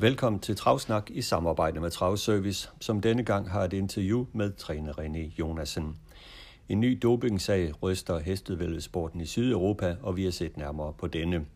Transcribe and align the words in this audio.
Velkommen 0.00 0.40
til 0.40 0.56
Travsnak 0.56 1.10
i 1.10 1.22
samarbejde 1.22 1.80
med 1.80 1.90
Travservice, 1.90 2.70
som 2.80 3.00
denne 3.00 3.22
gang 3.22 3.50
har 3.50 3.64
et 3.64 3.72
interview 3.72 4.26
med 4.32 4.52
træner 4.52 4.92
René 4.92 5.38
Jonasen. 5.38 5.96
En 6.68 6.80
ny 6.80 6.98
dopingsag 7.02 7.82
ryster 7.82 8.18
hestevældesporten 8.18 9.20
i 9.20 9.26
Sydeuropa, 9.26 9.96
og 10.02 10.16
vi 10.16 10.24
har 10.24 10.30
set 10.30 10.56
nærmere 10.56 10.92
på 10.92 11.06
denne. 11.06 11.46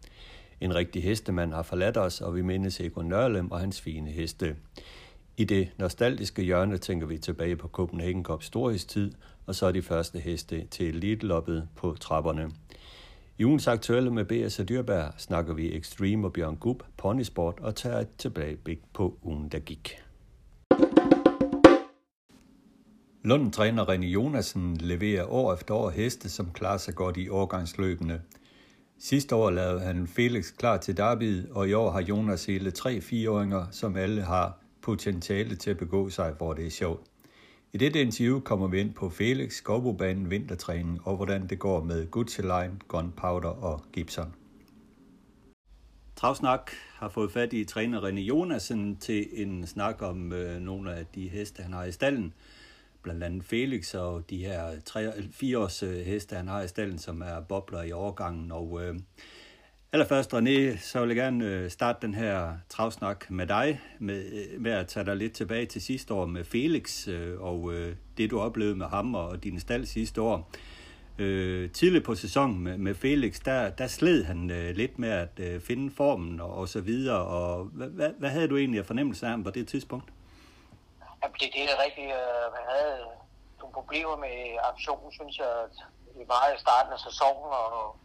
En 0.61 0.75
rigtig 0.75 1.03
hestemand 1.03 1.53
har 1.53 1.63
forladt 1.63 1.97
os, 1.97 2.21
og 2.21 2.35
vi 2.35 2.43
mindes 2.43 2.81
Egon 2.81 3.07
Nørlem 3.07 3.51
og 3.51 3.61
hans 3.61 3.81
fine 3.81 4.11
heste. 4.11 4.57
I 5.37 5.45
det 5.45 5.69
nostalgiske 5.79 6.43
hjørne 6.43 6.79
tænker 6.79 7.07
vi 7.07 7.19
tilbage 7.19 7.57
på 7.57 7.69
Copenhagen 7.69 8.25
Cup 8.25 8.43
storhedstid, 8.43 9.13
og 9.47 9.55
så 9.55 9.67
er 9.67 9.73
de 9.73 9.83
første 9.83 10.19
heste 10.19 10.67
til 10.71 10.89
elite 10.89 11.27
på 11.77 11.97
trapperne. 12.01 12.51
I 13.43 13.45
ugens 13.45 13.69
aktuelle 13.69 14.11
med 14.11 14.25
B.S. 14.25 14.61
Dyrbær 14.69 15.15
snakker 15.19 15.55
vi 15.55 15.77
Extreme 15.77 16.27
og 16.27 16.33
Bjørn 16.33 16.57
Gub, 16.57 16.83
Ponysport 16.97 17.61
og 17.61 17.75
tager 17.77 17.99
et 17.99 18.09
tilbageblik 18.19 18.79
på 18.95 19.19
ugen, 19.23 19.49
der 19.49 19.59
gik. 19.59 19.99
Lunden 23.25 23.51
træner 23.53 23.85
René 23.85 24.05
Jonasen 24.05 24.77
leverer 24.77 25.33
år 25.33 25.55
efter 25.55 25.75
år 25.75 25.91
heste, 25.91 26.29
som 26.29 26.53
klarer 26.53 26.77
sig 26.77 26.95
godt 26.95 27.17
i 27.17 27.29
årgangsløbene. 27.29 28.23
Sidste 28.99 29.35
år 29.35 29.51
lavede 29.51 29.81
han 29.81 30.07
Felix 30.07 30.57
klar 30.57 30.77
til 30.77 30.97
derbyet, 30.97 31.49
og 31.51 31.69
i 31.69 31.73
år 31.73 31.91
har 31.91 32.01
Jonas 32.03 32.45
hele 32.45 32.71
tre 32.71 33.01
fireåringer, 33.01 33.67
som 33.71 33.97
alle 33.97 34.23
har 34.23 34.59
potentiale 34.83 35.57
til 35.57 35.71
at 35.71 35.79
begå 35.79 36.11
sig, 36.11 36.33
hvor 36.33 36.53
det 36.53 36.67
er 36.67 36.71
sjovt. 36.71 37.12
I 37.75 37.79
dette 37.79 38.01
interview 38.01 38.41
kommer 38.41 38.69
vi 38.69 38.81
ind 38.81 38.95
på 38.95 39.11
Felix, 39.11 39.53
Skovbobanen, 39.53 40.31
vintertræning 40.31 41.07
og 41.07 41.17
hvordan 41.17 41.47
det 41.47 41.59
går 41.59 41.85
med 41.85 42.11
Gucci 42.11 42.43
Line, 42.43 42.79
Gunpowder 42.89 43.49
og 43.49 43.83
Gibson. 43.93 44.35
Travsnak 46.17 46.71
har 46.95 47.09
fået 47.09 47.33
fat 47.33 47.53
i 47.53 47.65
træner 47.65 48.01
René 48.01 48.21
Jonasen 48.21 48.97
til 48.97 49.29
en 49.33 49.67
snak 49.67 50.03
om 50.03 50.33
øh, 50.33 50.61
nogle 50.61 50.95
af 50.95 51.07
de 51.15 51.29
heste, 51.29 51.63
han 51.63 51.73
har 51.73 51.85
i 51.85 51.93
stallen. 51.93 52.35
Blandt 53.03 53.25
andet 53.25 53.45
Felix 53.45 53.95
og 53.95 54.31
de 54.31 54.39
her 54.39 54.71
3-4 54.91 55.59
års 55.59 55.83
øh, 55.83 55.97
heste, 55.97 56.37
han 56.37 56.49
har 56.49 56.63
i 56.63 56.69
stallen, 56.69 56.99
som 56.99 57.23
er 57.23 57.41
bobler 57.41 57.83
i 57.83 57.93
overgangen. 57.93 58.53
Og 58.53 58.81
øh, 58.85 58.95
Allerførst, 59.95 60.35
René, 60.35 60.79
så 60.79 61.01
vil 61.01 61.09
jeg 61.09 61.17
gerne 61.17 61.45
øh, 61.45 61.71
starte 61.71 61.99
den 62.03 62.15
her 62.15 62.53
travsnak 62.69 63.31
med 63.31 63.47
dig, 63.47 63.81
med, 63.99 64.25
øh, 64.25 64.61
med 64.61 64.73
at 64.73 64.89
tage 64.89 65.07
dig 65.07 65.17
lidt 65.17 65.33
tilbage 65.33 65.67
til 65.67 65.83
sidste 65.83 66.15
år 66.15 66.27
med 66.27 66.45
Felix, 66.45 67.09
øh, 67.09 67.41
og 67.41 67.73
det 68.17 68.31
du 68.31 68.41
oplevede 68.41 68.77
med 68.77 68.87
ham 68.87 69.15
og 69.15 69.45
din 69.45 69.61
stald 69.61 69.87
sidste 69.87 70.21
år. 70.23 70.49
tidligt 71.75 72.05
på 72.05 72.15
sæsonen 72.15 72.61
med, 72.61 72.79
med 72.79 72.95
Felix, 72.95 73.41
der, 73.41 73.71
der 73.71 73.87
sled 73.87 74.25
han 74.25 74.47
lidt 74.75 74.99
med 74.99 75.11
at 75.11 75.63
finde 75.63 75.95
formen 75.97 76.41
og, 76.41 76.55
og 76.55 76.69
så 76.69 76.81
videre, 76.81 77.23
og 77.23 77.65
hvad, 77.65 77.89
hvad, 77.89 78.11
hvad 78.19 78.31
havde 78.31 78.49
du 78.49 78.57
egentlig 78.57 78.81
af 78.81 78.87
fornemmelse 78.87 79.27
af 79.27 79.31
ham 79.31 79.45
på 79.45 79.51
det 79.51 79.69
tidspunkt? 79.69 80.13
Jamen, 81.23 81.35
det, 81.41 81.49
det 81.55 81.63
er 81.63 81.85
rigtigt. 81.85 82.13
Man 82.57 82.65
havde 82.77 82.99
nogle 83.61 83.75
problemer 83.75 84.17
med 84.17 84.37
aktionen, 84.73 85.13
synes 85.13 85.39
jeg, 85.39 85.53
det 86.19 86.29
var 86.29 86.55
i 86.57 86.59
starten 86.59 86.93
af 86.93 86.99
sæsonen, 86.99 87.51
og 87.63 87.97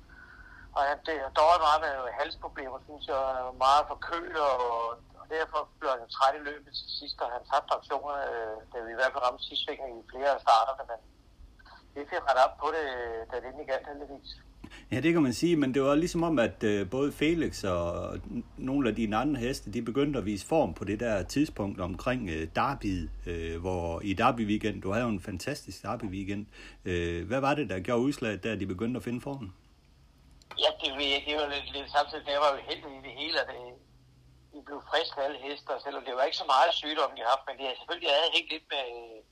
og 0.76 0.82
han 0.90 0.98
det, 1.08 1.18
dårligt 1.40 1.66
meget 1.68 1.82
med 1.86 1.94
halsproblemer, 2.20 2.80
synes 2.88 3.06
jeg, 3.14 3.24
meget 3.66 3.84
forkølet, 3.92 4.48
og, 4.58 4.74
og 5.20 5.26
derfor 5.36 5.60
blev 5.80 5.90
han 5.96 6.10
træt 6.16 6.36
i 6.40 6.44
løbet 6.50 6.72
til 6.80 6.90
sidst, 7.00 7.18
og 7.24 7.30
han 7.36 7.44
tabte 7.50 7.76
aktionerne, 7.78 8.26
øh, 8.36 8.58
da 8.72 8.78
vi 8.86 8.92
i 8.94 9.00
hvert 9.00 9.14
fald 9.14 9.26
ramte 9.28 9.44
sidste 9.50 9.70
i 9.74 10.02
flere 10.12 10.32
af 10.38 10.42
starterne, 10.46 10.84
men 10.92 11.00
vi 11.96 12.02
fik 12.12 12.24
ret 12.30 12.40
op 12.46 12.56
på 12.62 12.68
det, 12.76 12.86
da 13.30 13.36
det 13.42 13.48
ikke 13.52 13.72
galt 13.72 13.88
heldigvis. 13.92 14.32
Ja, 14.92 15.00
det 15.00 15.14
kan 15.14 15.24
man 15.24 15.34
sige, 15.34 15.56
men 15.56 15.74
det 15.74 15.82
var 15.82 15.96
ligesom 15.96 16.24
om, 16.24 16.40
at 16.40 16.64
øh, 16.64 16.90
både 16.90 17.12
Felix 17.12 17.64
og 17.64 18.20
nogle 18.58 18.90
af 18.90 18.96
dine 18.96 19.18
andre 19.18 19.40
heste, 19.40 19.74
de 19.74 19.82
begyndte 19.82 20.20
at 20.20 20.26
vise 20.26 20.48
form 20.48 20.74
på 20.74 20.84
det 20.84 21.00
der 21.00 21.24
tidspunkt 21.24 21.82
omkring 21.82 22.30
øh, 22.30 22.48
Derby, 22.56 23.10
øh, 23.26 23.62
hvor 23.62 24.02
i 24.02 24.14
Derby 24.14 24.48
weekend, 24.48 24.82
du 24.82 24.92
havde 24.92 25.06
jo 25.06 25.12
en 25.12 25.22
fantastisk 25.22 25.84
Derby 25.84 26.04
weekend. 26.04 26.46
Øh, 26.86 27.28
hvad 27.28 27.40
var 27.40 27.54
det, 27.54 27.70
der 27.70 27.80
gjorde 27.80 28.02
udslaget, 28.02 28.44
der 28.44 28.56
de 28.56 28.66
begyndte 28.66 28.98
at 28.98 29.04
finde 29.04 29.22
formen? 29.22 29.54
Ja, 30.64 30.70
det, 30.82 30.90
det 31.28 31.34
var 31.40 31.48
lidt, 31.54 31.68
lidt 31.76 31.90
samtidig, 31.98 32.34
jeg 32.36 32.44
var 32.46 32.52
jo 32.56 32.62
heldig 32.70 32.92
i 33.00 33.02
det 33.08 33.14
hele, 33.22 33.38
at 33.44 33.50
øh, 33.50 33.56
det, 33.56 33.76
de 34.54 34.60
blev 34.68 34.80
friske 34.92 35.18
alle 35.26 35.40
hester, 35.46 35.76
selvom 35.86 36.04
det 36.06 36.14
var 36.16 36.28
ikke 36.28 36.42
så 36.44 36.48
meget 36.54 36.80
sygdom, 36.82 37.12
de 37.14 37.24
har 37.24 37.32
haft, 37.34 37.46
men 37.48 37.56
de 37.58 37.64
havde 37.66 37.80
selvfølgelig 37.80 38.12
havde 38.18 38.36
hængt 38.36 38.52
lidt 38.54 38.68
med, 38.74 38.88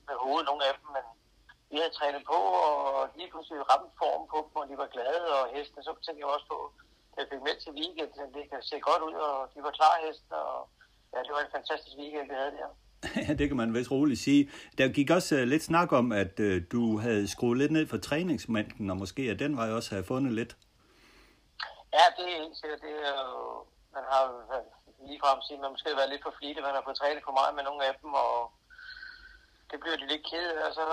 med 0.08 0.16
hovedet, 0.24 0.48
nogle 0.48 0.62
af 0.68 0.72
dem, 0.76 0.86
men 0.96 1.06
vi 1.70 1.76
havde 1.80 1.96
trænet 1.98 2.22
på, 2.32 2.40
og 2.68 3.02
lige 3.18 3.30
pludselig 3.32 3.58
ramte 3.70 3.92
form 4.02 4.22
på 4.32 4.38
dem, 4.46 4.56
og 4.62 4.66
de 4.70 4.76
var 4.82 4.94
glade, 4.96 5.26
og 5.36 5.42
hestene, 5.54 5.82
så 5.86 5.92
tænkte 6.04 6.20
jeg 6.22 6.34
også 6.36 6.48
på, 6.54 6.58
at 7.12 7.18
jeg 7.20 7.26
fik 7.30 7.42
med 7.46 7.56
til 7.58 7.72
weekend, 7.80 8.12
at 8.24 8.30
det 8.36 8.44
kan 8.52 8.60
se 8.70 8.76
godt 8.88 9.02
ud, 9.08 9.16
og 9.28 9.36
de 9.54 9.58
var 9.66 9.72
klar 9.78 9.94
hester, 10.04 10.40
og 10.54 10.60
ja, 11.12 11.18
det 11.26 11.32
var 11.36 11.42
en 11.44 11.54
fantastisk 11.58 11.96
weekend, 12.00 12.26
vi 12.32 12.36
havde 12.42 12.54
der. 12.58 12.70
Ja, 13.26 13.34
det 13.38 13.46
kan 13.48 13.56
man 13.56 13.74
vist 13.74 13.90
roligt 13.90 14.20
sige. 14.20 14.42
Der 14.78 14.88
gik 14.88 15.10
også 15.10 15.34
uh, 15.36 15.42
lidt 15.42 15.64
snak 15.70 15.92
om, 16.00 16.06
at 16.12 16.34
uh, 16.40 16.56
du 16.72 16.82
havde 16.98 17.28
skruet 17.28 17.58
lidt 17.58 17.72
ned 17.72 17.86
for 17.86 17.96
træningsmængden, 17.96 18.90
og 18.90 18.96
måske 18.96 19.22
at 19.22 19.38
den 19.38 19.56
vej 19.56 19.70
også 19.70 19.90
havde 19.90 20.04
fundet 20.04 20.32
lidt. 20.32 20.56
Ja, 21.96 22.04
det 22.16 22.24
er 22.26 22.42
helt 22.42 22.58
sikkert. 22.60 22.80
Det 22.86 22.94
er 23.10 23.14
jo, 23.30 23.40
man 23.96 24.04
har 24.12 24.24
lige 25.08 25.22
frem 25.22 25.38
sige, 25.46 25.62
man 25.62 25.74
måske 25.74 26.00
været 26.00 26.12
lidt 26.12 26.24
for 26.26 26.34
flittig, 26.38 26.62
man 26.68 26.76
har 26.76 26.84
fået 26.86 26.98
trænet 27.00 27.26
for 27.26 27.34
meget 27.38 27.52
med 27.56 27.64
nogle 27.68 27.82
af 27.88 27.94
dem, 28.02 28.10
og 28.24 28.34
det 29.70 29.78
bliver 29.82 29.96
de 29.98 30.10
lidt 30.12 30.24
ked 30.30 30.46
af, 30.52 30.60
og 30.68 30.72
så, 30.78 30.84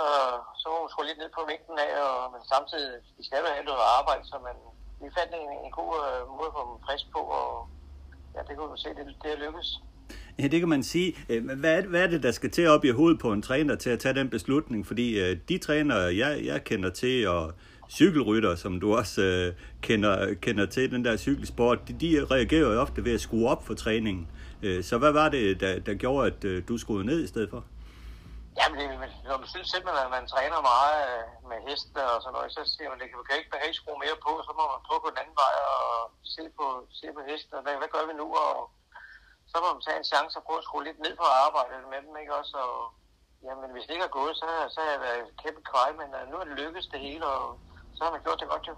så 0.61 0.65
må 0.71 0.77
man 0.79 0.91
skrue 0.91 1.07
lidt 1.09 1.21
ned 1.21 1.31
på 1.37 1.43
vægten 1.51 1.77
af, 1.87 1.91
og, 2.07 2.17
men 2.33 2.41
samtidig, 2.53 2.91
de 3.17 3.21
skal 3.25 3.41
jo 3.41 3.47
have 3.55 3.69
noget 3.69 3.89
arbejde, 3.99 4.23
så 4.31 4.35
man, 4.47 4.57
vi 5.01 5.07
fandt 5.17 5.31
en, 5.39 5.47
en 5.65 5.73
god 5.79 5.91
uh, 6.01 6.21
måde 6.37 6.49
at 6.51 6.55
få 6.57 6.61
dem 6.69 6.77
frisk 6.85 7.05
på, 7.15 7.21
og 7.39 7.51
ja, 8.35 8.39
det 8.47 8.53
kunne 8.55 8.71
man 8.73 8.83
se, 8.83 8.89
det, 8.97 9.05
det 9.23 9.29
er 9.31 9.43
lykkes. 9.45 9.69
Ja, 10.39 10.47
det 10.47 10.59
kan 10.59 10.69
man 10.69 10.83
sige. 10.83 11.09
Øh, 11.29 11.59
hvad 11.63 11.73
er, 11.77 11.81
hvad 11.87 12.01
er 12.03 12.07
det, 12.07 12.23
der 12.23 12.31
skal 12.31 12.51
til 12.51 12.67
op 12.67 12.83
i 12.85 12.89
hovedet 12.99 13.19
på 13.21 13.29
en 13.31 13.41
træner 13.41 13.75
til 13.75 13.89
at 13.89 13.99
tage 13.99 14.15
den 14.19 14.29
beslutning? 14.29 14.87
Fordi 14.87 15.07
øh, 15.23 15.37
de 15.49 15.57
trænere, 15.57 16.17
jeg, 16.21 16.45
jeg 16.45 16.63
kender 16.63 16.89
til, 16.89 17.27
og 17.27 17.53
cykelrytter, 17.89 18.55
som 18.55 18.79
du 18.79 18.95
også 18.95 19.21
øh, 19.21 19.53
kender, 19.81 20.33
kender 20.33 20.65
til, 20.65 20.91
den 20.91 21.05
der 21.05 21.17
cykelsport, 21.17 21.87
de, 21.87 21.93
de 21.93 22.25
reagerer 22.25 22.73
jo 22.73 22.81
ofte 22.81 23.05
ved 23.05 23.13
at 23.13 23.21
skrue 23.21 23.49
op 23.49 23.65
for 23.67 23.73
træningen. 23.73 24.27
Øh, 24.63 24.83
så 24.83 24.97
hvad 24.97 25.11
var 25.11 25.29
det, 25.29 25.59
der, 25.59 25.79
der 25.79 25.93
gjorde, 25.93 26.27
at 26.27 26.43
øh, 26.43 26.67
du 26.67 26.77
skruede 26.77 27.05
ned 27.05 27.23
i 27.23 27.27
stedet 27.27 27.49
for? 27.49 27.63
Jamen, 28.59 28.75
det, 28.79 28.87
når 29.29 29.37
man 29.41 29.49
synes 29.53 29.67
simpelthen, 29.73 30.05
at 30.07 30.15
man 30.17 30.25
træner 30.33 30.69
meget 30.73 30.97
øh, 31.11 31.23
med 31.49 31.59
heste 31.67 32.01
og 32.13 32.17
sådan 32.21 32.35
noget, 32.37 32.51
så 32.57 32.61
siger 32.73 32.89
man, 32.89 33.01
at 33.01 33.17
man 33.19 33.27
kan 33.27 33.37
ikke, 33.39 33.53
behage 33.55 33.73
skrue 33.79 34.03
mere 34.05 34.17
på, 34.25 34.31
så 34.47 34.51
må 34.59 34.63
man 34.73 34.85
prøve 34.87 35.01
på 35.03 35.09
den 35.11 35.21
anden 35.21 35.37
vej 35.43 35.55
og 35.75 35.87
se 36.35 36.43
på, 36.57 36.65
se 36.99 37.07
på 37.15 37.21
hesten, 37.29 37.63
hvad, 37.63 37.75
hvad 37.81 37.91
gør 37.95 38.05
vi 38.09 38.15
nu? 38.21 38.27
Og 38.45 38.53
så 39.51 39.55
må 39.63 39.67
man 39.73 39.85
tage 39.85 39.99
en 40.01 40.11
chance 40.13 40.33
og 40.39 40.45
prøve 40.45 40.61
at 40.61 40.67
skrue 40.67 40.87
lidt 40.87 40.99
ned 41.05 41.13
på 41.21 41.27
arbejdet 41.45 41.91
med 41.93 41.99
dem, 42.05 42.13
ikke 42.21 42.33
også? 42.39 42.55
Og, 42.67 42.77
jamen, 43.45 43.69
hvis 43.73 43.85
det 43.85 43.93
ikke 43.95 44.09
er 44.09 44.19
gået, 44.19 44.33
så, 44.41 44.47
så 44.73 44.77
har 44.83 44.91
jeg 44.95 45.05
været 45.07 45.23
kæmpe 45.43 45.61
kvej, 45.71 45.89
men 45.99 46.09
uh, 46.17 46.23
nu 46.29 46.35
er 46.37 46.45
det 46.47 46.59
lykkedes 46.61 46.87
det 46.93 46.99
hele, 47.07 47.25
og 47.35 47.45
så 47.95 48.03
har 48.03 48.11
man 48.11 48.21
gjort 48.25 48.39
det 48.39 48.47
godt 48.49 48.67
jo. 48.67 48.75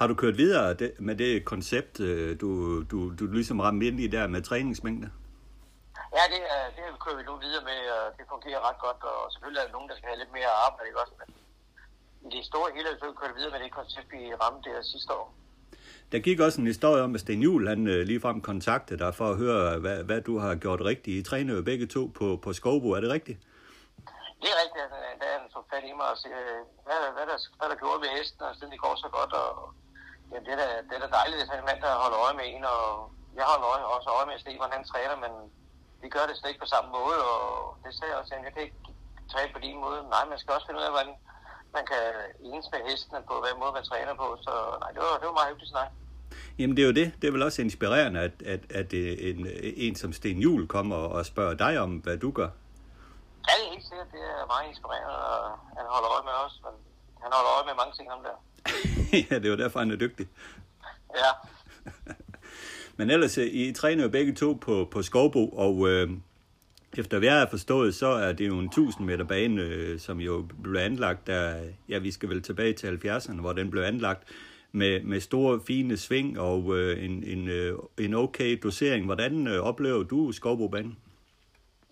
Har 0.00 0.06
du 0.06 0.14
kørt 0.14 0.36
videre 0.36 0.76
med 0.98 1.16
det 1.16 1.44
koncept, 1.44 2.00
øh, 2.00 2.40
du, 2.40 2.82
du, 2.90 2.98
du 3.18 3.24
ligesom 3.26 3.60
ramte 3.60 3.86
ind 3.86 4.00
i 4.00 4.06
der 4.06 4.26
med 4.26 4.42
træningsmængde? 4.42 5.10
Ja, 6.16 6.22
det, 6.32 6.40
det 6.76 6.84
kører 7.04 7.16
vi 7.20 7.24
nu 7.30 7.34
videre 7.46 7.64
med, 7.70 7.80
og 7.96 8.04
det 8.18 8.24
fungerer 8.34 8.60
ret 8.68 8.78
godt, 8.86 9.00
og 9.10 9.32
selvfølgelig 9.32 9.60
er 9.60 9.66
der 9.66 9.72
nogen, 9.76 9.88
der 9.90 9.96
skal 9.96 10.08
have 10.08 10.18
lidt 10.22 10.32
mere 10.38 10.52
arbejde, 10.66 10.86
ikke 10.88 11.00
også? 11.04 11.14
Men 11.20 11.28
i 12.26 12.36
det 12.36 12.44
store 12.50 12.68
hele, 12.74 12.88
så 13.00 13.06
kører 13.18 13.32
vi 13.32 13.36
videre 13.38 13.52
med 13.54 13.60
det 13.64 13.72
koncept, 13.80 14.08
vi 14.12 14.20
ramte 14.42 14.70
der 14.70 14.82
sidste 14.82 15.12
år. 15.20 15.26
Der 16.12 16.18
gik 16.18 16.40
også 16.40 16.60
en 16.60 16.66
historie 16.66 17.02
om, 17.02 17.14
at 17.14 17.20
Sten 17.20 17.42
Juhl, 17.42 17.68
han 17.68 17.86
øh, 17.86 18.06
ligefrem 18.06 18.40
kontaktede 18.40 18.98
dig 18.98 19.14
for 19.14 19.30
at 19.30 19.36
høre, 19.36 19.78
hvad, 19.78 20.04
hvad 20.04 20.20
du 20.20 20.38
har 20.38 20.54
gjort 20.54 20.80
rigtigt. 20.80 21.16
I 21.16 21.22
træner 21.22 21.54
jo 21.54 21.62
begge 21.62 21.86
to 21.86 22.10
på, 22.14 22.38
på 22.42 22.52
Skovbo, 22.52 22.90
er 22.90 23.00
det 23.00 23.10
rigtigt? 23.10 23.38
Det 24.40 24.48
er 24.52 24.58
rigtigt, 24.62 24.84
at 24.86 25.18
da 25.20 25.26
han 25.36 25.44
tog 25.54 25.64
fat 25.72 25.84
i 25.90 25.92
mig 25.98 26.08
og 26.12 26.18
siger, 26.22 26.38
øh, 26.52 26.62
hvad, 26.86 26.98
hvad, 27.16 27.26
der, 27.30 27.38
hvad 27.58 27.68
der 27.70 27.78
gjorde 27.82 28.02
ved 28.02 28.10
hesten, 28.16 28.42
og 28.48 28.54
siden 28.56 28.72
det 28.74 28.84
går 28.86 28.94
så 29.04 29.08
godt, 29.18 29.32
og 29.42 29.50
jamen, 30.30 30.44
det, 30.46 30.52
er 30.56 30.60
da, 30.62 30.68
det 30.88 30.94
er 30.96 31.02
da 31.04 31.08
dejligt, 31.20 31.42
at 31.42 31.50
han 31.50 31.60
en 31.62 31.68
mand, 31.70 31.80
der 31.84 32.02
holder 32.04 32.18
øje 32.24 32.36
med 32.40 32.46
en, 32.54 32.64
og 32.74 32.82
jeg 33.38 33.46
holder 33.52 33.66
øje, 33.72 33.84
også 33.96 34.08
øje 34.18 34.28
med 34.30 34.42
Stefan, 34.42 34.76
han 34.76 34.84
træner, 34.92 35.16
men 35.24 35.32
vi 36.02 36.08
gør 36.14 36.24
det 36.26 36.36
slet 36.36 36.50
ikke 36.50 36.64
på 36.64 36.72
samme 36.74 36.90
måde, 36.98 37.18
og 37.32 37.42
det 37.84 37.90
sagde 37.94 38.10
jeg 38.12 38.20
også, 38.20 38.32
at 38.34 38.44
jeg 38.46 38.54
kan 38.54 38.62
ikke 38.66 38.80
træne 39.32 39.50
på 39.56 39.60
din 39.66 39.78
måde. 39.84 39.98
Nej, 40.14 40.24
man 40.32 40.38
skal 40.40 40.54
også 40.56 40.66
finde 40.66 40.80
ud 40.80 40.88
af, 40.88 40.94
hvordan 40.96 41.14
man 41.76 41.84
kan 41.92 42.04
enes 42.48 42.66
med 42.72 42.80
hestene 42.88 43.20
på, 43.28 43.34
hvad 43.42 43.52
måde 43.62 43.72
man 43.78 43.84
træner 43.90 44.14
på, 44.22 44.28
så 44.46 44.52
nej, 44.82 44.90
det 44.94 45.00
var, 45.04 45.14
det 45.20 45.26
var 45.30 45.36
meget 45.40 45.50
hyggeligt 45.52 45.74
snak. 45.74 45.90
Jamen 46.58 46.76
det 46.76 46.82
er 46.82 46.86
jo 46.86 46.96
det. 47.00 47.08
Det 47.20 47.28
er 47.28 47.32
vel 47.32 47.42
også 47.42 47.62
inspirerende, 47.62 48.20
at, 48.20 48.36
at, 48.54 48.62
at 48.80 48.92
øh, 48.92 49.12
en, 49.20 49.46
en 49.86 49.94
som 49.94 50.12
Sten 50.12 50.38
Jul 50.38 50.66
kommer 50.66 50.96
og 50.96 51.26
spørger 51.26 51.54
dig 51.54 51.78
om, 51.78 51.96
hvad 51.96 52.16
du 52.16 52.30
gør. 52.30 52.48
Ja, 53.48 53.54
helt 53.72 53.86
sikkert, 53.88 54.08
det 54.12 54.22
er 54.34 54.46
meget 54.52 54.68
inspirerende, 54.68 55.16
og 55.34 55.58
han 55.78 55.86
holder 55.94 56.10
øje 56.14 56.24
med 56.30 56.36
os, 56.44 56.54
men 56.64 56.74
han 57.22 57.30
holder 57.36 57.50
øje 57.56 57.66
med 57.68 57.74
mange 57.80 57.92
ting, 57.96 58.06
ham 58.12 58.22
der. 58.28 58.36
ja, 59.30 59.34
det 59.42 59.48
var 59.50 59.56
derfor, 59.56 59.78
han 59.78 59.90
er 59.90 59.96
dygtig. 59.96 60.26
Ja, 61.22 61.30
Men 62.98 63.10
ellers, 63.10 63.38
øh, 63.38 63.46
I 63.46 63.72
træner 63.72 64.02
jo 64.02 64.08
begge 64.08 64.34
to 64.34 64.52
på, 64.52 64.88
på 64.90 65.02
Skovbo, 65.02 65.48
og 65.48 65.88
øh, 65.88 66.10
efter 66.98 67.18
hvad 67.18 67.28
jeg 67.28 67.38
har 67.38 67.48
forstået, 67.50 67.94
så 67.94 68.06
er 68.06 68.32
det 68.32 68.46
jo 68.48 68.58
en 68.58 68.66
1000 68.66 69.06
meter 69.06 69.24
bane, 69.24 69.62
øh, 69.62 70.00
som 70.00 70.20
jo 70.20 70.48
blev 70.62 70.80
anlagt, 70.80 71.26
der, 71.26 71.54
ja, 71.88 71.98
vi 71.98 72.10
skal 72.10 72.28
vel 72.28 72.42
tilbage 72.42 72.72
til 72.72 72.86
70'erne, 72.86 73.40
hvor 73.40 73.52
den 73.52 73.70
blev 73.70 73.82
anlagt, 73.82 74.28
med, 74.72 75.02
med 75.02 75.20
store, 75.20 75.60
fine 75.66 75.96
sving 75.96 76.40
og 76.40 76.76
øh, 76.76 77.04
en, 77.04 77.24
en, 77.24 77.48
øh, 77.48 77.78
en 77.98 78.14
okay 78.14 78.58
dosering. 78.62 79.04
Hvordan 79.04 79.46
øh, 79.46 79.60
oplever 79.60 80.02
du 80.02 80.32
Skovbo-banen? 80.32 80.96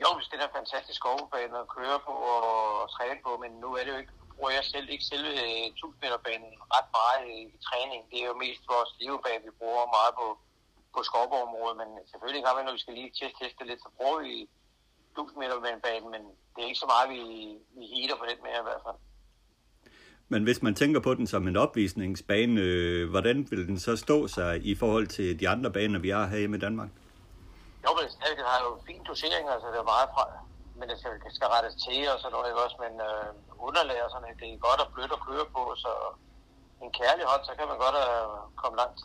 Jo, 0.02 0.08
hvis 0.17 0.29
det 0.31 0.37
er 0.38 0.49
en 0.49 0.58
fantastisk 0.61 0.99
skovbane 1.00 1.56
at 1.62 1.70
køre 1.76 1.99
på 2.06 2.14
og 2.32 2.44
træne 2.94 3.20
på, 3.26 3.31
men 3.43 3.52
nu 3.62 3.69
er 3.79 3.82
det 3.85 3.93
jo 3.94 4.00
ikke, 4.02 4.14
bruger 4.37 4.52
jeg 4.58 4.64
selv 4.75 4.87
ikke 4.94 5.11
selve 5.12 5.31
øh, 5.44 5.67
1000 5.67 6.05
ret 6.76 6.88
meget 6.99 7.23
i, 7.35 7.38
i 7.56 7.58
træning. 7.69 8.00
Det 8.11 8.19
er 8.23 8.29
jo 8.31 8.43
mest 8.44 8.62
vores 8.75 8.91
livebane, 9.00 9.46
vi 9.49 9.52
bruger 9.61 9.85
meget 9.96 10.12
på, 10.20 10.26
på 10.94 11.00
skovborgområdet, 11.08 11.76
men 11.82 11.88
selvfølgelig 12.11 12.43
kan 12.44 12.56
vi, 12.56 12.62
når 12.64 12.76
vi 12.76 12.85
skal 12.85 12.94
lige 12.99 13.11
teste, 13.19 13.38
teste 13.41 13.62
lidt, 13.69 13.81
så 13.85 13.91
bruger 13.99 14.19
vi 14.26 14.35
1000 15.19 16.11
men 16.14 16.23
det 16.52 16.61
er 16.62 16.70
ikke 16.70 16.85
så 16.85 16.91
meget, 16.94 17.06
vi, 17.14 17.20
vi 17.79 17.85
heater 17.94 18.17
på 18.20 18.26
den 18.31 18.41
mere 18.46 18.61
i 18.62 18.67
hvert 18.69 18.85
fald. 18.87 18.99
Men 20.29 20.43
hvis 20.44 20.62
man 20.62 20.75
tænker 20.75 21.00
på 21.00 21.14
den 21.14 21.26
som 21.26 21.49
en 21.49 21.56
opvisningsbane, 21.56 22.61
øh, 22.61 23.11
hvordan 23.11 23.46
vil 23.50 23.69
den 23.69 23.79
så 23.79 23.96
stå 23.96 24.29
sig 24.29 24.67
i 24.67 24.75
forhold 24.75 25.06
til 25.06 25.41
de 25.41 25.49
andre 25.49 25.70
baner, 25.70 25.99
vi 25.99 26.08
har 26.08 26.26
her 26.26 26.55
i 26.55 26.58
Danmark? 26.58 26.88
Jo, 27.84 27.90
men 27.96 28.04
det 28.38 28.46
har 28.50 28.58
jo 28.66 28.70
fin 28.88 29.02
dosering, 29.10 29.44
altså 29.54 29.66
det 29.72 29.78
er 29.82 29.92
meget 29.94 30.08
fra, 30.14 30.25
men 30.78 30.86
det 30.90 30.96
skal, 31.00 31.12
skal 31.38 31.48
rettes 31.54 31.75
til 31.84 32.00
og 32.12 32.19
sådan 32.20 32.34
noget, 32.36 32.54
også, 32.64 32.76
men 32.84 32.92
øh, 33.08 33.28
underlag 33.66 33.98
og 34.04 34.10
sådan 34.10 34.22
noget, 34.25 34.40
det 34.40 34.48
er 34.52 34.66
godt 34.69 34.81
og 34.84 34.88
blødt 34.94 35.12
at 35.16 35.25
køre 35.28 35.46
på, 35.56 35.62
så 35.84 35.92
en 36.84 36.92
kærlig 37.00 37.25
hånd, 37.31 37.42
så 37.48 37.52
kan 37.58 37.66
man 37.70 37.78
godt 37.84 37.98
øh, 38.04 38.26
komme 38.62 38.76
langt. 38.82 39.00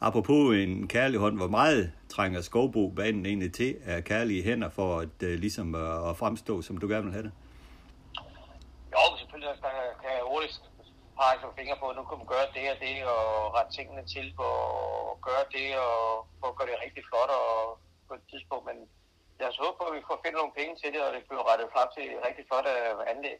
Apropos 0.00 0.42
en 0.64 0.88
kærlig 0.88 1.18
hånd, 1.20 1.36
hvor 1.36 1.48
meget 1.48 1.92
trænger 2.08 2.40
Skovbo-banen 2.40 3.26
egentlig 3.26 3.52
til 3.54 3.76
af 3.84 4.04
kærlige 4.04 4.42
hænder 4.42 4.68
for 4.68 4.98
at, 4.98 5.16
øh, 5.22 5.38
ligesom 5.38 5.74
at, 5.74 6.08
at 6.10 6.16
fremstå, 6.16 6.62
som 6.62 6.78
du 6.78 6.88
gerne 6.88 7.04
vil 7.04 7.12
have 7.12 7.22
det? 7.22 7.32
Jo, 8.94 9.16
selvfølgelig 9.18 9.50
kan, 9.62 9.70
kan 10.02 10.10
jeg 10.18 10.24
hurtigt 10.32 10.69
pege 11.20 11.40
nogle 11.42 11.58
fingre 11.58 11.76
på, 11.80 11.86
at 11.90 11.96
nu 11.98 12.02
kan 12.08 12.18
man 12.20 12.28
gøre 12.34 12.48
det 12.56 12.66
og 12.72 12.78
det, 12.86 12.96
og 13.14 13.24
rette 13.56 13.72
tingene 13.76 14.02
til, 14.14 14.26
på 14.40 14.48
at 15.12 15.18
gøre 15.28 15.44
det, 15.56 15.68
og 15.86 16.00
på 16.40 16.46
at 16.50 16.56
gøre 16.56 16.70
det 16.70 16.84
rigtig 16.84 17.02
flot 17.08 17.30
og 17.40 17.50
på 18.08 18.12
et 18.18 18.24
tidspunkt, 18.32 18.64
men 18.70 18.78
lad 19.40 19.48
os 19.52 19.62
håbe 19.62 19.76
på, 19.78 19.84
at 19.90 19.96
vi 19.96 20.02
får 20.08 20.18
finde 20.24 20.38
nogle 20.40 20.56
penge 20.58 20.74
til 20.82 20.90
det, 20.94 21.00
og 21.06 21.10
det 21.14 21.22
bliver 21.28 21.44
rettet 21.50 21.68
frem 21.74 21.88
til 21.96 22.04
et 22.14 22.20
rigtig 22.28 22.44
flot 22.48 22.66
øh, 22.76 23.12
anlæg. 23.12 23.38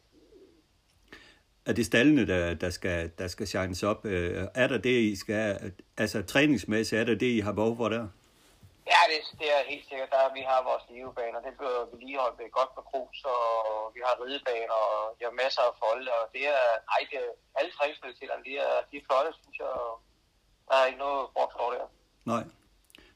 Er 1.68 1.72
det 1.78 1.86
stallene, 1.86 2.26
der, 2.32 2.54
der, 2.54 2.70
skal, 2.70 3.10
der 3.18 3.28
skal 3.34 3.46
shines 3.46 3.82
op? 3.82 4.00
Øh, 4.04 4.46
er 4.62 4.66
der 4.72 4.78
det, 4.78 4.96
I 5.12 5.16
skal... 5.16 5.72
Altså 5.96 6.22
træningsmæssigt, 6.22 7.00
er 7.00 7.04
der 7.04 7.14
det, 7.14 7.30
I 7.38 7.40
har 7.40 7.52
behov 7.52 7.76
for 7.76 7.88
der? 7.88 8.08
Ja, 8.94 9.00
det, 9.10 9.18
det 9.40 9.48
er 9.56 9.60
helt 9.72 9.86
sikkert. 9.90 10.10
Der, 10.14 10.34
vi 10.38 10.42
har 10.50 10.58
vores 10.70 10.84
livebaner, 10.94 11.40
det 11.46 11.52
bliver 11.58 11.78
vedligeholdt 11.92 12.38
godt 12.58 12.72
med 12.76 12.84
grus, 12.90 13.18
og 13.34 13.40
vi 13.94 14.00
har 14.06 14.14
ridebaner, 14.24 14.78
og 14.94 15.00
vi 15.18 15.22
har 15.28 15.34
masser 15.42 15.62
af 15.70 15.74
folde, 15.82 16.08
og 16.18 16.24
det 16.34 16.42
er, 16.56 16.64
nej, 16.90 17.00
det 17.10 17.16
er, 17.24 17.28
alle 17.58 17.70
træningsfaciliteterne, 17.76 18.42
de 18.48 18.52
er, 18.66 18.74
de 18.90 18.94
er 19.00 19.04
flotte, 19.08 19.30
synes 19.42 19.58
jeg, 19.62 19.70
der 20.68 20.74
er 20.80 20.86
ikke 20.90 21.02
noget 21.06 21.22
brugt 21.34 21.52
for 21.58 21.68
der. 21.74 21.86
Nej. 22.34 22.44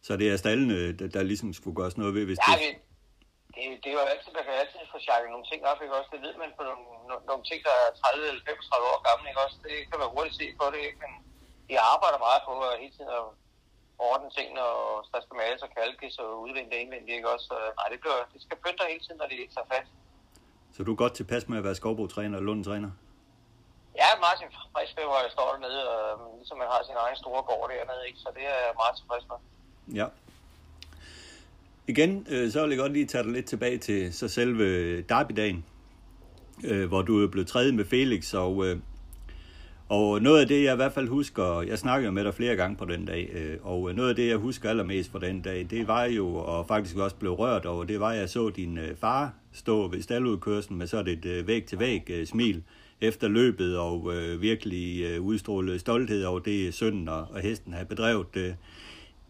Så 0.07 0.11
det 0.21 0.27
er 0.33 0.37
stallene, 0.45 0.79
der, 0.99 1.07
der 1.17 1.23
ligesom 1.31 1.51
skulle 1.59 1.77
gøres 1.81 1.97
noget 2.01 2.13
ved, 2.17 2.25
hvis 2.29 2.41
Ja, 2.43 2.53
det... 2.53 2.61
det, 2.65 2.73
det, 3.55 3.65
det 3.83 3.89
er 3.91 3.97
jo 4.01 4.05
altid, 4.13 4.31
man 4.39 4.45
kan 4.49 4.57
altid 4.63 4.81
få 4.95 4.99
sjakket 5.07 5.31
nogle 5.35 5.47
ting 5.51 5.61
op, 5.71 5.81
ikke 5.85 5.97
også? 5.99 6.11
Det 6.15 6.21
ved 6.27 6.35
man 6.43 6.51
på 6.59 6.63
nogle, 6.69 6.85
no- 7.09 7.25
nogle 7.31 7.45
ting, 7.51 7.59
der 7.69 7.75
er 7.83 7.89
30 8.03 8.29
eller 8.31 8.43
35 8.49 8.93
år 8.93 9.01
gamle, 9.09 9.27
ikke 9.31 9.43
også? 9.47 9.59
Det 9.67 9.77
kan 9.91 9.99
man 10.03 10.09
hurtigt 10.15 10.39
se 10.41 10.47
på 10.61 10.67
det, 10.75 10.81
ikke? 10.89 11.01
Men 11.05 11.13
de 11.69 11.75
arbejder 11.93 12.21
meget 12.27 12.43
på 12.49 12.53
at 12.69 12.81
hele 12.83 12.95
tiden 12.97 13.13
at 13.21 13.25
ordne 13.99 14.29
tingene, 14.37 14.63
og 14.63 15.07
der 15.13 15.21
skal 15.25 15.37
males 15.43 15.63
og 15.67 15.71
kalkes 15.79 16.15
og 16.19 16.29
udvendigt 16.45 16.75
og 16.75 16.81
indvendigt, 16.85 17.17
ikke 17.17 17.31
også? 17.35 17.47
Så, 17.51 17.57
nej, 17.79 17.87
det, 17.93 17.99
bliver, 18.03 18.21
det 18.33 18.41
skal 18.43 18.57
pynte 18.65 18.83
hele 18.93 19.03
tiden, 19.05 19.19
når 19.23 19.29
de 19.33 19.37
tager 19.57 19.69
fat. 19.75 19.87
Så 20.75 20.79
du 20.85 20.91
er 20.93 20.97
godt 21.05 21.15
tilpas 21.15 21.49
med 21.49 21.59
at 21.59 21.65
være 21.65 21.75
Skovbo-træner 21.75 22.39
og 22.39 22.45
Lund-træner? 22.49 22.91
Jeg 24.01 24.07
er 24.15 24.19
meget 24.25 24.39
tilfreds 24.43 24.91
med, 24.97 25.05
hvor 25.11 25.21
jeg 25.25 25.31
står 25.37 25.49
dernede, 25.53 25.83
og 25.91 26.37
ligesom 26.39 26.59
man 26.59 26.67
har 26.67 26.83
sin 26.89 26.97
egen 27.05 27.17
store 27.17 27.43
gård 27.43 27.71
dernede, 27.71 28.03
ikke? 28.09 28.19
Så 28.19 28.29
det 28.37 28.45
er 28.53 28.59
jeg 28.67 28.73
meget 28.83 28.95
tilfreds 28.99 29.25
med. 29.31 29.39
Ja. 30.01 30.07
Igen, 31.87 32.27
øh, 32.31 32.53
så 32.53 32.61
vil 32.63 32.71
jeg 32.71 32.79
godt 32.79 32.93
lige 32.93 33.07
tage 33.07 33.25
dig 33.25 33.33
lidt 33.33 33.47
tilbage 33.47 33.79
til 33.79 34.15
så 34.15 34.29
selve 34.29 34.67
derbydagen, 35.03 35.65
øh, 36.65 36.89
hvor 36.89 37.03
du 37.03 37.25
er 37.25 37.29
blevet 37.31 37.49
træet 37.49 37.75
med 37.75 37.85
Felix, 37.85 38.35
og, 38.35 38.67
øh, 38.67 38.79
og 39.89 40.23
noget 40.23 40.41
af 40.41 40.47
det, 40.47 40.65
jeg 40.65 40.73
i 40.73 40.77
hvert 40.77 40.93
fald 40.93 41.09
husker, 41.09 41.63
jeg 41.63 41.79
snakkede 41.79 42.07
jo 42.07 42.13
med 42.13 42.25
dig 42.25 42.35
flere 42.35 42.57
gange 42.57 42.77
på 42.77 42.85
den 42.85 43.05
dag, 43.05 43.31
øh, 43.33 43.57
og 43.63 43.95
noget 43.95 44.09
af 44.09 44.17
det, 44.17 44.29
jeg 44.29 44.37
husker 44.37 44.71
allermest 44.71 45.11
fra 45.11 45.19
den 45.19 45.41
dag, 45.41 45.67
det 45.71 45.89
var 45.89 46.05
jo, 46.05 46.35
og 46.35 46.67
faktisk 46.67 46.97
også 46.97 47.17
blev 47.17 47.33
rørt 47.33 47.67
over, 47.67 47.85
det 47.85 48.01
var, 48.01 48.09
at 48.09 48.19
jeg 48.19 48.29
så 48.29 48.51
din 48.51 48.79
øh, 48.79 48.97
far 48.97 49.35
stå 49.53 49.89
ved 49.89 50.03
staldudkørslen 50.03 50.79
med 50.79 50.87
sådan 50.87 51.19
et 51.19 51.25
øh, 51.25 51.47
væg-til-væg 51.47 52.23
smil 52.25 52.63
efter 53.01 53.29
løbet, 53.29 53.79
og 53.79 54.13
virkelig 54.41 55.21
udstråle 55.21 55.79
stolthed 55.79 56.25
over 56.25 56.39
det, 56.39 56.75
sønnen 56.75 57.09
og, 57.09 57.41
hesten 57.43 57.73
havde 57.73 57.87
bedrevet. 57.87 58.37
Øh, 58.37 58.53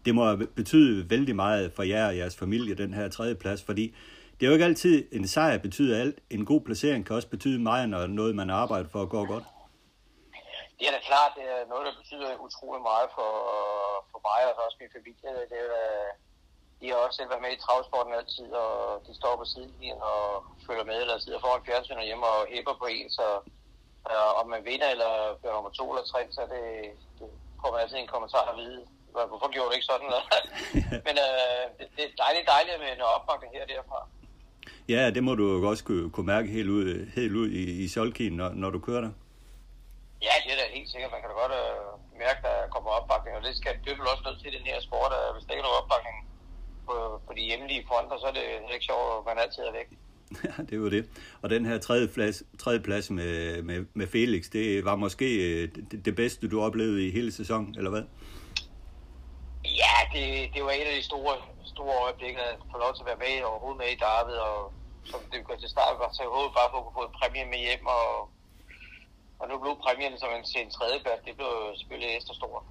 det 0.05 0.15
må 0.15 0.35
betyde 0.35 1.09
vældig 1.09 1.35
meget 1.35 1.71
for 1.71 1.83
jer 1.83 2.07
og 2.07 2.17
jeres 2.17 2.35
familie, 2.35 2.75
den 2.75 2.93
her 2.93 3.09
tredje 3.09 3.35
plads, 3.35 3.63
fordi 3.63 3.93
det 4.39 4.45
er 4.45 4.47
jo 4.47 4.53
ikke 4.53 4.65
altid, 4.65 5.03
en 5.11 5.27
sejr 5.27 5.57
betyder 5.57 5.97
alt. 5.97 6.15
En 6.29 6.45
god 6.45 6.61
placering 6.61 7.05
kan 7.05 7.15
også 7.15 7.27
betyde 7.27 7.59
meget, 7.59 7.89
når 7.89 8.07
noget, 8.07 8.35
man 8.35 8.49
arbejder 8.49 8.89
for, 8.89 9.05
går 9.05 9.25
godt. 9.25 9.43
Det 10.77 10.85
er 10.87 10.93
da 10.95 11.01
klart, 11.11 11.31
det 11.37 11.45
er 11.55 11.69
noget, 11.71 11.83
der 11.87 11.99
betyder 12.01 12.43
utrolig 12.47 12.81
meget 12.91 13.09
for, 13.17 13.31
for 14.11 14.19
mig 14.27 14.39
og 14.47 14.63
også 14.65 14.77
min 14.81 14.95
familie. 14.97 15.31
Det 15.51 15.59
er, 15.65 16.09
de 16.79 16.85
har 16.89 16.97
også 17.05 17.17
selv 17.17 17.31
været 17.31 17.45
med 17.45 17.53
i 17.55 17.63
travsporten 17.65 18.13
altid, 18.19 18.49
og 18.63 18.73
de 19.07 19.13
står 19.19 19.33
på 19.37 19.45
sidelinjen 19.51 19.99
og 20.11 20.23
følger 20.67 20.85
med, 20.89 20.97
eller 21.01 21.17
sidder 21.17 21.39
foran 21.43 21.65
fjernsynet 21.67 22.09
hjemme 22.09 22.25
og 22.33 22.39
hæpper 22.53 22.75
på 22.81 22.87
en, 22.97 23.07
så 23.17 23.27
øh, 24.11 24.31
om 24.39 24.45
man 24.53 24.61
vinder 24.69 24.89
eller 24.95 25.11
bliver 25.39 25.53
nummer 25.55 25.73
to 25.79 25.85
eller 25.91 26.05
tre, 26.11 26.21
så 26.37 26.41
det, 26.53 26.63
det 27.19 27.27
får 27.61 27.69
man 27.71 27.81
altid 27.81 27.97
en 27.97 28.13
kommentar 28.15 28.45
at 28.51 28.57
vide. 28.61 28.81
Hvorfor 29.29 29.49
gjorde 29.53 29.69
du 29.69 29.75
ikke 29.77 29.89
sådan? 29.91 30.07
Men 31.07 31.15
øh, 31.27 31.63
det, 31.77 31.85
det, 31.95 32.03
er 32.05 32.13
dejligt, 32.23 32.45
dejligt 32.53 32.77
med 32.83 32.89
en 32.95 33.01
opbakning 33.15 33.51
her 33.55 33.63
og 33.67 33.69
derfra. 33.73 33.99
Ja, 34.93 35.01
det 35.15 35.23
må 35.23 35.35
du 35.35 35.67
også 35.67 35.83
kunne, 35.83 36.09
kunne 36.11 36.25
mærke 36.25 36.47
helt 36.57 36.69
ud, 36.69 36.85
helt 37.15 37.35
ud 37.41 37.47
i, 37.49 37.83
i 37.83 37.87
solkien, 37.87 38.33
når, 38.33 38.49
når 38.49 38.69
du 38.69 38.79
kører 38.79 39.01
der. 39.01 39.11
Ja, 40.21 40.33
det 40.43 40.49
er 40.53 40.57
da 40.59 40.65
helt 40.77 40.89
sikkert. 40.89 41.11
Man 41.11 41.21
kan 41.21 41.29
da 41.31 41.35
godt 41.43 41.55
øh, 41.61 42.19
mærke, 42.23 42.39
at 42.41 42.45
der 42.47 42.73
kommer 42.73 42.89
opbakning, 42.97 43.33
og 43.37 43.43
det 43.47 43.53
skal 43.59 43.73
det 43.85 43.93
vel 43.97 44.11
også 44.13 44.23
nødt 44.27 44.39
til 44.41 44.55
den 44.57 44.65
her 44.71 44.79
sport, 44.87 45.11
at 45.19 45.33
hvis 45.33 45.45
der 45.45 45.53
ikke 45.53 45.63
er 45.63 45.69
noget 45.69 45.81
opbakning 45.81 46.17
på, 46.87 46.95
på 47.27 47.31
de 47.37 47.43
hjemlige 47.49 47.85
fronter, 47.87 48.17
så 48.19 48.25
er 48.31 48.35
det 48.39 48.45
ikke 48.75 48.89
sjovt, 48.89 49.07
at 49.19 49.25
man 49.29 49.37
altid 49.43 49.63
er 49.63 49.77
væk. 49.79 49.89
Ja, 50.47 50.63
det 50.69 50.81
var 50.81 50.89
det. 50.89 51.03
Og 51.41 51.49
den 51.49 51.65
her 51.65 51.77
tredje 51.77 52.07
plads, 52.07 52.43
tredje 52.59 52.79
plads 52.79 53.09
med, 53.09 53.61
med, 53.61 53.85
med 53.93 54.07
Felix, 54.07 54.49
det 54.49 54.85
var 54.85 54.95
måske 54.95 55.27
øh, 55.45 55.75
det, 55.91 56.05
det 56.05 56.15
bedste, 56.15 56.47
du 56.47 56.61
oplevede 56.61 57.07
i 57.07 57.11
hele 57.11 57.31
sæsonen, 57.31 57.75
eller 57.77 57.89
hvad? 57.89 58.03
Ja, 59.81 59.97
det, 60.13 60.25
det 60.53 60.61
var 60.63 60.71
et 60.71 60.89
af 60.91 60.95
de 60.99 61.03
store, 61.03 61.35
store 61.73 61.95
øjeblikke, 62.05 62.39
at 62.39 62.57
få 62.71 62.77
lov 62.77 62.91
til 62.93 63.03
at 63.03 63.09
være 63.11 63.23
med 63.25 63.43
overhovedet 63.49 63.77
med 63.81 63.89
i 63.95 64.01
David, 64.05 64.37
og 64.49 64.73
som 65.11 65.19
det 65.31 65.39
går 65.47 65.55
til 65.55 65.69
start, 65.69 65.99
var 65.99 66.11
til 66.17 66.25
hovedet 66.33 66.53
bare 66.59 66.69
for 66.71 66.79
at 66.87 66.93
få 66.97 67.01
en 67.07 67.15
præmie 67.19 67.45
med 67.53 67.59
hjem, 67.65 67.85
og, 67.97 68.29
og 69.39 69.45
nu 69.49 69.55
blev 69.61 69.73
præmien 69.85 70.17
som 70.17 70.29
en, 70.37 70.43
til 70.43 70.61
en 70.61 70.71
tredjeplads, 70.77 71.19
det 71.25 71.33
blev 71.39 71.51
selvfølgelig 71.77 72.15
ekstra 72.15 72.33
stor. 72.33 72.65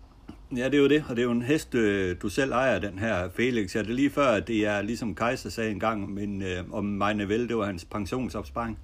Ja, 0.56 0.64
det 0.64 0.74
er 0.74 0.78
jo 0.78 0.88
det, 0.88 1.04
og 1.08 1.16
det 1.16 1.22
er 1.22 1.28
jo 1.30 1.30
en 1.30 1.42
hest, 1.42 1.74
øh, 1.74 2.16
du 2.22 2.28
selv 2.28 2.52
ejer, 2.52 2.78
den 2.78 2.98
her 2.98 3.30
Felix. 3.36 3.76
Er 3.76 3.82
det 3.82 3.94
lige 4.00 4.10
før, 4.10 4.30
at 4.38 4.48
det 4.48 4.60
er, 4.72 4.82
ligesom 4.82 5.14
Kaiser 5.14 5.50
sagde 5.50 5.70
en 5.70 5.80
gang, 5.80 5.98
men 6.18 6.42
øh, 6.42 6.58
om 6.78 6.84
Meine 6.84 7.28
Vel, 7.28 7.48
det 7.48 7.56
var 7.56 7.66
hans 7.66 7.84
pensionsopsparing? 7.84 8.78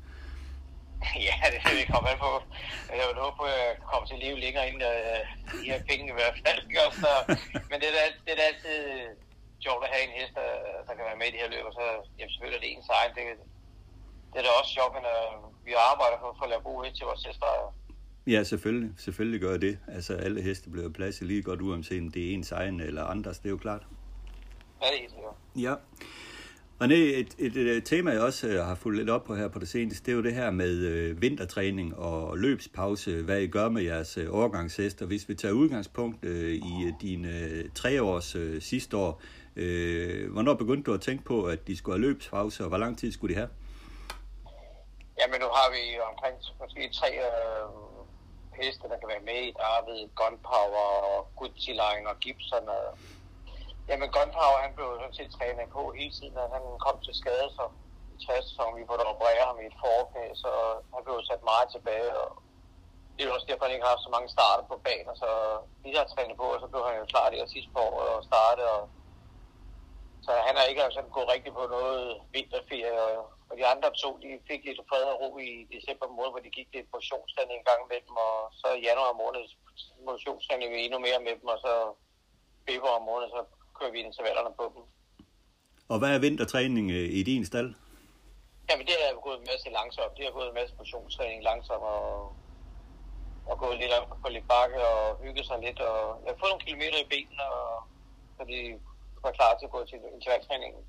Ja, 1.28 1.34
det 1.52 1.60
vil 1.70 1.78
jeg 1.82 1.90
komme 1.94 2.08
an 2.12 2.18
på. 2.26 2.32
Jeg 2.98 3.06
vil 3.08 3.16
håbe 3.24 3.42
at 3.52 3.58
jeg 3.64 3.72
kommer 3.90 4.06
til 4.06 4.16
at 4.18 4.22
leve 4.26 4.38
længere 4.44 4.64
inden 4.68 4.82
øh, 4.92 5.20
de 5.62 5.70
her 5.72 5.80
penge 5.90 6.04
i 6.12 6.16
hvert 6.18 6.36
fald. 6.44 6.60
Så, 7.02 7.12
men 7.70 7.76
det 7.80 7.86
er, 7.90 7.94
da, 7.98 8.04
det 8.24 8.30
er 8.32 8.38
da 8.40 8.44
altid 8.50 8.76
sjovt 9.64 9.82
at 9.86 9.92
have 9.94 10.04
en 10.08 10.14
hest, 10.18 10.34
der, 10.40 10.50
der 10.86 10.92
kan 10.96 11.04
være 11.08 11.20
med 11.20 11.28
i 11.30 11.34
de 11.34 11.42
her 11.42 11.50
løb, 11.54 11.64
og 11.70 11.74
så 11.78 11.84
jamen, 12.18 12.32
selvfølgelig 12.32 12.58
er 12.58 12.64
det 12.64 12.72
ens 12.72 12.90
egen. 12.98 13.12
Det, 13.16 13.24
det 14.32 14.38
er 14.38 14.42
da 14.42 14.48
også 14.60 14.72
sjovt, 14.78 14.92
men 14.94 15.04
øh, 15.14 15.66
vi 15.66 15.72
arbejder 15.92 16.16
for, 16.20 16.34
for 16.38 16.44
at 16.44 16.50
lave 16.50 16.62
gode 16.62 16.84
heste 16.84 16.98
til 16.98 17.06
vores 17.06 17.24
hester. 17.24 17.74
Ja, 18.26 18.42
selvfølgelig. 18.42 18.90
Selvfølgelig 18.98 19.40
gør 19.40 19.56
det. 19.56 19.78
Altså, 19.88 20.14
alle 20.14 20.42
heste 20.42 20.70
bliver 20.70 20.88
pladset 20.88 21.26
lige 21.26 21.42
godt, 21.42 21.60
uanset 21.60 22.00
om 22.00 22.10
det 22.10 22.30
er 22.30 22.34
ens 22.34 22.52
egen 22.52 22.80
eller 22.80 23.04
andres. 23.04 23.38
Det 23.38 23.46
er 23.46 23.50
jo 23.50 23.56
klart. 23.56 23.82
Ja, 24.82 24.86
det 24.86 24.94
er 24.94 25.00
helt 25.00 25.10
sikkert. 25.10 25.34
Ja. 25.56 25.74
Og 26.78 26.88
nej, 26.88 26.96
et, 26.96 27.34
et, 27.38 27.56
et 27.56 27.84
tema, 27.84 28.10
jeg 28.10 28.20
også 28.20 28.48
øh, 28.48 28.64
har 28.64 28.74
fulgt 28.74 28.98
lidt 28.98 29.10
op 29.10 29.24
på 29.24 29.34
her 29.34 29.48
på 29.48 29.58
det 29.58 29.68
seneste, 29.68 30.06
det 30.06 30.12
er 30.12 30.16
jo 30.16 30.22
det 30.22 30.34
her 30.34 30.50
med 30.50 30.76
øh, 30.76 31.22
vintertræning 31.22 31.96
og 31.96 32.38
løbspause, 32.38 33.22
hvad 33.22 33.40
I 33.40 33.46
gør 33.46 33.68
med 33.68 33.82
jeres 33.82 34.16
øh, 34.16 34.26
overgangshester. 34.34 35.06
Hvis 35.06 35.28
vi 35.28 35.34
tager 35.34 35.54
udgangspunkt 35.54 36.24
øh, 36.24 36.52
i 36.52 36.86
øh, 36.86 36.92
dine 37.00 37.38
øh, 37.38 37.64
tre 37.74 38.02
års 38.02 38.36
øh, 38.36 38.62
sidste 38.62 38.96
år, 38.96 39.22
øh, 39.56 40.32
hvornår 40.32 40.54
begyndte 40.54 40.90
du 40.90 40.94
at 40.94 41.00
tænke 41.00 41.24
på, 41.24 41.44
at 41.44 41.66
de 41.66 41.76
skulle 41.76 41.98
have 41.98 42.08
løbspause, 42.08 42.62
og 42.62 42.68
hvor 42.68 42.78
lang 42.78 42.98
tid 42.98 43.12
skulle 43.12 43.34
de 43.34 43.38
have? 43.38 43.48
Har 45.28 45.68
vi 45.76 45.84
omkring 46.10 46.36
måske 46.60 46.80
tre 46.98 47.10
øh, 47.28 47.68
heste, 48.58 48.88
der 48.88 48.98
kan 48.98 49.12
være 49.14 49.28
med 49.30 49.40
i 49.48 49.56
David, 49.62 50.00
Gunpower, 50.18 50.88
Gucci 51.38 51.72
Line 51.82 52.06
og 52.12 52.16
Gibson. 52.22 52.68
Og, 52.76 52.86
jamen 53.88 54.08
Gunpower, 54.16 54.64
han 54.64 54.74
blev 54.76 54.88
sådan 55.00 55.18
set 55.18 55.30
trænet 55.36 55.68
på 55.76 55.82
hele 55.98 56.12
tiden, 56.18 56.36
at 56.44 56.50
han 56.56 56.64
kom 56.86 56.96
til 57.06 57.14
skade, 57.20 57.48
så 57.56 57.64
i 58.14 58.16
60 58.26 58.44
så 58.56 58.64
vi 58.78 58.84
måtte 58.90 59.10
operere 59.12 59.46
ham 59.50 59.58
i 59.60 59.66
et 59.70 59.80
forknæ, 59.84 60.24
så 60.42 60.50
han 60.94 61.02
blev 61.04 61.16
sat 61.30 61.42
meget 61.50 61.68
tilbage, 61.74 62.10
og 62.22 62.28
det 63.14 63.22
er 63.22 63.32
også 63.36 63.48
derfor, 63.48 63.64
han 63.64 63.74
ikke 63.74 63.86
har 63.86 63.94
haft 63.94 64.06
så 64.06 64.12
mange 64.16 64.34
starter 64.36 64.64
på 64.70 64.76
banen, 64.86 65.14
så 65.22 65.30
lige 65.82 65.96
der 65.96 66.04
trænet 66.14 66.36
på, 66.42 66.46
og 66.54 66.60
så 66.60 66.66
blev 66.72 66.82
han 66.88 67.00
jo 67.00 67.04
klar 67.12 67.26
det 67.30 67.54
sidste 67.54 67.74
år 67.86 67.94
og 68.06 68.24
starte, 68.30 68.62
og 68.74 68.82
så 70.24 70.32
han 70.46 70.54
har 70.56 70.64
ikke 70.64 70.82
sådan 70.96 71.16
gået 71.16 71.32
rigtig 71.34 71.52
på 71.58 71.64
noget 71.76 72.00
vinterferie, 72.34 73.02
og, 73.06 73.39
og 73.50 73.54
de 73.58 73.64
andre 73.72 73.90
to, 74.02 74.08
de 74.24 74.28
fik 74.48 74.60
lidt 74.64 74.80
fred 74.88 75.04
og 75.12 75.16
ro 75.22 75.30
i 75.38 75.52
december 75.74 76.06
måned, 76.16 76.32
hvor 76.32 76.42
de 76.46 76.56
gik 76.58 76.68
lidt 76.76 76.88
motionstræning 76.96 77.56
en 77.58 77.68
gang 77.70 77.82
med 77.90 77.98
dem, 78.06 78.14
og 78.26 78.34
så 78.60 78.68
i 78.78 78.84
januar 78.88 79.12
måned 79.22 79.42
motionstræning 80.10 80.70
endnu 80.74 80.98
mere 81.06 81.20
med 81.26 81.34
dem, 81.40 81.48
og 81.54 81.58
så 81.66 81.72
februar 82.68 82.98
måned, 83.10 83.26
så 83.34 83.40
kører 83.76 83.92
vi 83.94 84.00
intervallerne 84.08 84.52
på 84.60 84.64
dem. 84.74 84.82
Og 85.92 85.96
hvad 85.98 86.10
er 86.14 86.24
vintertræning 86.26 86.86
øh, 86.98 87.08
i 87.18 87.22
din 87.30 87.44
stald? 87.50 87.70
Jamen 88.68 88.86
det 88.86 88.96
er 89.04 89.20
gået 89.26 89.38
en 89.40 89.48
masse 89.52 89.68
langsomt. 89.78 90.16
Det 90.16 90.24
har 90.24 90.34
gået 90.38 90.48
en 90.48 90.58
masse 90.60 90.74
motionstræning 90.80 91.42
langsomt, 91.50 91.84
og, 91.94 92.06
og 93.50 93.54
gået 93.62 93.78
lidt 93.78 93.92
op 93.92 94.08
på 94.22 94.28
lidt 94.28 94.48
bakke 94.48 94.78
og 94.90 95.00
hygget 95.22 95.46
sig 95.46 95.58
lidt. 95.66 95.80
Og 95.90 95.96
jeg 96.22 96.30
har 96.32 96.38
fået 96.40 96.52
nogle 96.52 96.66
kilometer 96.66 96.98
i 97.04 97.10
benene, 97.12 97.44
og, 97.60 97.70
så 98.36 98.42
de 98.50 98.58
var 99.24 99.32
klar 99.38 99.52
til 99.54 99.66
at 99.68 99.74
gå 99.76 99.80
til 99.84 99.98
intervaltræningen. 100.16 100.82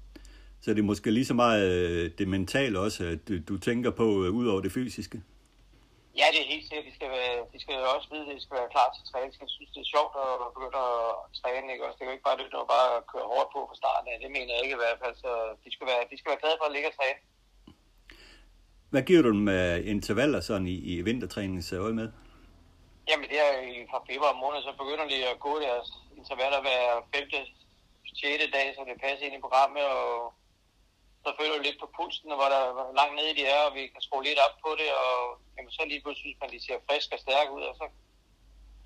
Så 0.61 0.67
det 0.73 0.79
er 0.79 0.91
måske 0.93 1.11
lige 1.11 1.29
så 1.31 1.33
meget 1.33 1.63
øh, 1.75 2.11
det 2.17 2.27
mentale 2.27 2.79
også, 2.85 3.01
at 3.13 3.19
du, 3.27 3.33
du 3.49 3.55
tænker 3.67 3.91
på 4.01 4.07
øh, 4.23 4.29
ud 4.39 4.47
over 4.51 4.61
det 4.65 4.71
fysiske? 4.71 5.17
Ja, 6.19 6.25
det 6.33 6.39
er 6.43 6.49
helt 6.53 6.65
sikkert. 6.67 6.85
De 6.89 6.93
skal, 6.97 7.09
være, 7.17 7.35
de 7.53 7.59
skal 7.63 7.75
også 7.95 8.07
vide, 8.13 8.27
at 8.31 8.35
de 8.37 8.43
skal 8.45 8.57
være 8.59 8.73
klar 8.75 8.87
til 8.95 9.03
træning. 9.11 9.31
Skal 9.33 9.49
synes, 9.55 9.71
det 9.75 9.81
er 9.85 9.91
sjovt 9.95 10.13
at 10.23 10.53
begynde 10.55 10.81
at 10.91 11.01
træne. 11.39 11.67
Ikke? 11.73 11.83
Også, 11.85 11.95
det 11.97 12.03
kan 12.03 12.11
jo 12.11 12.17
ikke 12.17 12.27
bare 12.29 12.67
bare 12.75 12.87
at 12.97 13.03
køre 13.11 13.27
hårdt 13.33 13.49
på 13.55 13.59
fra 13.69 13.77
starten 13.81 14.07
af. 14.11 14.15
Det 14.23 14.31
mener 14.37 14.51
jeg 14.53 14.63
ikke 14.65 14.77
i 14.77 14.83
hvert 14.83 14.99
fald. 15.03 15.15
Så 15.23 15.31
de 15.63 15.69
skal 15.75 15.85
være, 15.91 16.01
de 16.11 16.15
skal 16.17 16.29
være 16.31 16.41
glade 16.43 16.57
for 16.59 16.67
at 16.67 16.75
ligge 16.75 16.89
og 16.91 16.95
træne. 16.99 17.19
Hvad 18.93 19.03
giver 19.07 19.21
du 19.25 19.31
dem 19.35 19.43
med 19.51 19.65
intervaller 19.93 20.41
sådan 20.47 20.67
i, 20.75 20.77
i 20.91 20.95
vintertræningens 21.07 21.73
øje 21.85 21.97
med? 22.01 22.07
Jamen 23.09 23.27
det 23.31 23.37
er 23.45 23.51
i 23.73 23.75
fra 23.91 23.99
februar 24.09 24.33
måned, 24.43 24.59
så 24.67 24.71
begynder 24.81 25.07
de 25.13 25.17
at 25.31 25.37
gå 25.45 25.53
deres 25.65 25.87
intervaller 26.19 26.59
hver 26.65 26.81
femte, 27.13 27.39
sjette 28.19 28.47
dag, 28.57 28.67
så 28.75 28.81
det 28.89 29.01
passer 29.05 29.25
ind 29.25 29.35
i 29.37 29.45
programmet, 29.45 29.85
og 29.99 30.33
så 31.23 31.29
føler 31.37 31.55
du 31.55 31.63
lidt 31.63 31.81
på 31.81 31.87
pulsen, 31.97 32.33
og 32.33 32.37
hvor 32.39 32.49
der 32.53 32.61
hvor 32.75 32.87
langt 32.99 33.15
nede 33.19 33.33
de 33.39 33.43
er, 33.55 33.61
og 33.67 33.71
vi 33.77 33.83
kan 33.93 34.01
skrue 34.05 34.27
lidt 34.27 34.43
op 34.45 34.55
på 34.65 34.71
det, 34.81 34.89
og 35.05 35.15
jamen, 35.55 35.71
så 35.75 35.81
lige 35.83 36.01
pludselig 36.03 36.25
synes 36.27 36.41
man, 36.41 36.53
de 36.55 36.65
ser 36.65 36.85
frisk 36.87 37.09
og 37.15 37.19
stærk 37.25 37.47
ud, 37.57 37.63
og 37.69 37.75
så, 37.79 37.85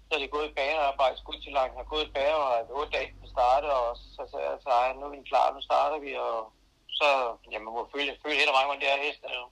så 0.07 0.11
er 0.15 0.21
de 0.21 0.33
gået 0.35 0.49
i 0.49 0.57
banearbejde, 0.57 1.17
skud 1.21 1.39
til 1.41 1.53
langt, 1.57 1.79
har 1.79 1.93
gået 1.93 2.07
i 2.07 2.15
bane, 2.15 2.41
og 2.43 2.47
har 2.53 2.61
otte 2.79 2.91
dage 2.95 3.09
på 3.21 3.27
starte, 3.33 3.67
og 3.79 3.87
så 4.15 4.21
sagde 4.31 4.47
jeg 4.49 4.57
til 4.63 4.71
egen, 4.81 4.97
nu 4.97 5.03
er 5.07 5.13
vi 5.15 5.29
klar, 5.31 5.47
nu 5.55 5.61
starter 5.69 5.99
vi, 6.05 6.11
og 6.27 6.37
så, 6.99 7.09
jamen, 7.51 7.65
man 7.67 7.73
må 7.77 7.81
føle, 7.93 8.11
føle 8.23 8.39
helt 8.39 8.51
og 8.51 8.65
hvor 8.67 8.77
det 8.83 8.89
er 8.93 9.05
hesten, 9.05 9.29
jo. 9.39 9.45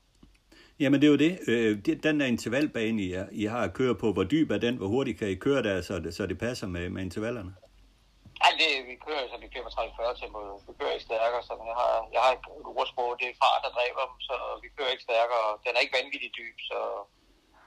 Jamen 0.82 1.02
det 1.02 1.08
er 1.08 1.12
jo 1.16 1.22
det. 1.28 1.34
Øh, 1.48 1.72
den 2.08 2.20
der 2.20 2.26
intervalbane, 2.26 3.02
I, 3.02 3.10
I 3.32 3.44
har 3.46 3.64
at 3.68 3.74
køre 3.74 3.96
på, 3.96 4.14
hvor 4.14 4.24
dyb 4.24 4.52
er 4.52 4.58
den? 4.58 4.76
Hvor 4.78 4.88
hurtigt 4.88 5.20
kan 5.20 5.30
I 5.30 5.36
køre 5.36 5.64
der, 5.64 5.82
så 5.82 6.00
det, 6.00 6.16
så 6.16 6.26
det 6.28 6.38
passer 6.40 6.68
med, 6.68 6.90
med 6.90 7.02
intervallerne? 7.02 7.54
Ej, 8.46 8.52
det, 8.60 8.70
vi 8.90 8.96
kører 9.06 9.24
så 9.32 9.36
vi 9.44 9.48
35-40 9.48 10.20
tempo. 10.22 10.40
Vi 10.68 10.74
kører 10.80 10.94
ikke 10.96 11.08
stærkere, 11.10 11.44
så 11.48 11.54
jeg 11.70 11.78
har, 11.82 11.94
jeg 12.16 12.22
har 12.26 12.32
et 12.38 12.46
ordsprog, 12.80 13.10
det 13.20 13.28
er 13.30 13.42
fart, 13.44 13.64
der 13.66 13.72
dræber 13.78 14.04
dem, 14.10 14.18
så 14.28 14.36
vi 14.64 14.68
kører 14.78 14.92
ikke 14.94 15.08
stærkere. 15.10 15.46
Den 15.64 15.72
er 15.76 15.82
ikke 15.84 15.98
vanvittigt 16.00 16.34
dyb, 16.40 16.58
så... 16.70 16.78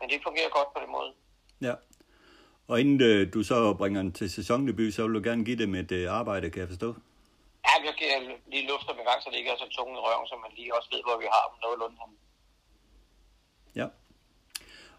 Men 0.00 0.06
det 0.10 0.26
fungerer 0.26 0.56
godt 0.58 0.70
på 0.74 0.80
den 0.82 0.90
måde. 0.96 1.10
Ja. 1.66 1.74
Og 2.70 2.80
inden 2.80 2.98
øh, 3.10 3.32
du 3.34 3.40
så 3.50 3.74
bringer 3.80 4.00
den 4.02 4.12
til 4.18 4.28
sæsondebut, 4.36 4.94
så 4.94 5.00
vil 5.04 5.14
du 5.18 5.22
gerne 5.28 5.44
give 5.48 5.58
dem 5.64 5.74
et 5.74 5.92
øh, 5.92 6.18
arbejde, 6.20 6.50
kan 6.50 6.60
jeg 6.60 6.72
forstå? 6.74 6.90
Ja, 7.66 7.74
jeg 7.88 7.94
giver 8.00 8.18
lige 8.52 8.68
luft 8.70 8.88
om 8.90 8.98
en 8.98 9.08
gang, 9.10 9.22
så 9.22 9.28
det 9.30 9.38
ikke 9.38 9.50
er 9.50 9.58
så 9.64 9.68
tunge 9.76 9.94
i 9.98 10.02
røven, 10.06 10.26
så 10.30 10.36
man 10.44 10.52
lige 10.58 10.74
også 10.76 10.88
ved, 10.92 11.02
hvor 11.06 11.16
vi 11.22 11.28
har 11.34 11.44
dem 11.50 11.58
nogenlunde. 11.64 11.96
Ja. 13.80 13.86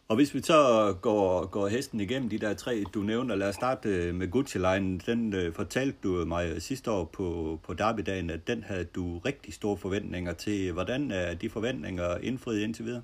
Og 0.10 0.16
hvis 0.16 0.34
vi 0.34 0.42
så 0.42 0.60
går, 1.02 1.46
går 1.46 1.68
hesten 1.68 2.00
igennem 2.00 2.30
de 2.30 2.40
der 2.40 2.54
tre, 2.54 2.84
du 2.94 3.00
nævner, 3.00 3.36
lad 3.36 3.50
os 3.50 3.56
starte 3.56 3.90
øh, 3.90 4.16
med 4.16 4.32
Gucci 4.32 4.58
Line. 4.58 5.00
Den 5.00 5.34
øh, 5.34 5.54
fortalte 5.54 5.98
du 6.04 6.10
mig 6.26 6.46
øh, 6.50 6.62
sidste 6.62 6.92
år 6.92 7.04
på, 7.04 7.60
på 7.64 7.74
Derby-dagen, 7.74 8.30
at 8.30 8.48
den 8.48 8.64
havde 8.64 8.86
du 8.86 9.18
rigtig 9.20 9.54
store 9.54 9.78
forventninger 9.78 10.34
til. 10.34 10.72
Hvordan 10.72 11.12
er 11.12 11.34
de 11.34 11.50
forventninger 11.50 12.18
indfriet 12.18 12.64
indtil 12.64 12.86
videre? 12.86 13.04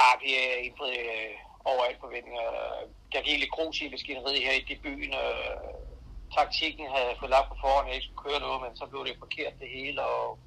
Ah, 0.00 0.04
ja, 0.06 0.26
vi 0.26 0.30
er 0.34 0.64
indfriet 0.66 0.98
øh, 0.98 1.34
over 1.64 1.82
alt 1.88 2.00
forventninger. 2.00 2.46
Der 3.12 3.20
gik 3.22 3.38
lidt 3.40 3.50
grus 3.50 3.80
i 3.80 3.88
maskineriet 3.90 4.42
her 4.46 4.52
i 4.74 4.78
byen. 4.82 5.12
Øh, 5.24 5.56
taktikken 6.36 6.86
havde 6.94 7.06
jeg 7.10 7.16
fået 7.20 7.30
lagt 7.30 7.48
på 7.48 7.56
forhånd, 7.60 7.86
at 7.86 7.88
jeg 7.88 7.96
ikke 7.96 8.06
skulle 8.08 8.24
køre 8.26 8.40
noget, 8.46 8.58
men 8.64 8.72
så 8.80 8.84
blev 8.90 9.02
det 9.08 9.22
forkert 9.24 9.54
det 9.60 9.68
hele, 9.76 10.00
og 10.02 10.38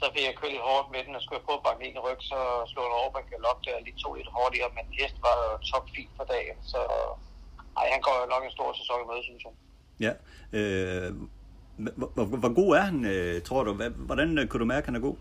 så 0.00 0.04
fik 0.14 0.24
jeg 0.26 0.36
kørt 0.38 0.52
lidt 0.54 0.68
hårdt 0.70 0.88
med 0.94 1.00
den, 1.06 1.16
og 1.16 1.22
skulle 1.22 1.38
jeg 1.40 1.48
på 1.48 1.54
at 1.58 1.64
bakke 1.66 1.84
en 1.84 2.04
ryg, 2.06 2.20
så 2.30 2.38
slog 2.70 2.84
den 2.86 2.98
over 3.00 3.10
på 3.12 3.18
en 3.20 3.30
galop 3.32 3.58
der, 3.64 3.84
lige 3.86 4.00
tog 4.02 4.12
lidt 4.14 4.34
hurtigere, 4.36 4.70
men 4.76 4.84
hest 4.98 5.16
var 5.26 5.34
jo 5.44 5.50
topfint 5.70 6.12
for 6.18 6.26
dagen, 6.34 6.56
så 6.72 6.80
ej, 7.80 7.86
han 7.94 8.02
går 8.06 8.16
jo 8.22 8.26
nok 8.32 8.42
en 8.44 8.56
stor 8.56 8.70
sæson 8.80 9.02
i 9.04 9.06
møde, 9.10 9.24
synes 9.28 9.42
jeg. 9.46 9.54
Ja. 10.06 10.12
Øh, 10.58 11.10
hvor, 11.98 12.08
hvor, 12.14 12.24
hvor 12.42 12.54
god 12.60 12.70
er 12.78 12.84
han, 12.90 12.98
øh, 13.12 13.42
tror 13.48 13.62
du? 13.64 13.72
Hvordan 14.08 14.30
øh, 14.38 14.44
kunne 14.48 14.62
du 14.64 14.70
mærke, 14.74 14.84
at 14.84 14.90
han 14.90 15.00
er 15.00 15.08
god? 15.08 15.16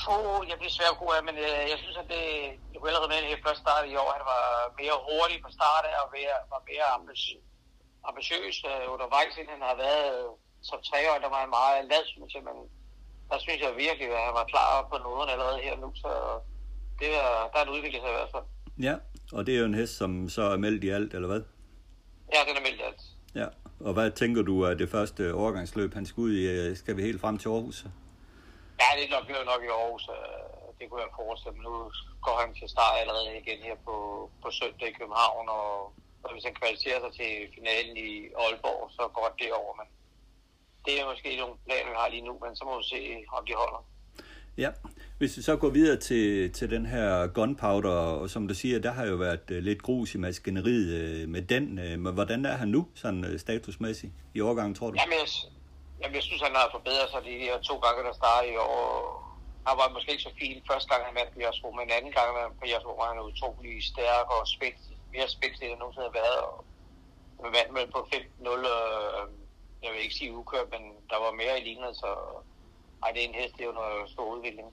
Puh, 0.00 0.40
jeg 0.50 0.56
bliver 0.60 0.74
svært 0.78 1.00
god 1.02 1.12
af, 1.16 1.22
men 1.28 1.36
øh, 1.46 1.62
jeg 1.72 1.78
synes, 1.82 1.96
at 2.02 2.08
det, 2.14 2.24
jeg 2.70 2.78
kunne 2.78 2.90
allerede 2.90 3.12
med 3.12 3.30
her 3.30 3.44
første 3.46 3.62
start 3.64 3.84
i 3.92 3.96
år, 4.02 4.10
han 4.16 4.24
var 4.34 4.44
mere 4.80 4.96
hurtig 5.08 5.38
på 5.44 5.50
start 5.58 5.84
og 6.02 6.08
mere, 6.16 6.36
var 6.54 6.62
mere 6.70 6.86
ambitiøs, 6.98 7.44
ambitiøs 8.10 8.56
øh, 8.70 8.84
undervejs, 8.94 9.34
end 9.40 9.48
han 9.54 9.62
har 9.68 9.76
været 9.86 10.06
øh, 10.18 10.30
som 10.68 10.78
tre 10.90 11.00
år, 11.10 11.16
der 11.24 11.30
var 11.34 11.40
han 11.44 11.52
meget 11.58 11.88
lad, 11.92 12.04
synes 12.14 12.32
jeg, 12.36 12.44
men 12.48 12.56
der 13.34 13.40
synes 13.40 13.60
jeg 13.60 13.72
virkelig, 13.76 14.08
at 14.18 14.24
han 14.28 14.34
var 14.40 14.44
klar 14.44 14.88
på 14.92 14.96
noget 15.08 15.30
allerede 15.30 15.58
her 15.66 15.76
nu, 15.76 15.88
så 15.94 16.08
det 17.00 17.08
er, 17.22 17.30
der 17.52 17.58
er 17.58 17.64
en 17.64 17.68
udvikling 17.76 18.02
sig 18.04 18.10
i 18.14 18.18
hvert 18.18 18.32
fald. 18.34 18.46
Ja, 18.88 18.94
og 19.36 19.46
det 19.46 19.54
er 19.54 19.58
jo 19.58 19.64
en 19.64 19.74
hest, 19.74 19.96
som 19.96 20.28
så 20.28 20.42
er 20.42 20.56
meldt 20.56 20.84
i 20.84 20.88
alt, 20.88 21.14
eller 21.14 21.28
hvad? 21.28 21.42
Ja, 22.34 22.40
den 22.48 22.56
er 22.56 22.64
meldt 22.68 22.82
alt. 22.88 23.02
Ja, 23.34 23.46
og 23.88 23.92
hvad 23.96 24.10
tænker 24.10 24.42
du 24.42 24.66
af 24.66 24.78
det 24.78 24.88
første 24.90 25.34
overgangsløb, 25.34 25.94
han 25.94 26.06
skal 26.06 26.20
ud 26.20 26.32
i? 26.40 26.42
Øh, 26.54 26.76
Skal 26.76 26.96
vi 26.96 27.02
helt 27.02 27.20
frem 27.20 27.38
til 27.38 27.48
Aarhus? 27.48 27.78
Ja, 28.80 28.88
det 28.96 29.04
er 29.06 29.12
nok, 29.16 29.24
bliver 29.28 29.44
nok 29.52 29.62
i 29.68 29.70
Aarhus. 29.78 30.04
øh, 30.16 30.44
Det 30.78 30.84
kunne 30.90 31.02
jeg 31.06 31.12
forestille 31.22 31.54
mig. 31.56 31.64
Nu 31.70 31.74
går 32.26 32.36
han 32.42 32.50
til 32.58 32.68
start 32.74 32.94
allerede 33.02 33.28
igen 33.42 33.58
her 33.68 33.76
på, 33.88 33.96
på 34.42 34.48
søndag 34.60 34.88
i 34.88 34.96
København, 35.00 35.46
og, 35.58 35.68
og 36.24 36.28
hvis 36.32 36.44
han 36.48 36.54
kvalificerer 36.60 37.00
sig 37.04 37.12
til 37.20 37.32
finalen 37.56 37.96
i 38.08 38.10
Aalborg, 38.42 38.82
så 38.96 39.02
går 39.16 39.28
det 39.40 39.50
over. 39.60 39.72
Men 39.80 39.86
det 40.86 41.00
er 41.00 41.04
måske 41.10 41.36
nogle 41.36 41.54
planer, 41.66 41.90
vi 41.90 41.96
har 42.02 42.08
lige 42.08 42.24
nu, 42.28 42.32
men 42.44 42.56
så 42.56 42.64
må 42.64 42.72
vi 42.78 42.84
se, 42.92 42.98
om 43.38 43.46
de 43.46 43.54
holder. 43.62 43.80
Ja, 44.56 44.70
hvis 45.18 45.36
vi 45.36 45.42
så 45.42 45.56
går 45.56 45.68
videre 45.68 45.96
til, 45.96 46.52
til 46.52 46.70
den 46.70 46.86
her 46.86 47.26
gunpowder, 47.26 47.90
og 48.20 48.30
som 48.30 48.48
du 48.48 48.54
siger, 48.54 48.78
der 48.78 48.92
har 48.92 49.06
jo 49.06 49.16
været 49.16 49.50
øh, 49.50 49.62
lidt 49.62 49.82
grus 49.82 50.14
i 50.14 50.18
maskineriet 50.18 50.90
øh, 51.00 51.28
med 51.28 51.42
den. 51.42 51.78
øh, 51.78 51.98
Men 51.98 52.14
hvordan 52.14 52.44
er 52.46 52.56
han 52.62 52.68
nu, 52.68 52.88
sådan 52.94 53.38
statusmæssigt, 53.38 54.12
i 54.34 54.40
overgangen, 54.40 54.74
tror 54.74 54.90
du? 54.90 54.96
Jamen, 55.00 55.18
jeg, 55.22 55.28
jamen, 56.00 56.14
jeg 56.14 56.22
synes, 56.22 56.42
han 56.42 56.54
har 56.54 56.68
forbedret 56.76 57.08
sig 57.10 57.20
de 57.24 57.34
her 57.44 57.54
to 57.68 57.74
gange, 57.84 58.00
der 58.08 58.12
startede 58.22 58.52
i 58.52 58.56
år. 58.56 58.84
Han 59.66 59.74
var 59.80 59.88
måske 59.94 60.10
ikke 60.14 60.26
så 60.28 60.34
fin 60.40 60.62
første 60.70 60.88
gang, 60.90 61.00
han 61.08 61.14
vandt 61.20 61.32
på 61.34 61.40
Jersbo, 61.44 61.68
men 61.78 61.86
anden 61.96 62.12
gang 62.16 62.26
han 62.30 62.36
vandt 62.42 62.58
på 62.62 62.66
Jersbo, 62.72 62.90
var 63.00 63.08
han 63.12 63.18
utrolig 63.30 63.74
stærk 63.92 64.26
og 64.36 64.42
spændt, 64.54 64.80
mere 65.14 65.28
spændt, 65.36 65.56
end 65.62 65.70
han 65.72 65.78
nogensinde 65.82 66.08
har 66.10 66.16
været. 66.22 66.40
Og 67.42 67.48
vandt 67.56 67.70
med 67.76 67.84
på 67.94 68.00
5-0, 68.12 68.48
øh, 68.74 69.22
jeg 69.84 69.92
vil 69.92 70.02
ikke 70.02 70.14
sige 70.14 70.32
ukørt, 70.32 70.68
men 70.70 70.82
der 71.10 71.18
var 71.24 71.32
mere 71.32 71.60
i 71.60 71.64
lignet, 71.64 71.96
så 71.96 72.10
ej, 73.04 73.10
det 73.14 73.24
er 73.24 73.28
en 73.28 73.34
hest, 73.34 73.54
det 73.56 73.62
er 73.62 73.66
jo 73.66 73.72
noget 73.72 74.10
stor 74.10 74.36
udvikling. 74.36 74.68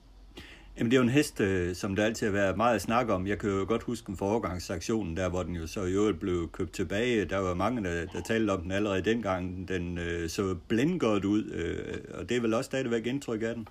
Jamen, 0.76 0.90
det 0.90 0.96
er 0.96 1.00
jo 1.00 1.02
en 1.02 1.18
hest, 1.18 1.40
øh, 1.40 1.76
som 1.76 1.96
der 1.96 2.04
altid 2.04 2.26
har 2.26 2.32
været 2.32 2.56
meget 2.56 2.74
at 2.74 2.82
snakke 2.82 3.14
om. 3.14 3.26
Jeg 3.26 3.38
kan 3.38 3.50
jo 3.50 3.64
godt 3.68 3.82
huske 3.82 4.06
den 4.06 4.16
foregangsaktionen, 4.16 5.16
der 5.16 5.28
hvor 5.28 5.42
den 5.42 5.56
jo 5.56 5.66
så 5.66 5.82
i 5.84 5.92
øvrigt 5.92 6.20
blev 6.20 6.50
købt 6.50 6.72
tilbage. 6.72 7.24
Der 7.24 7.38
var 7.38 7.54
mange, 7.54 7.84
der, 7.84 8.06
der 8.06 8.22
talte 8.22 8.50
om 8.50 8.62
den 8.62 8.72
allerede 8.72 9.04
dengang. 9.04 9.68
Den 9.68 9.98
øh, 9.98 10.30
så 10.30 10.56
blindgodt 10.68 11.24
ud, 11.24 11.44
øh, 11.44 12.18
og 12.18 12.28
det 12.28 12.36
er 12.36 12.40
vel 12.40 12.54
også 12.54 12.68
stadigvæk 12.68 13.06
indtryk 13.06 13.42
af 13.42 13.54
den. 13.54 13.68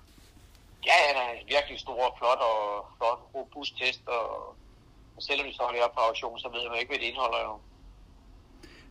Ja, 0.86 0.98
han 1.08 1.16
er 1.16 1.30
virkelig 1.54 1.78
stor, 1.80 2.16
flot 2.18 2.40
og 2.50 2.86
flot, 2.96 3.20
robust 3.34 3.74
hest, 3.78 4.02
og 4.06 4.54
selvom 5.18 5.46
vi 5.46 5.52
så 5.52 5.62
holder 5.62 5.84
op 5.84 5.94
på 5.94 6.00
auktion, 6.00 6.38
så 6.38 6.48
ved 6.48 6.68
man 6.70 6.78
ikke, 6.78 6.90
hvad 6.90 6.98
det 6.98 7.04
indeholder 7.04 7.40
jo. 7.48 7.54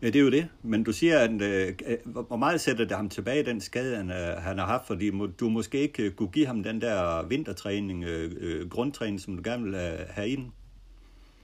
Ja, 0.01 0.08
det 0.08 0.15
er 0.15 0.25
jo 0.29 0.31
det. 0.31 0.50
Men 0.63 0.84
du 0.84 0.91
siger, 1.00 1.20
at 1.20 1.31
øh, 1.50 1.67
øh, 1.86 1.98
hvor 2.27 2.39
meget 2.46 2.62
sætter 2.62 2.86
det 2.86 2.98
ham 2.98 3.10
tilbage, 3.10 3.46
den 3.46 3.62
skade, 3.62 3.96
han, 4.01 4.10
øh, 4.12 4.38
han 4.48 4.58
har 4.62 4.65
haft? 4.65 4.86
Fordi 4.88 5.08
må- 5.10 5.34
du 5.41 5.50
måske 5.50 5.77
ikke 5.88 6.03
øh, 6.03 6.12
kunne 6.17 6.34
give 6.38 6.48
ham 6.51 6.60
den 6.70 6.77
der 6.86 7.24
vintertræning, 7.34 8.03
øh, 8.03 8.31
øh, 8.46 8.70
grundtræning, 8.74 9.20
som 9.22 9.31
du 9.38 9.41
gerne 9.50 9.63
vil 9.67 9.75
have, 9.75 10.05
have 10.17 10.29
i 10.29 10.36
den? 10.41 10.48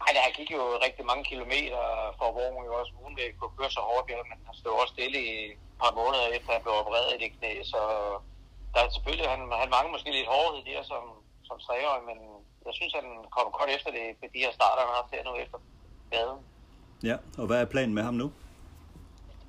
Nej, 0.02 0.12
han 0.26 0.34
gik 0.40 0.50
jo 0.58 0.64
rigtig 0.86 1.04
mange 1.12 1.24
kilometer 1.32 1.82
for 2.20 2.28
vognen 2.38 2.64
jo 2.70 2.74
også 2.82 2.94
uden 3.04 3.16
det 3.20 3.28
kunne 3.40 3.56
køre 3.60 3.72
så 3.78 3.82
hårdt, 3.90 4.08
ja, 4.14 4.18
men 4.30 4.38
han 4.48 4.56
stod 4.62 4.74
også 4.82 4.94
stille 4.98 5.18
i 5.30 5.34
et 5.52 5.58
par 5.82 5.92
måneder 6.00 6.26
efter 6.38 6.50
han 6.56 6.64
blev 6.66 6.76
opereret 6.82 7.10
i 7.16 7.18
det 7.24 7.30
knæ, 7.38 7.52
så 7.74 7.82
der 8.74 8.80
er 8.84 8.90
selvfølgelig, 8.96 9.28
han, 9.34 9.42
han 9.62 9.70
mangler 9.76 9.92
måske 9.96 10.10
lidt 10.18 10.30
hårdhed 10.34 10.62
der, 10.70 10.82
som, 10.92 11.04
som 11.50 11.58
treårig, 11.66 12.04
men 12.10 12.18
jeg 12.68 12.74
synes, 12.78 12.94
den 13.00 13.10
kommer 13.36 13.52
godt 13.60 13.70
efter 13.76 13.90
det, 13.98 14.06
på 14.22 14.26
de 14.34 14.40
her 14.46 14.54
starter, 14.60 14.82
han 14.84 14.90
har 14.92 15.00
haft 15.02 15.12
her 15.16 15.24
nu 15.30 15.34
efter 15.44 15.58
gaden. 16.14 16.40
Ja, 17.10 17.16
og 17.42 17.46
hvad 17.50 17.60
er 17.62 17.70
planen 17.76 17.96
med 17.98 18.04
ham 18.10 18.18
nu? 18.24 18.28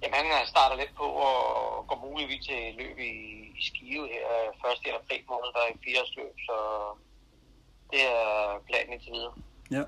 Jamen, 0.02 0.30
han 0.38 0.46
starter 0.46 0.76
lidt 0.76 0.94
på 0.96 1.02
og 1.02 1.86
går 1.88 1.98
muligvis 2.10 2.46
til 2.46 2.74
løb 2.78 2.98
i, 2.98 3.12
i 3.58 3.62
Skive 3.68 4.08
her 4.14 4.26
første 4.62 4.84
eller 4.86 5.00
april 5.00 5.22
måned, 5.28 5.48
der 5.54 5.60
er 5.60 5.70
i 5.72 5.94
løb, 6.16 6.34
så 6.48 6.56
det 7.92 8.02
er 8.16 8.24
planen 8.68 8.92
indtil 8.92 9.12
videre. 9.12 9.34
Ja, 9.70 9.82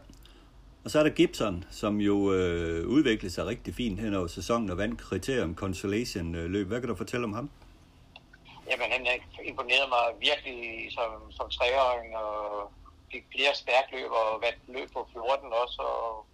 og 0.84 0.90
så 0.90 0.98
er 0.98 1.02
der 1.02 1.10
Gibson, 1.10 1.64
som 1.70 2.00
jo 2.00 2.32
øh, 2.32 2.88
udviklede 2.88 3.34
sig 3.34 3.46
rigtig 3.46 3.74
fint 3.74 4.00
hen 4.00 4.14
over 4.14 4.26
sæsonen 4.26 4.70
og 4.70 4.78
vandt 4.78 5.00
kriterium 5.00 5.54
Consolation 5.54 6.34
øh, 6.34 6.50
løb. 6.50 6.66
Hvad 6.66 6.80
kan 6.80 6.88
du 6.88 6.94
fortælle 6.94 7.24
om 7.24 7.32
ham? 7.32 7.50
Jamen, 8.70 8.92
han 8.92 9.06
imponerede 9.44 9.88
mig 9.88 10.04
virkelig 10.20 10.92
som, 10.92 11.32
som 11.32 11.50
treåring, 11.50 12.16
og 12.16 12.72
fik 13.12 13.24
flere 13.34 13.54
stærke 13.54 13.88
løb, 13.92 14.10
og 14.10 14.42
vandt 14.42 14.60
løb 14.68 14.88
på 14.92 15.08
14 15.12 15.52
også, 15.62 15.82
og 15.82 16.26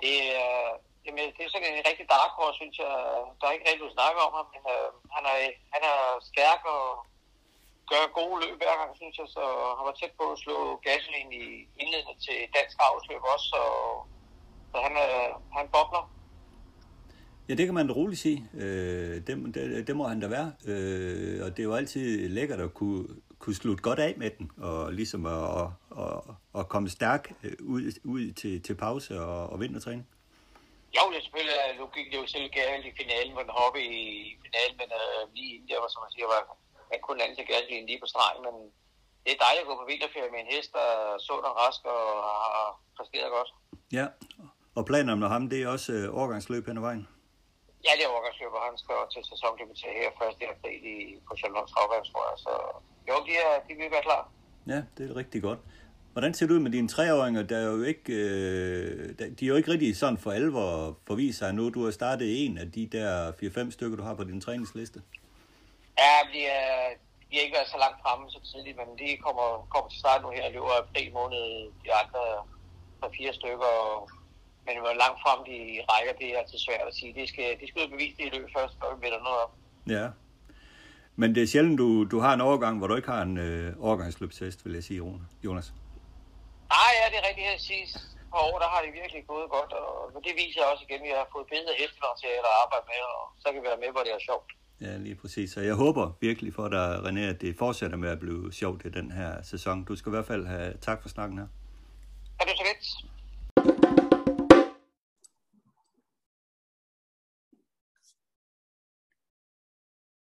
det 0.00 0.16
er, 0.36 0.58
jamen, 1.04 1.26
det 1.36 1.42
er 1.44 1.52
sådan 1.52 1.68
en 1.68 1.88
rigtig 1.90 2.06
dark 2.14 2.32
horse, 2.38 2.58
synes 2.60 2.76
jeg. 2.82 2.92
Der 3.38 3.44
er 3.46 3.54
ikke 3.56 3.68
rigtig 3.68 3.86
at 3.88 3.96
snakke 3.98 4.18
om 4.26 4.32
ham, 4.38 4.46
men 4.54 4.62
øh, 4.74 4.88
han, 5.16 5.22
er, 5.32 5.36
han 5.74 5.82
er 5.92 5.98
stærk 6.30 6.62
og 6.76 6.86
gør 7.90 8.04
gode 8.18 8.36
løb 8.42 8.56
hver 8.60 8.74
gang, 8.80 8.90
synes 9.00 9.16
jeg, 9.20 9.28
så 9.36 9.44
han 9.76 9.84
var 9.88 9.94
tæt 9.96 10.14
på 10.20 10.24
at 10.32 10.38
slå 10.44 10.56
gasolin 10.86 11.30
i 11.42 11.44
indledningen 11.82 12.22
til 12.26 12.38
dansk 12.56 12.76
afsløb 12.88 13.22
også, 13.34 13.46
så, 13.54 13.62
så 14.72 14.76
han, 14.86 14.94
øh, 15.06 15.28
han 15.56 15.66
bobler. 15.74 16.04
Ja, 17.48 17.54
det 17.54 17.66
kan 17.66 17.74
man 17.74 17.92
roligt 17.92 18.20
sige. 18.20 18.48
Øh, 18.54 19.14
det, 19.26 19.54
det, 19.54 19.86
det 19.86 19.96
må 19.96 20.04
han 20.08 20.20
da 20.20 20.28
være. 20.28 20.52
Øh, 20.66 21.44
og 21.44 21.50
det 21.50 21.58
er 21.58 21.68
jo 21.70 21.74
altid 21.74 22.28
lækkert 22.28 22.60
at 22.60 22.74
kunne, 22.74 23.04
kunne 23.38 23.54
slutte 23.54 23.82
godt 23.82 23.98
af 23.98 24.14
med 24.16 24.30
den, 24.38 24.50
og 24.56 24.92
ligesom 24.92 25.26
at, 25.26 25.32
at, 25.60 25.68
at, 25.98 26.20
at 26.60 26.68
komme 26.68 26.88
stærk 26.88 27.32
øh, 27.42 27.52
ud, 27.60 27.82
ud 28.04 28.32
til, 28.32 28.62
til 28.62 28.74
pause 28.74 29.20
og, 29.20 29.50
og 29.50 29.60
vintertræning. 29.60 30.08
Jo, 30.96 31.02
det 31.10 31.18
er 31.18 31.26
selvfølgelig, 31.26 31.58
nu 31.80 31.84
gik 31.96 32.06
det 32.12 32.18
jo 32.22 32.26
selv 32.34 32.46
galt 32.58 32.86
i 32.90 32.98
finalen, 33.00 33.32
hvor 33.32 33.44
den 33.46 33.58
hoppe 33.60 33.80
i 33.98 34.00
finalen, 34.44 34.76
men 34.80 34.88
uh, 35.00 35.22
lige 35.34 35.50
inden 35.54 35.68
der, 35.68 35.82
var, 35.82 35.90
som 35.90 36.02
man 36.04 36.14
siger, 36.14 36.26
var 36.34 36.42
han 36.90 37.00
kun 37.06 37.18
lande 37.20 37.34
til 37.36 37.48
gaslinjen 37.50 37.88
lige 37.90 38.02
på 38.02 38.08
stregen, 38.12 38.40
men 38.46 38.54
det 39.24 39.30
er 39.32 39.44
dejligt 39.46 39.64
at 39.64 39.70
gå 39.70 39.74
på 39.78 39.86
vinterferie 39.90 40.32
med 40.34 40.40
en 40.42 40.52
hest, 40.54 40.70
der 40.76 40.86
er 40.96 41.18
sund 41.26 41.44
og 41.50 41.54
rask 41.62 41.82
og 41.94 42.02
har 42.56 42.68
præsteret 42.96 43.30
godt. 43.36 43.50
Ja, 43.98 44.06
og 44.78 44.82
planerne 44.90 45.20
med 45.22 45.28
ham, 45.34 45.44
det 45.52 45.58
er 45.62 45.68
også 45.76 45.92
uh, 45.98 46.18
overgangsløb 46.18 46.64
hen 46.68 46.80
ad 46.80 46.84
vejen? 46.88 47.04
Ja, 47.86 47.92
det 47.96 48.04
er 48.04 48.10
overgangsløb, 48.14 48.52
og 48.58 48.62
han 48.68 48.76
skal 48.82 48.98
til 49.14 49.22
sæsondebutere 49.30 49.94
her 50.00 50.10
1. 50.10 50.48
april 50.54 50.80
i, 50.94 50.96
på 51.28 51.32
Charlotte 51.40 51.68
Travværk, 51.72 52.04
tror 52.10 52.24
jeg. 52.30 52.36
Så 52.44 52.52
jo, 53.08 53.14
de, 53.26 53.32
er, 53.46 53.52
de 53.66 53.72
vil 53.80 53.90
være 53.96 54.06
klar. 54.08 54.22
Ja, 54.72 54.80
det 54.96 55.02
er 55.10 55.16
rigtig 55.22 55.40
godt. 55.48 55.60
Hvordan 56.12 56.34
ser 56.34 56.46
det 56.46 56.54
ud 56.54 56.58
med 56.58 56.70
dine 56.70 56.88
treåringer? 56.88 57.42
Der 57.42 57.58
er 57.58 57.70
jo 57.76 57.82
ikke, 57.82 58.12
øh, 58.12 59.18
de 59.38 59.44
er 59.44 59.48
jo 59.52 59.56
ikke 59.56 59.70
rigtig 59.70 59.96
sådan 59.96 60.18
for 60.18 60.30
alvor 60.30 60.98
forvist 61.06 61.38
sig 61.38 61.54
nu. 61.54 61.70
Du 61.70 61.84
har 61.84 61.90
startet 61.90 62.44
en 62.44 62.58
af 62.58 62.72
de 62.72 62.86
der 62.86 63.32
4-5 63.32 63.70
stykker, 63.70 63.96
du 63.96 64.02
har 64.02 64.14
på 64.14 64.24
din 64.24 64.40
træningsliste. 64.40 65.02
Ja, 65.98 66.14
de, 66.32 66.40
er, 66.46 66.72
de 67.28 67.36
har 67.36 67.42
ikke 67.46 67.56
været 67.58 67.72
så 67.74 67.78
langt 67.84 67.98
fremme 68.02 68.30
så 68.30 68.40
tidligt, 68.50 68.76
men 68.80 68.88
de 69.00 69.08
kommer, 69.24 69.48
kommer 69.72 69.88
til 69.90 69.98
start 69.98 70.22
nu 70.22 70.30
her 70.30 70.44
i 70.48 70.52
løbet 70.56 70.70
af 70.74 70.80
april 70.82 71.12
måned. 71.12 71.44
De 71.84 71.88
andre 72.02 72.22
fra 73.00 73.08
fire 73.18 73.32
stykker, 73.40 73.74
men 74.66 74.74
hvor 74.82 74.94
langt 75.02 75.18
frem 75.24 75.38
de 75.50 75.58
rækker, 75.90 76.12
det 76.20 76.26
er 76.28 76.38
altid 76.40 76.58
svært 76.66 76.86
at 76.90 76.94
sige. 76.98 77.10
De 77.20 77.24
skal, 77.32 77.48
de 77.60 77.64
skal 77.68 77.78
ud 77.82 77.88
bevise 77.94 78.16
det 78.18 78.24
i 78.28 78.32
løbet 78.34 78.50
først, 78.56 78.74
og 78.84 78.88
vi 79.02 79.08
noget 79.08 79.38
op. 79.44 79.52
Ja, 79.96 80.06
men 81.16 81.34
det 81.34 81.42
er 81.42 81.46
sjældent, 81.46 81.78
du, 81.78 82.04
du 82.04 82.18
har 82.24 82.32
en 82.34 82.40
overgang, 82.40 82.78
hvor 82.78 82.86
du 82.86 82.94
ikke 82.96 83.10
har 83.14 83.22
en 83.22 83.36
øh, 83.38 83.74
overgangsløbshest, 83.80 84.64
vil 84.64 84.74
jeg 84.74 84.84
sige, 84.84 85.02
Jonas. 85.44 85.72
Nej, 86.76 86.90
ja, 86.98 87.04
det 87.12 87.18
er 87.20 87.26
rigtigt 87.30 87.48
at 87.56 87.62
sige. 87.68 87.84
På 88.32 88.38
år, 88.48 88.56
der 88.62 88.68
har 88.74 88.80
det 88.84 88.92
virkelig 89.00 89.22
gået 89.32 89.48
godt, 89.56 89.72
og 89.72 90.20
det 90.26 90.32
viser 90.42 90.62
også 90.72 90.82
igen, 90.88 91.00
at 91.00 91.06
vi 91.08 91.12
har 91.20 91.26
fået 91.34 91.46
bedre 91.54 91.72
hestelancer 91.80 92.28
at 92.50 92.54
arbejde 92.62 92.86
med, 92.92 93.00
og 93.16 93.22
så 93.42 93.46
kan 93.52 93.58
vi 93.62 93.66
være 93.72 93.82
med, 93.84 93.90
hvor 93.94 94.02
det 94.06 94.12
er 94.16 94.22
sjovt. 94.30 94.48
Ja, 94.86 94.92
lige 95.06 95.16
præcis. 95.22 95.48
Så 95.54 95.60
jeg 95.60 95.74
håber 95.74 96.04
virkelig 96.20 96.50
for 96.54 96.68
dig, 96.68 96.86
René, 97.06 97.20
at 97.32 97.40
det 97.40 97.58
fortsætter 97.58 97.96
med 97.96 98.10
at 98.10 98.20
blive 98.24 98.52
sjovt 98.52 98.80
i 98.84 98.90
den 98.98 99.08
her 99.10 99.42
sæson. 99.42 99.84
Du 99.84 99.96
skal 99.96 100.10
i 100.10 100.14
hvert 100.16 100.26
fald 100.32 100.46
have 100.46 100.70
tak 100.88 100.98
for 101.02 101.08
snakken 101.08 101.38
her. 101.38 101.48
Er 102.40 102.44
det 102.44 102.54
så 102.56 102.64
lidt? 102.70 103.11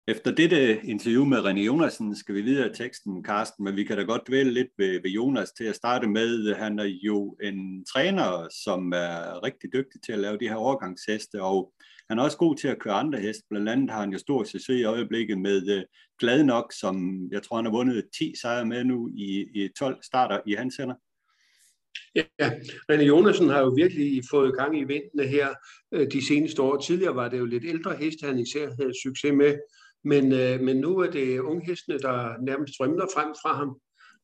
Efter 0.08 0.32
dette 0.32 0.82
interview 0.84 1.26
med 1.26 1.38
René 1.38 1.60
Jonasen 1.60 2.16
skal 2.16 2.36
vi 2.36 2.42
videre 2.42 2.70
i 2.70 2.74
teksten, 2.74 3.26
Carsten, 3.26 3.64
men 3.64 3.76
vi 3.76 3.84
kan 3.84 3.98
da 3.98 4.04
godt 4.04 4.28
dvæle 4.28 4.52
lidt 4.52 4.68
ved, 4.78 5.02
ved 5.02 5.12
Jonas 5.12 5.52
til 5.52 5.64
at 5.64 5.76
starte 5.76 6.08
med. 6.08 6.56
Han 6.56 6.80
er 6.80 7.00
jo 7.04 7.38
en 7.44 7.86
træner, 7.86 8.48
som 8.64 8.92
er 8.92 9.44
rigtig 9.44 9.74
dygtig 9.74 10.02
til 10.02 10.14
at 10.14 10.20
lave 10.20 10.38
de 10.38 10.48
her 10.48 10.56
overgangsheste, 10.56 11.42
og 11.42 11.74
han 12.10 12.20
er 12.20 12.24
også 12.24 12.38
god 12.38 12.56
til 12.56 12.68
at 12.68 12.80
køre 12.80 12.94
andre 12.94 13.20
heste. 13.20 13.44
Blandt 13.50 13.70
andet 13.70 13.90
har 13.90 14.00
han 14.00 14.12
jo 14.12 14.18
stor 14.18 14.44
succes 14.44 14.80
i 14.80 14.84
øjeblikket 14.84 15.38
med 15.38 15.70
øh, 15.70 15.78
uh, 15.78 15.84
Glad 16.20 16.44
nok, 16.44 16.74
som 16.80 17.28
jeg 17.32 17.44
tror, 17.44 17.56
han 17.56 17.66
har 17.66 17.72
vundet 17.72 18.06
10 18.18 18.34
sejre 18.42 18.66
med 18.66 18.84
nu 18.84 19.10
i, 19.16 19.48
i 19.54 19.70
12 19.80 20.04
starter 20.04 20.40
i 20.48 20.54
hans 20.54 20.76
hænder. 20.78 20.96
Ja, 22.16 22.50
René 22.92 23.04
Jonasen 23.04 23.50
har 23.50 23.60
jo 23.60 23.70
virkelig 23.70 24.24
fået 24.32 24.58
gang 24.58 24.80
i 24.80 24.84
vindene 24.84 25.28
her 25.28 25.48
øh, 25.92 26.12
de 26.12 26.28
seneste 26.28 26.62
år. 26.62 26.78
Tidligere 26.78 27.16
var 27.16 27.30
det 27.30 27.40
jo 27.40 27.46
lidt 27.46 27.66
ældre 27.66 27.96
heste, 27.96 28.28
han 28.28 28.40
især 28.40 28.70
havde 28.80 29.02
succes 29.04 29.34
med. 29.34 29.56
Men, 30.04 30.32
øh, 30.32 30.60
men 30.60 30.78
nu 30.78 30.98
er 30.98 31.12
det 31.12 31.40
unghestene, 31.40 32.00
der 32.00 32.42
nærmest 32.42 32.74
strømmer 32.74 33.08
frem 33.16 33.36
fra 33.42 33.54
ham, 33.54 33.80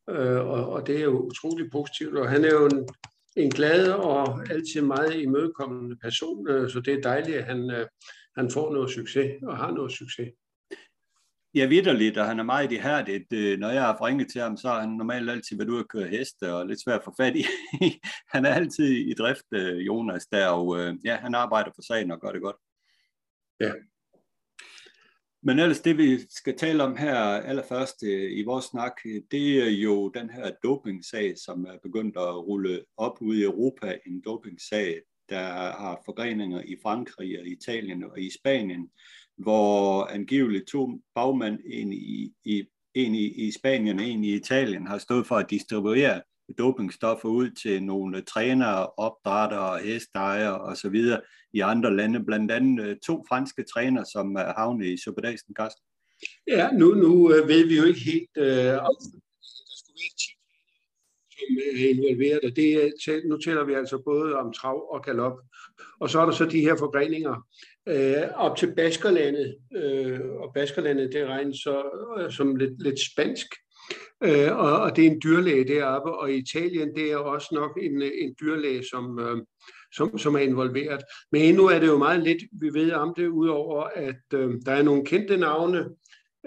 øh, 0.09 0.47
og, 0.47 0.69
og 0.69 0.87
det 0.87 0.97
er 0.97 1.03
jo 1.03 1.19
utrolig 1.19 1.71
positivt. 1.71 2.17
Og 2.17 2.29
han 2.29 2.45
er 2.45 2.53
jo 2.53 2.65
en, 2.65 2.89
en 3.35 3.51
glad 3.51 3.91
og 3.91 4.49
altid 4.49 4.81
meget 4.81 5.21
imødekommende 5.21 5.97
person, 6.01 6.49
øh, 6.49 6.69
så 6.69 6.79
det 6.79 6.93
er 6.93 7.01
dejligt, 7.01 7.37
at 7.37 7.45
han, 7.45 7.71
øh, 7.71 7.87
han 8.37 8.51
får 8.51 8.73
noget 8.73 8.91
succes 8.91 9.31
og 9.43 9.57
har 9.57 9.71
noget 9.71 9.91
succes. 9.91 10.29
Ja, 11.55 11.65
vidderligt, 11.65 12.17
og 12.17 12.25
han 12.25 12.39
er 12.39 12.43
meget 12.43 12.71
ihærdigt. 12.71 13.59
Når 13.59 13.69
jeg 13.69 13.81
har 13.81 14.05
ringet 14.05 14.31
til 14.31 14.41
ham, 14.41 14.57
så 14.57 14.67
har 14.67 14.79
han 14.79 14.89
normalt 14.89 15.29
altid 15.29 15.57
været 15.57 15.69
ude 15.69 15.79
at 15.79 15.87
køre 15.87 16.07
heste, 16.07 16.53
og 16.53 16.67
lidt 16.67 16.83
svært 16.83 16.99
at 16.99 17.03
få 17.05 17.13
fat 17.19 17.35
i. 17.35 17.45
han 18.33 18.45
er 18.45 18.53
altid 18.53 18.85
i 18.85 19.13
drift, 19.13 19.45
øh, 19.53 19.87
Jonas, 19.87 20.25
der, 20.25 20.47
og 20.47 20.79
øh, 20.79 20.95
ja, 21.05 21.15
han 21.15 21.35
arbejder 21.35 21.71
for 21.75 21.81
sagen 21.81 22.11
og 22.11 22.21
gør 22.21 22.31
det 22.31 22.41
godt. 22.41 22.55
Ja, 23.59 23.71
men 25.47 25.59
ellers 25.59 25.79
det, 25.79 25.97
vi 25.97 26.19
skal 26.29 26.57
tale 26.57 26.83
om 26.83 26.97
her 26.97 27.15
allerførst 27.19 28.03
øh, 28.03 28.37
i 28.37 28.43
vores 28.43 28.65
snak, 28.65 28.91
øh, 29.05 29.21
det 29.31 29.67
er 29.67 29.69
jo 29.69 30.09
den 30.09 30.29
her 30.29 30.51
dopingsag, 30.63 31.37
som 31.37 31.65
er 31.65 31.77
begyndt 31.83 32.17
at 32.17 32.47
rulle 32.47 32.83
op 32.97 33.17
ude 33.21 33.39
i 33.39 33.43
Europa. 33.43 33.97
En 34.05 34.21
dopingsag, 34.21 35.01
der 35.29 35.45
har 35.81 36.01
forgreninger 36.05 36.61
i 36.61 36.75
Frankrig 36.83 37.39
og 37.39 37.47
Italien 37.47 38.03
og 38.03 38.19
i 38.19 38.29
Spanien, 38.39 38.89
hvor 39.37 40.05
angiveligt 40.05 40.67
to 40.67 40.89
bagmænd, 41.15 41.59
en 41.65 41.93
i, 41.93 42.33
i, 42.45 42.63
en 42.93 43.15
i, 43.15 43.47
i 43.47 43.51
Spanien 43.51 43.99
og 43.99 44.05
en 44.05 44.23
i 44.23 44.33
Italien, 44.33 44.87
har 44.87 44.97
stået 44.97 45.27
for 45.27 45.35
at 45.35 45.49
distribuere 45.49 46.21
dopingstoffer 46.57 47.29
ud 47.29 47.49
til 47.49 47.83
nogle 47.83 48.21
trænere, 48.21 48.87
opdrættere, 48.87 49.79
hesteejere 49.79 50.61
osv. 50.61 50.95
i 51.53 51.59
andre 51.59 51.95
lande, 51.95 52.25
blandt 52.25 52.51
andet 52.51 52.85
øh, 52.85 52.95
to 53.05 53.25
franske 53.29 53.63
trænere, 53.73 54.05
som 54.05 54.35
er 54.35 54.81
i 54.81 54.97
Superdagen, 54.97 55.53
Karsten. 55.55 55.83
Ja, 56.47 56.71
nu, 56.71 56.87
nu 56.93 57.33
øh, 57.33 57.47
ved 57.47 57.67
vi 57.67 57.77
jo 57.77 57.83
ikke 57.83 57.99
helt, 57.99 58.37
øh, 58.37 58.73
om 58.87 58.95
der 58.99 59.09
skulle 59.09 59.95
være 60.01 60.15
10 60.19 60.37
som 61.37 61.57
øh, 61.65 61.81
er 61.83 61.89
involveret, 61.89 62.39
og 62.43 62.55
det, 62.55 62.93
nu 63.25 63.37
taler 63.37 63.63
vi 63.63 63.73
altså 63.73 63.97
både 64.05 64.35
om 64.35 64.53
trav 64.53 64.93
og 64.93 65.03
galop. 65.03 65.37
Og 65.99 66.09
så 66.09 66.19
er 66.19 66.25
der 66.25 66.31
så 66.31 66.45
de 66.45 66.61
her 66.61 66.75
forgreninger 66.75 67.47
øh, 67.87 68.23
op 68.35 68.57
til 68.57 68.75
Baskerlandet, 68.75 69.57
øh, 69.75 70.19
og 70.21 70.51
Baskerlandet 70.53 71.13
det 71.13 71.27
regnes 71.27 71.57
så 71.57 71.83
øh, 72.19 72.31
som 72.31 72.55
lidt, 72.55 72.83
lidt 72.83 72.99
spansk, 73.11 73.47
Øh, 74.23 74.57
og, 74.57 74.79
og 74.79 74.95
det 74.95 75.07
er 75.07 75.11
en 75.11 75.21
dyrlæge 75.23 75.67
deroppe, 75.67 76.11
og 76.11 76.31
i 76.31 76.37
Italien 76.37 76.95
det 76.95 77.11
er 77.11 77.17
også 77.17 77.47
nok 77.51 77.77
en, 77.81 78.01
en 78.01 78.35
dyrlæge, 78.41 78.83
som, 78.91 79.19
øh, 79.19 79.37
som, 79.95 80.17
som 80.17 80.35
er 80.35 80.39
involveret. 80.39 81.01
Men 81.31 81.41
endnu 81.41 81.65
er 81.65 81.79
det 81.79 81.87
jo 81.87 81.97
meget 81.97 82.23
lidt, 82.23 82.43
vi 82.51 82.73
ved 82.73 82.91
om 82.91 83.13
det, 83.17 83.27
udover 83.27 83.83
at 83.83 84.33
øh, 84.33 84.49
der 84.65 84.71
er 84.71 84.81
nogle 84.81 85.05
kendte 85.05 85.37
navne 85.37 85.79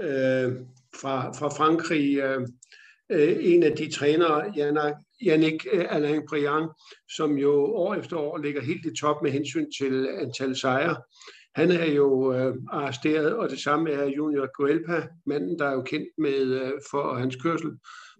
øh, 0.00 0.52
fra, 1.00 1.32
fra 1.32 1.48
Frankrig. 1.48 2.18
Øh, 2.18 2.40
øh 3.10 3.36
en 3.40 3.62
af 3.62 3.76
de 3.76 3.92
trænere, 3.92 4.52
Yannick 5.26 5.66
øh, 5.72 5.86
Alain 5.88 6.22
Briand, 6.28 6.68
som 7.16 7.38
jo 7.38 7.52
år 7.64 7.94
efter 7.94 8.16
år 8.16 8.38
ligger 8.38 8.62
helt 8.62 8.86
i 8.86 8.96
top 9.00 9.22
med 9.22 9.30
hensyn 9.30 9.66
til 9.78 10.08
antal 10.08 10.56
sejre. 10.56 10.96
Han 11.54 11.70
er 11.70 11.84
jo 11.84 12.32
øh, 12.32 12.56
arresteret, 12.68 13.36
og 13.36 13.50
det 13.50 13.60
samme 13.60 13.90
er 13.90 14.04
Junior 14.06 14.48
Guelpa, 14.56 15.08
manden, 15.26 15.58
der 15.58 15.66
er 15.66 15.72
jo 15.72 15.82
kendt 15.82 16.08
med 16.18 16.40
øh, 16.40 16.72
for 16.90 17.14
hans 17.14 17.36
kørsel 17.36 17.70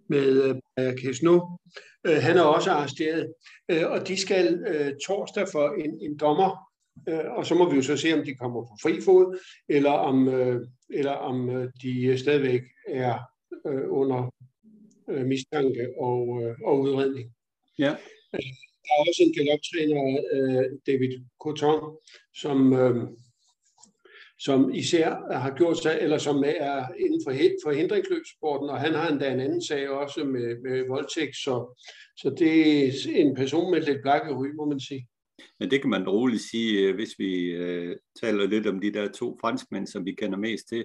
med 0.09 0.55
øh, 0.79 0.97
Kesno. 0.97 1.41
Øh, 2.07 2.17
han 2.17 2.37
er 2.37 2.43
også 2.43 2.71
arresteret, 2.71 3.33
øh, 3.71 3.91
og 3.91 4.09
de 4.09 4.17
skal 4.17 4.65
øh, 4.69 4.93
torsdag 5.07 5.49
for 5.53 5.75
en, 5.85 6.01
en 6.03 6.19
dommer, 6.19 6.71
øh, 7.09 7.31
og 7.37 7.47
så 7.47 7.55
må 7.55 7.71
vi 7.71 7.77
jo 7.77 7.83
så 7.83 7.97
se, 7.97 8.15
om 8.15 8.25
de 8.25 8.35
kommer 8.35 8.61
på 8.63 8.77
fri 8.83 9.01
fod, 9.01 9.39
eller 9.69 9.91
om, 9.91 10.29
øh, 10.29 10.61
eller 10.91 11.13
om 11.13 11.51
øh, 11.51 11.69
de 11.83 12.19
stadigvæk 12.19 12.63
er 12.89 13.19
øh, 13.67 13.85
under 13.89 14.31
øh, 15.11 15.27
mistanke 15.27 15.89
og, 16.01 16.43
øh, 16.43 16.57
og 16.65 16.81
udredning. 16.81 17.33
Ja. 17.79 17.97
Der 18.85 18.91
er 18.95 19.01
også 19.09 19.23
en 19.23 19.35
galoptræner, 19.37 20.03
øh, 20.35 20.65
David 20.87 21.13
Coton, 21.43 21.97
som, 22.35 22.73
øh, 22.73 22.97
som 24.39 24.75
især 24.75 25.09
har 25.43 25.55
gjort 25.57 25.79
sig, 25.83 25.99
eller 26.01 26.19
som 26.19 26.37
er 26.47 26.89
inden 27.05 27.21
for 27.27 27.33
forhindringsløbsporten, 27.65 28.71
og 28.71 28.81
han 28.81 28.95
har 28.95 29.09
endda 29.09 29.33
en 29.33 29.41
anden 29.41 29.63
sag 29.63 29.89
også 29.89 30.25
med, 30.25 30.49
med 30.63 30.89
voldtægt, 30.89 31.37
så, 31.37 31.83
så 32.17 32.35
det 32.39 32.53
er 32.87 32.93
en 33.15 33.35
person 33.35 33.71
med 33.71 33.81
lidt 33.83 34.03
blakke 34.03 34.35
ry, 34.35 34.47
må 34.57 34.65
man 34.65 34.81
sige. 34.81 35.09
Men 35.61 35.71
det 35.71 35.81
kan 35.81 35.91
man 35.91 36.09
roligt 36.09 36.43
sige, 36.43 36.81
øh, 36.81 36.95
hvis 36.95 37.15
vi 37.19 37.33
øh, 37.45 37.97
taler 38.21 38.47
lidt 38.47 38.67
om 38.67 38.81
de 38.81 38.93
der 38.93 39.13
to 39.13 39.39
franskmænd, 39.41 39.87
som 39.87 40.05
vi 40.05 40.13
kender 40.15 40.39
mest 40.39 40.69
til. 40.69 40.85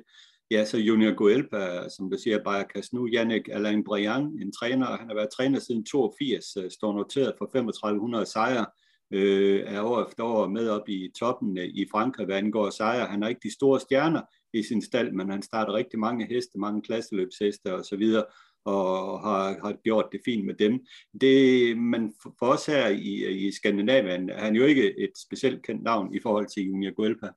Ja, 0.51 0.65
så 0.65 0.77
Junior 0.77 1.11
Guelpa, 1.11 1.89
som 1.89 2.09
du 2.09 2.17
siger, 2.17 2.43
bare 2.43 2.65
kan 2.73 2.83
nu. 2.93 3.07
Jannik 3.07 3.47
Alain 3.51 3.83
Briand, 3.83 4.39
en 4.39 4.51
træner, 4.51 4.85
han 4.85 5.07
har 5.07 5.15
været 5.15 5.29
træner 5.29 5.59
siden 5.59 5.85
82, 5.85 6.57
øh, 6.57 6.71
står 6.71 6.93
noteret 6.93 7.33
for 7.37 7.45
3500 7.45 8.25
sejre, 8.25 8.65
øh, 9.13 9.63
er 9.65 9.81
år 9.81 10.07
efter 10.07 10.23
år 10.23 10.47
med 10.47 10.69
op 10.69 10.89
i 10.89 11.11
toppen 11.19 11.57
øh, 11.57 11.65
i 11.65 11.85
Frankrig, 11.91 12.25
hvad 12.25 12.37
angår 12.37 12.69
sejre. 12.69 13.05
Han 13.05 13.21
har 13.21 13.29
ikke 13.29 13.41
de 13.43 13.53
store 13.53 13.79
stjerner 13.79 14.21
i 14.53 14.63
sin 14.63 14.81
stald, 14.81 15.11
men 15.11 15.29
han 15.29 15.41
starter 15.41 15.73
rigtig 15.73 15.99
mange 15.99 16.25
heste, 16.25 16.59
mange 16.59 16.81
klasseløbsheste 16.81 17.73
og 17.75 17.85
så 17.85 17.95
videre, 17.95 18.25
og 18.65 19.19
har, 19.21 19.59
har 19.63 19.73
gjort 19.83 20.09
det 20.11 20.21
fint 20.25 20.45
med 20.45 20.53
dem. 20.53 20.85
Det, 21.21 21.77
men 21.77 22.13
for, 22.21 22.35
for 22.39 22.45
os 22.45 22.65
her 22.65 22.87
i, 22.87 23.45
i 23.47 23.51
Skandinavien 23.51 24.29
er 24.29 24.39
han 24.39 24.55
jo 24.55 24.63
ikke 24.63 24.99
et 24.99 25.11
specielt 25.17 25.65
kendt 25.65 25.83
navn 25.83 26.15
i 26.15 26.19
forhold 26.19 26.47
til 26.47 26.63
Junior 26.63 26.91
Guelpa. 26.91 27.27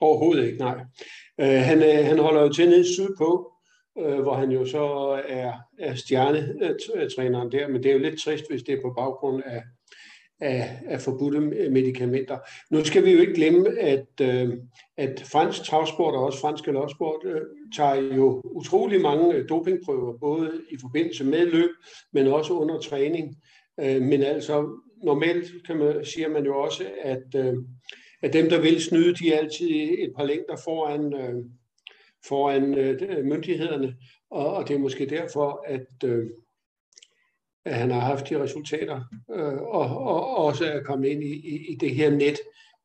Overhovedet 0.00 0.46
ikke, 0.46 0.58
nej. 0.58 0.76
Øh, 1.40 1.46
han, 1.46 1.78
øh, 1.82 2.04
han 2.04 2.18
holder 2.18 2.42
jo 2.42 2.52
til 2.52 2.68
nede 2.68 2.94
sydpå, 2.94 3.52
øh, 3.98 4.20
hvor 4.20 4.34
han 4.34 4.50
jo 4.50 4.66
så 4.66 4.84
er, 5.28 5.52
er 5.78 5.94
stjernetræneren 5.94 7.52
der, 7.52 7.68
men 7.68 7.82
det 7.82 7.88
er 7.88 7.92
jo 7.92 7.98
lidt 7.98 8.20
trist, 8.20 8.44
hvis 8.50 8.62
det 8.62 8.74
er 8.74 8.82
på 8.82 8.94
baggrund 8.96 9.42
af, 9.46 9.62
af, 10.40 10.78
af 10.86 11.00
forbudte 11.00 11.40
medicamenter. 11.70 12.38
Nu 12.70 12.84
skal 12.84 13.04
vi 13.04 13.10
jo 13.10 13.20
ikke 13.20 13.34
glemme, 13.34 13.78
at, 13.78 14.06
øh, 14.22 14.48
at 14.96 15.22
fransk 15.32 15.62
travsport 15.64 16.14
og 16.14 16.24
også 16.24 16.40
fransk 16.40 16.64
galopsport 16.64 17.20
øh, 17.24 17.40
tager 17.76 17.94
jo 17.94 18.42
utrolig 18.44 19.00
mange 19.00 19.34
øh, 19.34 19.48
dopingprøver, 19.48 20.18
både 20.18 20.50
i 20.70 20.76
forbindelse 20.80 21.24
med 21.24 21.46
løb, 21.46 21.70
men 22.12 22.26
også 22.26 22.52
under 22.52 22.78
træning. 22.78 23.36
Øh, 23.80 24.02
men 24.02 24.22
altså 24.22 24.68
normalt 25.04 25.46
kan 25.66 25.76
man, 25.76 26.04
siger 26.04 26.28
man 26.28 26.44
jo 26.44 26.60
også, 26.60 26.84
at, 27.02 27.34
øh, 27.36 27.54
at 28.22 28.32
dem, 28.32 28.48
der 28.48 28.60
vil 28.60 28.82
snyde, 28.82 29.14
de 29.14 29.32
er 29.32 29.38
altid 29.38 29.70
et 29.70 30.12
par 30.16 30.24
længder 30.24 30.56
foran, 30.64 31.14
øh, 31.14 31.44
foran 32.28 32.74
øh, 32.74 33.24
myndighederne, 33.24 33.96
og, 34.30 34.54
og 34.54 34.68
det 34.68 34.74
er 34.74 34.80
måske 34.80 35.06
derfor, 35.06 35.64
at 35.66 36.04
øh, 36.04 36.26
at 37.64 37.74
han 37.74 37.90
har 37.90 38.00
haft 38.00 38.28
de 38.28 38.42
resultater, 38.42 39.00
øh, 39.30 39.62
og, 39.62 39.98
og 39.98 40.36
også 40.36 40.64
er 40.64 40.82
kommet 40.82 41.08
ind 41.08 41.24
i, 41.24 41.32
i, 41.32 41.72
i 41.72 41.76
det 41.76 41.94
her 41.94 42.10
net 42.10 42.38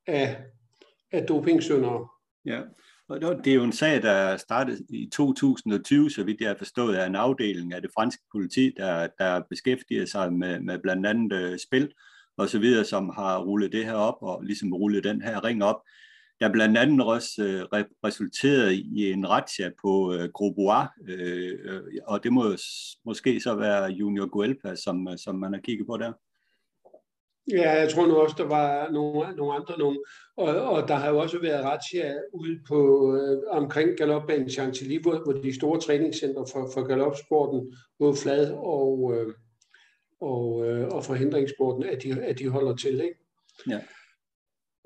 af, 0.07 0.37
af 1.11 1.23
dopingsyndere. 1.23 2.07
Ja, 2.45 2.61
og 3.07 3.21
det 3.21 3.47
er 3.47 3.55
jo 3.55 3.63
en 3.63 3.71
sag, 3.71 4.01
der 4.01 4.37
startede 4.37 4.85
i 4.89 5.09
2020, 5.13 6.09
så 6.09 6.23
vidt 6.23 6.41
jeg 6.41 6.49
har 6.49 6.57
forstået, 6.57 6.95
af 6.95 7.07
en 7.07 7.15
afdeling 7.15 7.73
af 7.73 7.81
det 7.81 7.91
franske 7.93 8.23
politi, 8.31 8.73
der, 8.77 9.07
der 9.19 9.41
beskæftiger 9.49 10.05
sig 10.05 10.33
med, 10.33 10.59
med 10.59 10.79
blandt 10.79 11.05
andet 11.05 11.33
øh, 11.33 11.59
spil 11.59 11.93
og 12.37 12.49
så 12.49 12.59
videre, 12.59 12.85
som 12.85 13.09
har 13.09 13.39
rullet 13.39 13.71
det 13.71 13.85
her 13.85 13.93
op 13.93 14.17
og 14.21 14.43
ligesom 14.43 14.73
rullet 14.73 15.03
den 15.03 15.21
her 15.21 15.43
ring 15.43 15.63
op 15.63 15.81
der 16.39 16.51
blandt 16.51 16.77
andet 16.77 17.07
også 17.07 17.43
øh, 17.43 17.83
resulteret 18.03 18.71
i 18.71 19.11
en 19.11 19.29
razzia 19.29 19.71
på 19.81 20.13
øh, 20.13 20.29
Grobois, 20.33 20.87
øh, 21.07 21.51
øh, 21.63 21.81
og 22.07 22.23
det 22.23 22.33
må 22.33 22.43
måske 23.05 23.39
så 23.39 23.55
være 23.55 23.83
Junior 23.83 24.25
Guelpa, 24.25 24.75
som, 24.75 25.07
øh, 25.07 25.17
som 25.17 25.35
man 25.35 25.53
har 25.53 25.61
kigget 25.61 25.87
på 25.87 25.97
der. 25.97 26.13
Ja, 27.51 27.71
jeg 27.71 27.89
tror 27.89 28.07
nu 28.07 28.15
også, 28.15 28.35
der 28.37 28.47
var 28.47 28.91
nogle, 28.91 29.35
nogle 29.35 29.53
andre 29.53 29.79
nogle. 29.79 29.99
Og, 30.37 30.47
og 30.47 30.87
der 30.87 30.95
har 30.95 31.09
jo 31.09 31.17
også 31.17 31.39
været 31.41 31.65
razzia 31.65 32.13
ude 32.33 32.59
på 32.67 32.79
øh, 33.15 33.41
omkring 33.49 33.97
galopbanen 33.97 34.49
Chantilly, 34.49 35.01
hvor, 35.01 35.23
hvor 35.23 35.41
de 35.41 35.55
store 35.55 35.79
træningscenter 35.79 36.45
for, 36.51 36.69
for 36.73 36.87
galopsporten, 36.87 37.73
både 37.99 38.15
flad 38.15 38.51
og, 38.51 39.13
øh, 39.15 39.33
og, 40.25 40.67
øh, 40.67 40.87
og 40.87 41.03
forhindringssporten, 41.03 41.83
at 41.83 42.03
de, 42.03 42.21
at 42.21 42.39
de 42.39 42.49
holder 42.49 42.75
til. 42.75 43.01
Ikke? 43.01 43.19
Ja. 43.69 43.79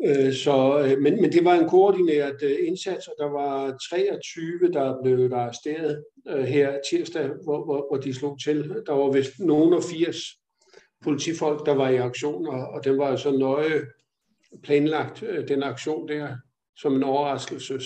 Øh, 0.05 0.33
så, 0.33 0.83
øh, 0.85 1.01
men, 1.01 1.21
men 1.21 1.31
det 1.31 1.45
var 1.45 1.53
en 1.53 1.69
koordineret 1.69 2.43
øh, 2.43 2.67
indsats, 2.67 3.07
og 3.07 3.15
der 3.19 3.25
var 3.25 3.77
23, 3.89 4.71
der 4.73 5.03
blev 5.03 5.29
der 5.29 5.37
arresteret 5.37 6.03
her 6.27 6.79
tirsdag, 6.89 7.27
hvor, 7.43 7.65
hvor, 7.65 7.87
hvor 7.89 7.97
de 7.97 8.13
slog 8.13 8.39
til. 8.43 8.83
Der 8.85 8.93
var 8.93 9.11
vist 9.11 9.39
nogen 9.39 9.73
af 9.73 9.83
80 9.83 10.17
politifolk, 11.03 11.65
der 11.65 11.73
var 11.73 11.89
i 11.89 11.97
aktion, 11.97 12.47
og, 12.47 12.67
og 12.67 12.83
den 12.83 12.97
var 12.97 13.15
så 13.15 13.31
nøje 13.31 13.81
planlagt, 14.63 15.23
den 15.47 15.63
aktion 15.63 16.07
der, 16.07 16.35
som 16.75 16.95
en 16.95 17.03
overraskelses 17.03 17.85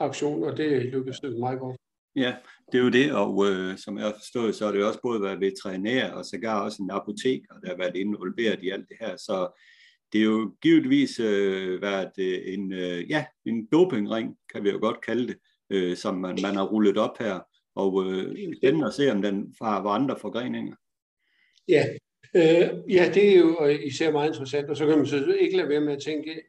aktion, 0.00 0.44
og 0.44 0.56
det 0.56 0.82
lykkedes 0.82 1.22
meget 1.22 1.58
godt. 1.58 1.76
Ja, 2.16 2.36
det 2.72 2.78
er 2.78 2.84
jo 2.84 2.90
det, 2.90 3.12
og 3.12 3.46
øh, 3.46 3.78
som 3.78 3.98
jeg 3.98 4.06
har 4.06 4.14
forstået, 4.18 4.54
så 4.54 4.64
har 4.64 4.72
det 4.72 4.84
også 4.84 5.00
både 5.02 5.22
været 5.22 5.40
veterinær 5.40 6.10
og 6.10 6.24
sågar 6.24 6.64
også 6.64 6.82
en 6.82 6.90
apoteker, 6.90 7.54
der 7.62 7.68
har 7.68 7.76
været 7.76 7.96
involveret 7.96 8.62
i 8.62 8.70
alt 8.70 8.88
det 8.88 8.96
her, 9.00 9.16
så 9.16 9.60
det 10.12 10.20
er 10.20 10.24
jo 10.24 10.54
givetvis 10.62 11.20
øh, 11.20 11.82
været 11.82 12.12
øh, 12.18 12.38
en, 12.44 12.72
øh, 12.72 13.10
ja, 13.10 13.24
en 13.46 13.66
dopingring, 13.72 14.36
kan 14.52 14.64
vi 14.64 14.70
jo 14.70 14.78
godt 14.80 15.00
kalde 15.00 15.26
det, 15.26 15.36
øh, 15.70 15.96
som 15.96 16.14
man, 16.14 16.38
man 16.42 16.54
har 16.54 16.66
rullet 16.66 16.98
op 16.98 17.18
her. 17.18 17.40
Og 17.74 18.12
øh, 18.12 18.36
spændende 18.56 18.86
at 18.86 18.94
se, 18.94 19.12
om 19.12 19.22
den 19.22 19.54
har 19.62 19.84
andre 19.84 20.16
forgreninger. 20.20 20.76
Ja, 21.68 21.84
øh, 22.34 22.68
ja, 22.90 23.10
det 23.14 23.28
er 23.28 23.38
jo 23.38 23.66
øh, 23.66 23.86
især 23.86 24.12
meget 24.12 24.28
interessant, 24.28 24.70
og 24.70 24.76
så 24.76 24.86
kan 24.86 24.96
man 24.96 25.06
så 25.06 25.36
ikke 25.40 25.56
lade 25.56 25.68
være 25.68 25.80
med 25.80 25.92
at 25.92 26.02
tænke 26.02 26.42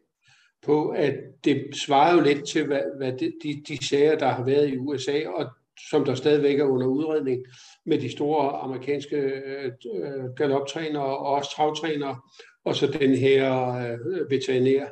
på, 0.62 0.90
at 0.90 1.16
det 1.44 1.76
svarer 1.76 2.14
jo 2.14 2.22
lidt 2.22 2.48
til, 2.48 2.66
hvad, 2.66 2.82
hvad 2.98 3.14
de, 3.14 3.34
de, 3.44 3.64
de 3.68 3.86
sager, 3.86 4.18
der 4.18 4.28
har 4.28 4.46
været 4.46 4.70
i 4.70 4.78
USA, 4.78 5.28
og 5.28 5.50
som 5.90 6.06
der 6.06 6.16
stadigvæk 6.16 6.60
er 6.60 6.64
under 6.64 6.88
udredning 6.88 7.46
med 7.86 8.02
de 8.02 8.12
store 8.12 8.60
amerikanske 8.60 9.16
øh, 9.16 9.72
øh, 9.96 10.34
galoptrænere 10.36 11.18
og 11.18 11.26
også 11.26 11.52
travtrænere, 11.56 12.22
og 12.66 12.76
så 12.76 12.88
den 12.88 13.16
her 13.16 13.74
øh, 13.74 14.32
veterinær, 14.32 14.86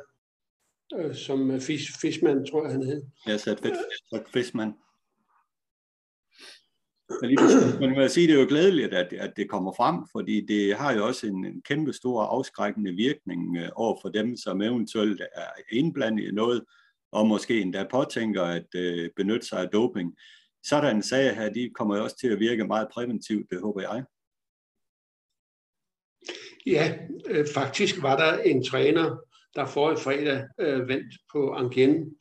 øh, 0.98 1.14
som 1.14 1.60
Fish, 1.60 2.00
Fishman, 2.00 2.46
tror 2.46 2.62
jeg, 2.64 2.72
han 2.72 2.82
hed. 2.82 3.02
Ja, 3.26 3.38
så 3.38 4.22
Fishman. 4.32 4.72
Men, 7.20 7.30
lige, 7.30 7.40
men 7.80 7.94
jeg 7.94 8.02
vil 8.02 8.10
sige, 8.10 8.26
det 8.26 8.36
er 8.36 8.40
jo 8.40 8.46
glædeligt, 8.48 8.94
at, 8.94 9.12
at 9.12 9.32
det 9.36 9.50
kommer 9.50 9.72
frem, 9.76 9.96
fordi 10.12 10.46
det 10.46 10.76
har 10.76 10.92
jo 10.92 11.06
også 11.06 11.26
en, 11.26 11.44
en 11.44 11.62
kæmpe 11.62 11.92
stor 11.92 12.22
afskrækkende 12.22 12.92
virkning 12.92 13.56
øh, 13.56 13.68
over 13.74 13.98
for 14.02 14.08
dem, 14.08 14.36
som 14.36 14.62
eventuelt 14.62 15.20
er 15.20 15.50
indblandet 15.72 16.24
i 16.24 16.30
noget, 16.30 16.64
og 17.12 17.26
måske 17.26 17.60
endda 17.60 17.86
påtænker 17.90 18.42
at 18.42 18.66
øh, 18.74 19.10
benytte 19.16 19.46
sig 19.46 19.58
af 19.58 19.68
doping. 19.68 20.14
Sådan 20.68 21.02
sager 21.02 21.34
sag 21.34 21.36
her, 21.36 21.52
de 21.52 21.70
kommer 21.74 21.96
jo 21.96 22.02
også 22.04 22.16
til 22.16 22.28
at 22.28 22.40
virke 22.40 22.64
meget 22.64 22.88
præventivt, 22.92 23.50
det 23.50 23.60
håber 23.60 23.80
jeg. 23.80 24.04
Ja, 26.66 26.98
øh, 27.26 27.46
faktisk 27.54 28.02
var 28.02 28.16
der 28.16 28.38
en 28.38 28.64
træner, 28.64 29.16
der 29.54 29.66
for 29.66 29.92
i 29.92 29.96
fredag 29.96 30.44
øh, 30.60 30.88
vandt 30.88 31.14
på 31.32 31.52
Angien, 31.52 32.16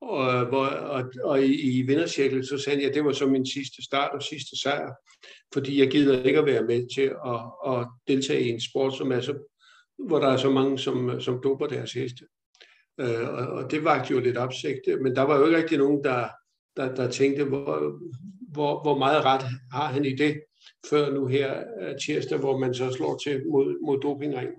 og, 0.00 0.46
hvor, 0.46 0.66
og, 0.66 1.12
og 1.24 1.42
i, 1.42 1.78
i 1.78 1.82
vindercirklen, 1.82 2.46
så 2.46 2.58
sagde 2.58 2.80
jeg, 2.80 2.88
at 2.88 2.94
det 2.94 3.04
var 3.04 3.12
så 3.12 3.26
min 3.26 3.46
sidste 3.46 3.84
start 3.84 4.10
og 4.14 4.22
sidste 4.22 4.60
sejr, 4.60 4.92
fordi 5.52 5.80
jeg 5.80 5.90
gider 5.90 6.22
ikke 6.22 6.38
at 6.38 6.46
være 6.46 6.62
med 6.62 6.94
til 6.94 7.14
at, 7.26 7.72
at 7.72 7.88
deltage 8.08 8.44
i 8.44 8.48
en 8.48 8.60
sport, 8.60 8.96
som 8.96 9.12
er 9.12 9.20
så, 9.20 9.34
hvor 9.98 10.18
der 10.18 10.28
er 10.28 10.36
så 10.36 10.50
mange, 10.50 10.78
som, 10.78 11.20
som 11.20 11.40
doper 11.42 11.66
deres 11.66 11.92
heste. 11.92 12.24
Øh, 13.00 13.28
og, 13.28 13.46
og 13.46 13.70
det 13.70 13.84
var 13.84 14.06
jo 14.10 14.20
lidt 14.20 14.36
opsigt, 14.36 14.80
men 15.02 15.16
der 15.16 15.22
var 15.22 15.38
jo 15.38 15.46
ikke 15.46 15.58
rigtig 15.58 15.78
nogen, 15.78 16.04
der, 16.04 16.28
der, 16.76 16.94
der 16.94 17.10
tænkte, 17.10 17.44
hvor, 17.44 18.00
hvor, 18.52 18.82
hvor 18.82 18.98
meget 18.98 19.24
ret 19.24 19.44
har 19.72 19.92
han 19.92 20.04
i 20.04 20.16
det 20.16 20.40
før 20.90 21.14
nu 21.14 21.26
her 21.26 21.62
øh, 21.80 21.94
tirsdag, 22.06 22.38
hvor 22.38 22.58
man 22.58 22.74
så 22.74 22.92
slår 22.92 23.18
til 23.24 23.42
mod, 23.50 23.86
mod 23.86 24.00
dopingringen. 24.00 24.54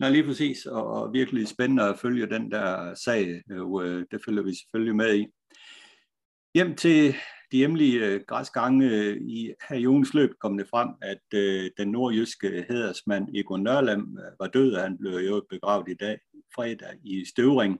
Nej, 0.00 0.10
lige 0.10 0.24
præcis, 0.24 0.66
og, 0.66 0.86
og 0.86 1.12
virkelig 1.12 1.48
spændende 1.48 1.82
at 1.82 1.98
følge 1.98 2.26
den 2.26 2.50
der 2.50 2.94
sag, 2.94 3.42
og 3.50 3.84
øh, 3.84 4.06
det 4.10 4.20
følger 4.24 4.42
vi 4.42 4.54
selvfølgelig 4.54 4.96
med 4.96 5.16
i. 5.16 5.26
Hjem 6.54 6.76
til 6.76 7.14
de 7.52 7.56
hjemlige 7.56 8.06
øh, 8.06 8.20
græsgange 8.26 8.90
øh, 8.90 9.16
i 9.16 9.52
Jones 9.70 10.14
løb 10.14 10.30
kom 10.40 10.58
det 10.58 10.68
frem, 10.70 10.88
at 11.02 11.34
øh, 11.34 11.70
den 11.78 11.88
nordjyske 11.88 12.64
hedersmand 12.68 13.28
Egon 13.34 13.62
Nørland 13.62 14.02
øh, 14.18 14.32
var 14.40 14.46
død, 14.46 14.72
og 14.72 14.82
han 14.82 14.98
blev 14.98 15.12
jo 15.12 15.42
begravet 15.50 15.88
i 15.88 15.94
dag, 15.94 16.18
fredag, 16.54 16.94
i 17.04 17.24
Støvring 17.24 17.78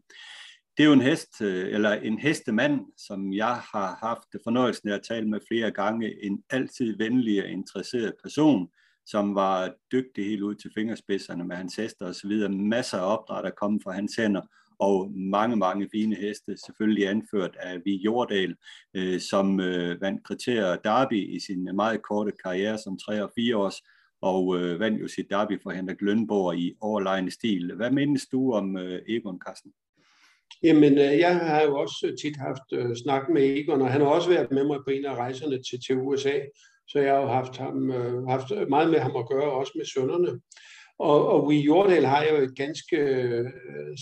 det 0.78 0.84
er 0.84 0.88
jo 0.88 0.92
en 0.92 1.00
hest, 1.00 1.40
øh, 1.42 1.74
eller 1.74 1.92
en 1.92 2.18
hestemand, 2.18 2.80
som 2.96 3.32
jeg 3.32 3.56
har 3.72 3.98
haft 4.00 4.44
fornøjelsen 4.44 4.88
af 4.88 4.94
at 4.94 5.02
tale 5.08 5.28
med 5.28 5.40
flere 5.48 5.70
gange. 5.70 6.24
En 6.24 6.42
altid 6.50 6.96
venlig 6.96 7.44
og 7.44 7.50
interesseret 7.50 8.14
person, 8.22 8.68
som 9.06 9.34
var 9.34 9.74
dygtig 9.92 10.24
helt 10.24 10.42
ud 10.42 10.54
til 10.54 10.70
fingerspidserne 10.74 11.44
med 11.44 11.56
hans 11.56 11.76
hester 11.76 12.06
og 12.06 12.14
så 12.14 12.28
videre. 12.28 12.48
Masser 12.48 12.98
af 12.98 13.12
opdræt, 13.12 13.44
der 13.44 13.50
kom 13.50 13.80
fra 13.84 13.92
hans 13.92 14.16
hænder. 14.16 14.42
og 14.80 15.12
mange, 15.14 15.56
mange 15.56 15.88
fine 15.92 16.16
heste, 16.16 16.56
selvfølgelig 16.66 17.08
anført 17.08 17.56
af 17.60 17.80
Vi 17.84 17.94
Jordal, 17.96 18.54
øh, 18.94 19.20
som 19.20 19.60
øh, 19.60 20.00
vandt 20.00 20.24
kriterier 20.24 20.76
Derby 20.76 21.36
i 21.36 21.40
sin 21.40 21.76
meget 21.76 22.02
korte 22.02 22.32
karriere 22.44 22.78
som 22.78 22.98
3 22.98 23.24
og 23.24 23.32
4 23.34 23.56
års, 23.56 23.82
og 24.20 24.58
øh, 24.58 24.80
vandt 24.80 25.00
jo 25.00 25.08
sit 25.08 25.30
derby 25.30 25.62
for 25.62 25.70
Henrik 25.70 26.00
Lønborg 26.00 26.58
i 26.58 26.74
overlejende 26.80 27.30
stil. 27.30 27.74
Hvad 27.74 27.90
mindes 27.90 28.26
du 28.26 28.52
om 28.52 28.76
øh, 28.76 29.02
Egon 29.08 29.40
Carsten? 29.46 29.72
Jamen, 30.62 30.92
øh, 30.98 31.18
jeg 31.18 31.36
har 31.36 31.62
jo 31.62 31.78
også 31.78 32.06
øh, 32.06 32.16
tit 32.22 32.36
haft 32.36 32.68
øh, 32.72 32.96
snak 32.96 33.22
med 33.28 33.42
Egon, 33.42 33.82
og 33.82 33.92
han 33.92 34.00
har 34.00 34.08
også 34.08 34.28
været 34.28 34.50
med 34.50 34.64
mig 34.64 34.78
på 34.86 34.90
en 34.90 35.04
af 35.04 35.14
rejserne 35.14 35.62
til, 35.62 35.78
til 35.86 35.96
USA, 35.96 36.38
så 36.88 36.98
jeg 36.98 37.14
har 37.14 37.20
jo 37.20 37.28
haft, 37.28 37.56
ham, 37.56 37.90
øh, 37.90 38.26
haft 38.26 38.52
meget 38.68 38.90
med 38.90 38.98
ham 38.98 39.16
at 39.16 39.28
gøre, 39.28 39.52
også 39.52 39.72
med 39.76 39.84
sønderne. 39.84 40.40
Og, 40.98 41.28
og 41.28 41.54
i 41.54 41.60
Jordal 41.60 42.04
har 42.04 42.22
jeg 42.22 42.32
jo 42.32 42.44
et 42.44 42.56
ganske 42.56 42.96
øh, 42.96 43.44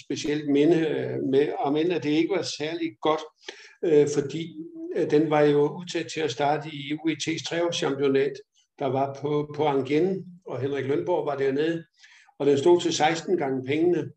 specielt 0.05 0.51
minde 0.51 0.77
øh, 0.77 1.23
med, 1.31 1.49
om 1.59 1.77
end 1.77 1.93
at 1.93 2.03
det 2.03 2.11
ikke 2.11 2.35
var 2.35 2.43
særlig 2.59 2.97
godt, 3.01 3.21
øh, 3.85 4.09
fordi 4.15 4.57
øh, 4.97 5.11
den 5.11 5.31
var 5.31 5.41
jo 5.41 5.79
udtaget 5.81 6.13
til 6.13 6.21
at 6.21 6.31
starte 6.31 6.69
i 6.73 6.93
UET's 6.93 7.45
treårschampionat, 7.49 8.33
der 8.79 8.87
var 8.87 9.19
på, 9.21 9.53
på 9.57 9.65
Angen, 9.65 10.25
og 10.47 10.61
Henrik 10.61 10.87
Lønborg 10.87 11.27
var 11.27 11.37
dernede, 11.37 11.85
og 12.39 12.47
den 12.47 12.59
stod 12.59 12.81
til 12.81 12.93
16 12.93 13.37
gange 13.37 13.67
pengene, 13.67 14.11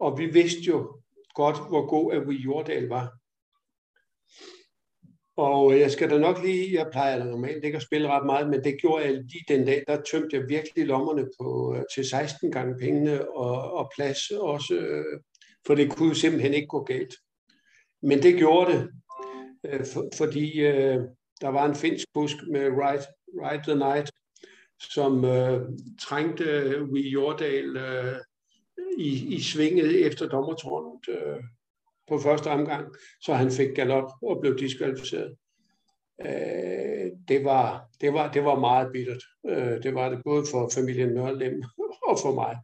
og 0.00 0.18
vi 0.18 0.26
vidste 0.26 0.60
jo 0.60 0.96
godt, 1.34 1.56
hvor 1.68 1.86
god 1.86 2.12
at 2.12 2.28
vi 2.28 2.34
Jordal 2.34 2.88
var. 2.88 3.18
Og 5.36 5.72
øh, 5.72 5.80
jeg 5.80 5.90
skal 5.90 6.10
da 6.10 6.18
nok 6.18 6.42
lige, 6.42 6.74
jeg 6.74 6.88
plejer 6.92 7.24
normalt 7.24 7.64
ikke 7.64 7.76
at 7.76 7.82
spille 7.82 8.08
ret 8.08 8.26
meget, 8.26 8.50
men 8.50 8.64
det 8.64 8.80
gjorde 8.80 9.04
jeg 9.04 9.12
lige 9.14 9.44
den 9.48 9.66
dag, 9.66 9.84
der 9.86 10.02
tømte 10.02 10.36
jeg 10.36 10.48
virkelig 10.48 10.86
lommerne 10.86 11.28
på, 11.40 11.76
øh, 11.76 11.82
til 11.94 12.08
16 12.08 12.52
gange 12.52 12.78
pengene 12.78 13.28
og, 13.30 13.72
og 13.72 13.90
plads 13.96 14.30
også, 14.30 14.74
øh, 14.74 15.20
for 15.66 15.74
det 15.74 15.90
kunne 15.90 16.08
jo 16.08 16.14
simpelthen 16.14 16.54
ikke 16.54 16.66
gå 16.66 16.84
galt. 16.84 17.14
Men 18.02 18.22
det 18.22 18.36
gjorde 18.36 18.72
det, 18.72 18.90
for, 19.86 20.08
fordi 20.16 20.56
der 21.40 21.48
var 21.48 21.64
en 21.64 21.74
finsk 21.74 22.06
busk 22.14 22.36
med 22.52 22.60
Ride, 22.60 23.06
Ride 23.28 23.62
the 23.62 23.74
Night, 23.74 24.10
som 24.80 25.24
øh, 25.24 25.60
trængte 26.00 26.44
Vi 26.92 27.08
Jordal 27.08 27.76
øh, 27.76 28.16
i, 28.98 29.34
i 29.34 29.40
svinget 29.40 30.06
efter 30.06 30.28
dommertårnet 30.28 31.08
øh, 31.08 31.42
på 32.08 32.18
første 32.18 32.50
omgang, 32.50 32.94
så 33.20 33.34
han 33.34 33.50
fik 33.50 33.76
galop 33.76 34.10
og 34.22 34.38
blev 34.40 34.58
diskvalificeret. 34.58 35.36
Øh, 36.20 37.10
det, 37.28 37.44
var, 37.44 37.88
det, 38.00 38.12
var, 38.12 38.32
det 38.32 38.44
var 38.44 38.58
meget 38.58 38.92
bittert. 38.92 39.22
Øh, 39.48 39.82
det 39.82 39.94
var 39.94 40.08
det 40.08 40.20
både 40.24 40.44
for 40.50 40.70
familien 40.74 41.08
Nørlem 41.08 41.62
og 42.08 42.18
for 42.22 42.34
mig. 42.34 42.56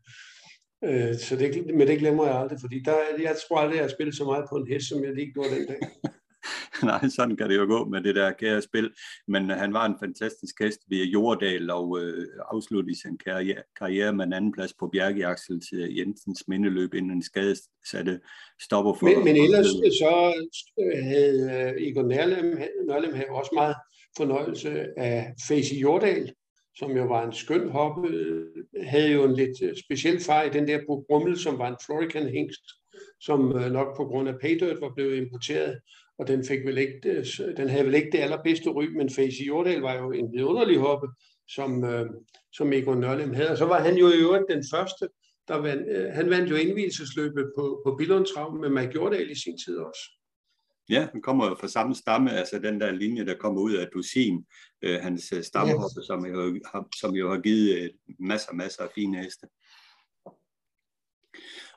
Øh, 0.85 1.19
så 1.19 1.37
det, 1.37 1.67
men 1.75 1.89
det 1.89 1.99
glemmer 1.99 2.27
jeg 2.27 2.37
aldrig, 2.37 2.59
fordi 2.61 2.83
der, 2.85 2.95
jeg 3.21 3.37
tror 3.37 3.59
aldrig, 3.59 3.77
jeg 3.77 3.85
har 3.85 3.91
spillet 3.91 4.17
så 4.17 4.25
meget 4.25 4.45
på 4.51 4.57
en 4.57 4.69
hest, 4.69 4.89
som 4.89 5.05
jeg 5.05 5.15
lige 5.15 5.33
gjorde 5.33 5.51
den 5.51 5.67
dag. 5.67 5.81
Nej, 6.91 7.09
sådan 7.09 7.37
kan 7.37 7.51
det 7.51 7.57
jo 7.57 7.65
gå 7.65 7.85
med 7.85 8.01
det 8.01 8.15
der 8.15 8.33
kære 8.33 8.63
spil. 8.63 8.91
Men 9.29 9.51
han 9.51 9.73
var 9.73 9.87
en 9.87 9.97
fantastisk 10.01 10.55
hest 10.61 10.81
ved 10.89 11.05
Jordal 11.05 11.71
og 11.71 11.99
øh, 12.01 12.27
afsluttede 12.53 13.01
sin 13.01 13.19
karriere, 13.19 13.63
karriere 13.79 14.13
med 14.13 14.25
en 14.25 14.33
anden 14.33 14.53
plads 14.53 14.75
på 14.81 14.89
Bjergeaksel 14.93 15.61
til 15.61 15.97
Jensens 15.97 16.49
mindeløb, 16.49 16.95
inden 16.95 17.11
en 17.11 17.23
satte 17.91 18.21
stopper 18.63 18.95
for... 18.95 19.07
Men, 19.07 19.25
men 19.25 19.37
ellers 19.37 19.67
så 20.03 20.35
øh, 20.81 21.05
havde 21.05 21.73
øh, 21.77 21.83
Igor 21.83 22.03
Nørlem, 22.03 22.59
Nørlem 22.89 23.15
havde 23.15 23.29
også 23.29 23.51
meget 23.55 23.77
fornøjelse 24.17 24.99
af 24.99 25.35
Face 25.49 25.75
Jordal, 25.75 26.33
som 26.77 26.97
jo 26.97 27.05
var 27.05 27.27
en 27.27 27.33
skøn 27.33 27.69
hoppe, 27.69 28.09
havde 28.83 29.13
jo 29.13 29.25
en 29.25 29.35
lidt 29.35 29.63
øh, 29.63 29.77
speciel 29.85 30.21
far 30.21 30.43
i 30.43 30.51
den 30.51 30.69
der 30.69 30.81
Brummel, 31.09 31.39
som 31.39 31.59
var 31.59 31.69
en 31.69 31.77
Florican 31.87 32.29
hængst, 32.29 32.65
som 33.21 33.41
nok 33.73 33.97
på 33.97 34.05
grund 34.05 34.29
af 34.29 34.35
paydirt 34.41 34.81
var 34.81 34.93
blevet 34.97 35.17
importeret 35.17 35.81
og 36.21 36.29
den, 36.29 36.45
fik 36.45 36.65
vel 36.65 36.79
ikke, 36.79 37.01
øh, 37.05 37.57
den 37.57 37.69
havde 37.69 37.87
vel 37.87 37.95
ikke 37.95 38.11
det 38.13 38.19
allerbedste 38.19 38.71
ry, 38.71 38.85
men 38.85 39.11
Face 39.11 39.45
Jordal 39.45 39.81
var 39.81 39.95
jo 39.95 40.13
en 40.13 40.33
vidunderlig 40.33 40.79
hoppe, 40.79 41.09
som, 41.49 41.85
øh, 41.85 42.07
som 42.53 42.73
Egon 42.73 43.01
Nørlem 43.01 43.35
havde. 43.35 43.51
Og 43.51 43.59
så 43.59 43.65
var 43.65 43.81
han 43.81 43.97
jo 43.97 44.09
i 44.09 44.21
øvrigt 44.21 44.45
den 44.51 44.65
første, 44.73 45.09
der 45.49 45.57
vandt, 45.57 45.89
øh, 45.89 46.13
han 46.13 46.31
vandt 46.31 46.51
jo 46.51 46.57
indvielsesløbet 46.57 47.53
på, 47.59 47.83
på 47.87 47.95
Billundtrav 47.97 48.55
med 48.55 48.69
Mike 48.69 48.93
Jordal 48.95 49.31
i 49.31 49.35
sin 49.35 49.59
tid 49.59 49.77
også. 49.77 50.01
Ja, 50.89 51.09
han 51.13 51.23
kommer 51.23 51.49
jo 51.49 51.55
fra 51.61 51.69
samme 51.69 51.95
stamme, 51.95 52.33
altså 52.33 52.59
den 52.59 52.81
der 52.81 52.93
linje, 52.93 53.27
der 53.27 53.35
kommer 53.35 53.61
ud 53.61 53.73
af 53.73 53.89
Dusin, 53.95 54.45
øh, 54.83 55.01
hans 55.01 55.33
øh, 55.33 55.43
stammehoppe, 55.43 56.01
yes. 56.01 56.07
som, 56.07 56.27
jo 56.27 56.61
har, 56.73 56.89
som 57.01 57.15
jo 57.15 57.31
har 57.31 57.41
givet 57.41 57.79
øh, 57.79 57.91
masser 58.19 58.53
masser 58.53 58.83
af 58.83 58.91
fine 58.95 59.23
heste. 59.23 59.47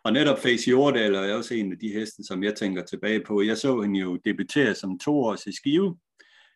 Og 0.03 0.13
netop 0.13 0.39
Face 0.39 0.69
Jordal 0.69 1.15
er 1.15 1.35
også 1.35 1.53
en 1.53 1.71
af 1.71 1.79
de 1.79 1.93
heste, 1.93 2.23
som 2.23 2.43
jeg 2.43 2.55
tænker 2.55 2.83
tilbage 2.83 3.23
på. 3.27 3.41
Jeg 3.41 3.57
så 3.57 3.81
hende 3.81 3.99
jo 3.99 4.19
debutere 4.25 4.75
som 4.75 4.99
toårs 4.99 5.47
i 5.47 5.55
Skive 5.55 5.97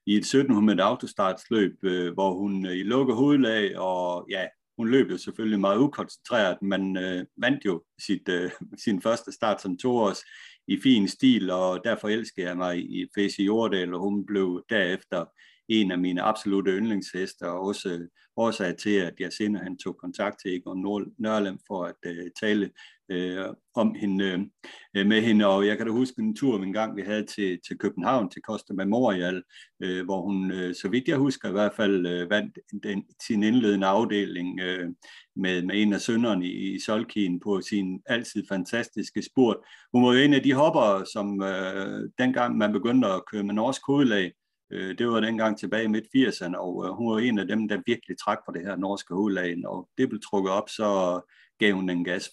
i 0.06 0.14
et 0.14 0.18
1700 0.18 0.84
autostartsløb, 0.84 1.84
øh, 1.84 2.14
hvor 2.14 2.34
hun 2.34 2.66
øh, 2.66 2.74
i 2.74 2.90
hovedlag, 2.90 3.78
og 3.78 4.28
ja, 4.30 4.46
hun 4.78 4.88
løb 4.88 5.12
jo 5.12 5.18
selvfølgelig 5.18 5.60
meget 5.60 5.80
ukoncentreret, 5.80 6.62
men 6.62 6.98
øh, 6.98 7.26
vandt 7.38 7.66
jo 7.66 7.84
sit, 8.06 8.30
øh, 8.30 8.52
sin 8.86 9.02
første 9.02 9.32
start 9.32 9.62
som 9.62 9.78
toårs 9.78 10.22
i 10.68 10.80
fin 10.84 11.08
stil, 11.08 11.50
og 11.50 11.82
derfor 11.84 12.08
elsker 12.10 12.48
jeg 12.48 12.58
mig 12.58 12.78
i 12.78 13.08
Face 13.16 13.44
Jordal, 13.44 13.94
og 13.94 14.00
hun 14.00 14.26
blev 14.26 14.66
derefter 14.70 15.26
en 15.68 15.92
af 15.92 15.98
mine 15.98 16.22
absolute 16.22 16.72
yndlingshester, 16.72 17.48
og 17.48 17.62
også 17.62 18.08
årsag 18.38 18.78
til, 18.78 18.96
at 18.96 19.14
jeg 19.20 19.34
senere 19.34 19.64
han 19.64 19.78
tog 19.78 19.98
kontakt 19.98 20.36
til 20.42 20.56
Egon 20.56 21.12
Nørlem 21.18 21.60
for 21.68 21.84
at 21.84 21.96
øh, 22.06 22.32
tale 22.40 22.72
øh, 23.10 23.46
om 23.76 23.96
hende, 23.96 24.50
øh, 24.96 25.06
med 25.06 25.22
hende. 25.22 25.48
Og 25.48 25.68
jeg 25.68 25.78
kan 25.78 25.86
da 25.86 25.92
huske 25.92 26.22
en 26.22 26.36
tur, 26.36 26.64
en 26.64 26.74
gang 26.74 26.96
vi 26.96 27.02
havde 27.02 27.26
til, 27.26 27.60
til 27.68 27.78
København, 27.78 28.30
til 28.30 28.42
Costa 28.42 28.74
Memorial, 28.74 29.44
øh, 29.84 30.06
hvor 30.06 30.22
hun, 30.22 30.52
øh, 30.52 30.76
så 30.76 30.90
vidt 30.90 31.08
jeg 31.08 31.18
husker 31.18 31.50
i 31.50 31.52
hvert 31.52 31.74
fald, 31.76 32.08
øh, 32.08 32.30
vandt 32.30 32.60
den, 32.84 33.04
sin 33.28 33.44
indledende 33.44 33.88
afdeling 33.88 34.60
øh, 34.60 34.90
med, 35.36 35.62
med 35.62 35.76
en 35.82 35.94
af 35.94 36.02
sønderne 36.02 36.46
i, 36.46 36.76
i 36.76 36.80
Solkien 36.80 37.40
på 37.40 37.62
sin 37.62 38.02
altid 38.06 38.44
fantastiske 38.50 39.22
spurt. 39.22 39.58
Hun 39.94 40.06
var 40.06 40.14
jo 40.14 40.20
en 40.20 40.34
af 40.34 40.44
de 40.44 40.54
hopper, 40.54 41.04
som 41.14 41.44
øh, 41.44 42.10
dengang 42.18 42.58
man 42.58 42.72
begyndte 42.72 43.08
at 43.08 43.24
køre 43.32 43.44
med 43.44 43.54
norsk 43.54 43.82
hovedlag, 43.88 44.32
Øh, 44.72 44.98
det 44.98 45.08
var 45.08 45.20
dengang 45.20 45.60
tilbage 45.60 45.84
i 45.84 45.88
midt-80'erne, 45.88 46.58
og 46.58 46.86
øh, 46.86 46.92
hun 46.92 47.12
var 47.12 47.20
en 47.20 47.40
af 47.40 47.48
dem, 47.48 47.68
der 47.68 47.82
virkelig 47.86 48.18
trak 48.20 48.38
på 48.46 48.52
det 48.52 48.62
her 48.62 48.76
norske 48.76 49.14
hovedlag, 49.14 49.56
og 49.66 49.90
det 49.98 50.10
blev 50.10 50.22
trukket 50.30 50.52
op, 50.52 50.70
så 50.70 51.22
gav 51.60 51.74
hun 51.74 51.90
en 51.90 52.04
gas 52.04 52.30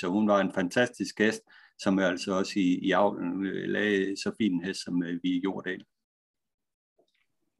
Så 0.00 0.08
hun 0.08 0.28
var 0.28 0.40
en 0.40 0.52
fantastisk 0.52 1.16
gæst, 1.16 1.42
som 1.78 1.98
er 1.98 2.06
altså 2.06 2.32
også 2.32 2.52
i, 2.56 2.78
i 2.78 2.90
avlen 2.90 3.46
øh, 3.46 3.68
lagde 3.68 4.16
så 4.16 4.32
fin 4.38 4.52
en 4.52 4.64
hest, 4.64 4.84
som 4.84 5.02
vi 5.22 5.40
gjorde 5.40 5.70
det. 5.70 5.82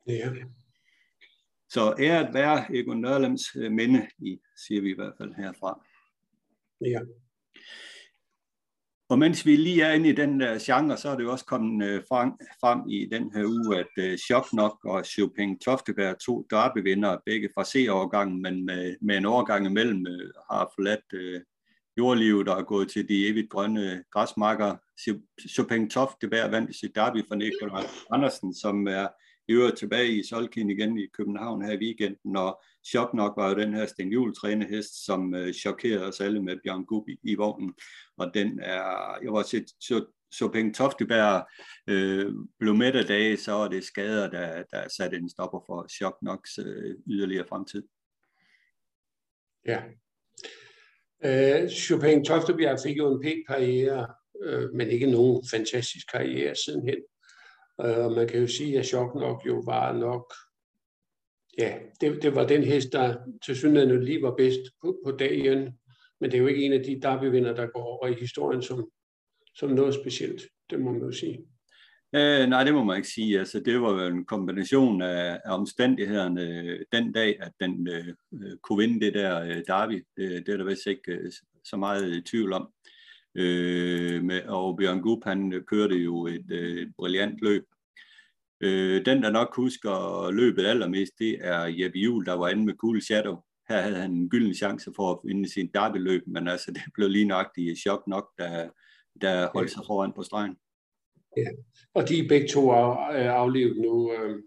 Ja. 0.07 0.33
Så 1.69 1.95
æret 1.99 2.35
være 2.35 2.77
Egon 2.77 3.01
Nørlems 3.01 3.55
minde, 3.55 4.09
i, 4.19 4.39
siger 4.67 4.81
vi 4.81 4.91
i 4.91 4.95
hvert 4.95 5.15
fald 5.19 5.35
herfra. 5.35 5.87
Ja. 6.81 7.01
Og 9.09 9.19
mens 9.19 9.47
vi 9.47 9.57
lige 9.57 9.83
er 9.83 9.93
inde 9.93 10.09
i 10.09 10.13
den 10.13 10.41
der 10.41 10.59
genre, 10.61 10.97
så 10.97 11.09
er 11.09 11.17
det 11.17 11.25
jo 11.25 11.33
også 11.33 11.45
kommet 11.45 11.87
øh, 11.87 12.03
frem, 12.09 12.33
frem 12.61 12.81
i 12.89 13.09
den 13.13 13.33
her 13.35 13.45
uge, 13.45 13.79
at 13.79 13.87
øh, 13.99 14.13
uh, 14.13 14.19
Choknok 14.19 14.85
og 14.85 15.05
Chopin 15.05 15.59
Tofteberg, 15.59 16.19
to 16.19 16.47
derbyvindere, 16.51 17.19
begge 17.27 17.49
fra 17.55 17.65
C-årgangen, 17.65 18.43
men 18.43 18.67
med, 18.67 18.97
med 19.01 19.17
en 19.17 19.27
årgang 19.27 19.67
imellem, 19.67 20.07
uh, 20.09 20.31
har 20.51 20.73
forladt 20.75 21.13
uh, 21.15 21.41
jordlivet 21.99 22.49
og 22.49 22.59
er 22.61 22.65
gået 22.65 22.89
til 22.91 23.09
de 23.09 23.29
evigt 23.29 23.51
grønne 23.51 24.05
græsmarker. 24.13 24.77
Chopin 25.55 25.91
Tofteberg 25.91 26.51
vandt 26.53 26.77
sit 26.77 26.95
derby 26.95 27.29
for 27.29 27.35
Nikolaj 27.35 27.85
Andersen, 28.11 28.55
som 28.55 28.87
er 28.87 29.09
i 29.49 29.53
øvrigt 29.53 29.79
tilbage 29.79 30.13
i 30.13 30.23
Solkin 30.23 30.71
igen 30.71 30.99
i 30.99 31.07
København 31.07 31.65
her 31.65 31.73
i 31.73 31.79
weekenden, 31.79 32.37
og 32.37 32.63
Chok 32.87 33.15
nok 33.15 33.37
var 33.37 33.49
jo 33.49 33.59
den 33.59 33.75
her 33.75 33.87
Sten 33.87 34.13
Juhl 34.13 34.35
trænehest, 34.35 35.05
som 35.05 35.35
øh, 35.35 35.55
chokerede 35.55 36.07
os 36.07 36.21
alle 36.21 36.43
med 36.43 36.57
Bjørn 36.65 36.85
Gub 36.85 37.09
i, 37.09 37.19
i 37.23 37.35
vognen. 37.35 37.75
Og 38.17 38.35
den 38.35 38.61
er, 38.61 39.19
jeg 39.23 39.33
var 39.33 39.43
set, 39.43 39.67
så, 39.81 40.07
så 40.31 40.49
Penge 40.49 40.73
Tofteberg 40.73 41.47
øh, 41.87 42.33
blev 42.59 42.75
med 42.75 42.95
af 42.95 43.05
dage, 43.05 43.37
så 43.37 43.53
var 43.53 43.69
det 43.69 43.85
skader, 43.85 44.31
der, 44.31 44.63
der 44.71 44.89
satte 44.89 45.17
en 45.17 45.31
stopper 45.31 45.61
for 45.67 45.87
Chok 45.89 46.17
Noks 46.23 46.59
øh, 46.59 46.95
yderligere 47.07 47.47
fremtid. 47.49 47.83
Ja. 49.67 49.83
Øh, 51.25 51.69
Chopin 51.69 52.25
Toftebjerg 52.25 52.79
fik 52.87 52.97
jo 52.97 53.15
en 53.15 53.23
pæn 53.23 53.45
karriere, 53.49 54.07
øh, 54.43 54.75
men 54.75 54.89
ikke 54.89 55.11
nogen 55.11 55.45
fantastisk 55.51 56.07
karriere 56.13 56.55
sidenhen. 56.55 56.99
Øh, 57.85 58.05
og 58.05 58.13
man 58.13 58.29
kan 58.29 58.41
jo 58.41 58.47
sige, 58.47 58.79
at 58.79 58.87
Chok 58.87 59.15
nok 59.15 59.47
jo 59.47 59.63
var 59.67 59.93
nok 59.93 60.33
ja, 61.59 61.79
det, 62.01 62.23
det 62.23 62.35
var 62.35 62.47
den 62.47 62.63
hest, 62.65 62.93
der 62.93 63.17
til 63.45 63.57
synligheden 63.57 64.05
lige 64.05 64.23
var 64.23 64.35
bedst 64.35 64.61
på, 64.83 64.99
på 65.05 65.11
dagen. 65.11 65.79
Men 66.21 66.31
det 66.31 66.35
er 66.35 66.41
jo 66.41 66.47
ikke 66.47 66.65
en 66.65 66.73
af 66.73 66.83
de 66.83 67.01
derbyvinder, 67.03 67.55
der 67.55 67.67
går 67.67 67.83
over 67.83 68.07
i 68.07 68.15
historien 68.15 68.63
som, 68.63 68.91
som 69.55 69.71
noget 69.71 69.95
specielt. 69.95 70.43
Det 70.71 70.81
må 70.81 70.93
man 70.93 71.03
jo 71.03 71.13
sige. 71.13 71.39
Øh, 72.15 72.47
nej, 72.49 72.65
det 72.65 72.75
må 72.75 72.85
man 72.85 72.97
ikke 72.97 73.09
sige. 73.09 73.39
Altså, 73.39 73.61
det 73.61 73.81
var 73.81 74.03
jo 74.03 74.09
en 74.09 74.25
kombination 74.25 75.03
af, 75.03 75.41
af 75.45 75.55
omstændighederne 75.55 76.43
øh, 76.43 76.81
den 76.93 77.13
dag, 77.13 77.43
at 77.43 77.53
den 77.61 77.89
øh, 77.89 78.07
øh, 78.35 78.57
kunne 78.63 78.79
vinde 78.79 79.07
det 79.07 79.15
der 79.15 79.43
øh, 79.43 79.63
derby. 79.67 80.07
Det, 80.17 80.47
det 80.47 80.53
er 80.53 80.57
der 80.57 80.65
vist 80.65 80.87
ikke 80.87 81.13
øh, 81.13 81.33
så 81.65 81.77
meget 81.77 82.17
øh, 82.17 82.23
tvivl 82.23 82.53
om. 82.53 82.69
Øh, 83.37 84.25
med, 84.25 84.43
og 84.43 84.77
Bjørn 84.77 85.01
Gup, 85.01 85.25
han 85.25 85.65
kørte 85.67 85.95
jo 85.95 86.27
et, 86.27 86.51
øh, 86.51 86.83
et 86.83 86.93
brilliant 86.99 87.41
løb. 87.41 87.65
Øh, 88.61 89.05
den, 89.07 89.23
der 89.23 89.31
nok 89.31 89.57
husker 89.57 90.31
løbet 90.31 90.67
allermest, 90.67 91.13
det 91.19 91.37
er 91.41 91.65
Jeppe 91.65 91.99
Juhl, 91.99 92.27
der 92.27 92.33
var 92.33 92.49
inde 92.49 92.65
med 92.65 92.75
Cool 92.75 93.03
Shadow. 93.03 93.37
Her 93.69 93.81
havde 93.81 93.97
han 93.97 94.13
en 94.13 94.31
gylden 94.31 94.55
chance 94.55 94.93
for 94.97 95.11
at 95.11 95.19
vinde 95.25 95.53
sin 95.53 95.71
derby-løb, 95.75 96.23
men 96.27 96.49
altså, 96.49 96.71
det 96.73 96.83
blev 96.95 97.09
lige 97.09 97.25
nok 97.25 97.47
i 97.57 97.75
chok 97.75 98.03
nok, 98.07 98.29
da, 98.39 98.69
der 99.21 99.49
holdt 99.55 99.71
sig 99.71 99.83
foran 99.87 100.13
på 100.13 100.23
stregen. 100.23 100.57
Ja, 101.37 101.47
og 101.95 102.09
de 102.09 102.19
er 102.19 102.29
begge 102.29 102.49
to 102.49 102.71
af, 102.71 103.29
aflevet 103.29 103.77
nu. 103.77 104.13
Øh, 104.13 104.43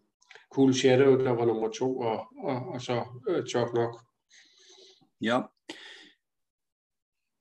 cool 0.53 0.73
Shadow, 0.73 1.17
der 1.17 1.31
var 1.31 1.45
nummer 1.45 1.69
to, 1.69 1.99
og, 1.99 2.27
og, 2.43 2.55
og 2.67 2.81
så 2.81 3.03
uh, 3.29 3.45
chok 3.45 3.73
nok. 3.73 3.99
Ja, 5.21 5.41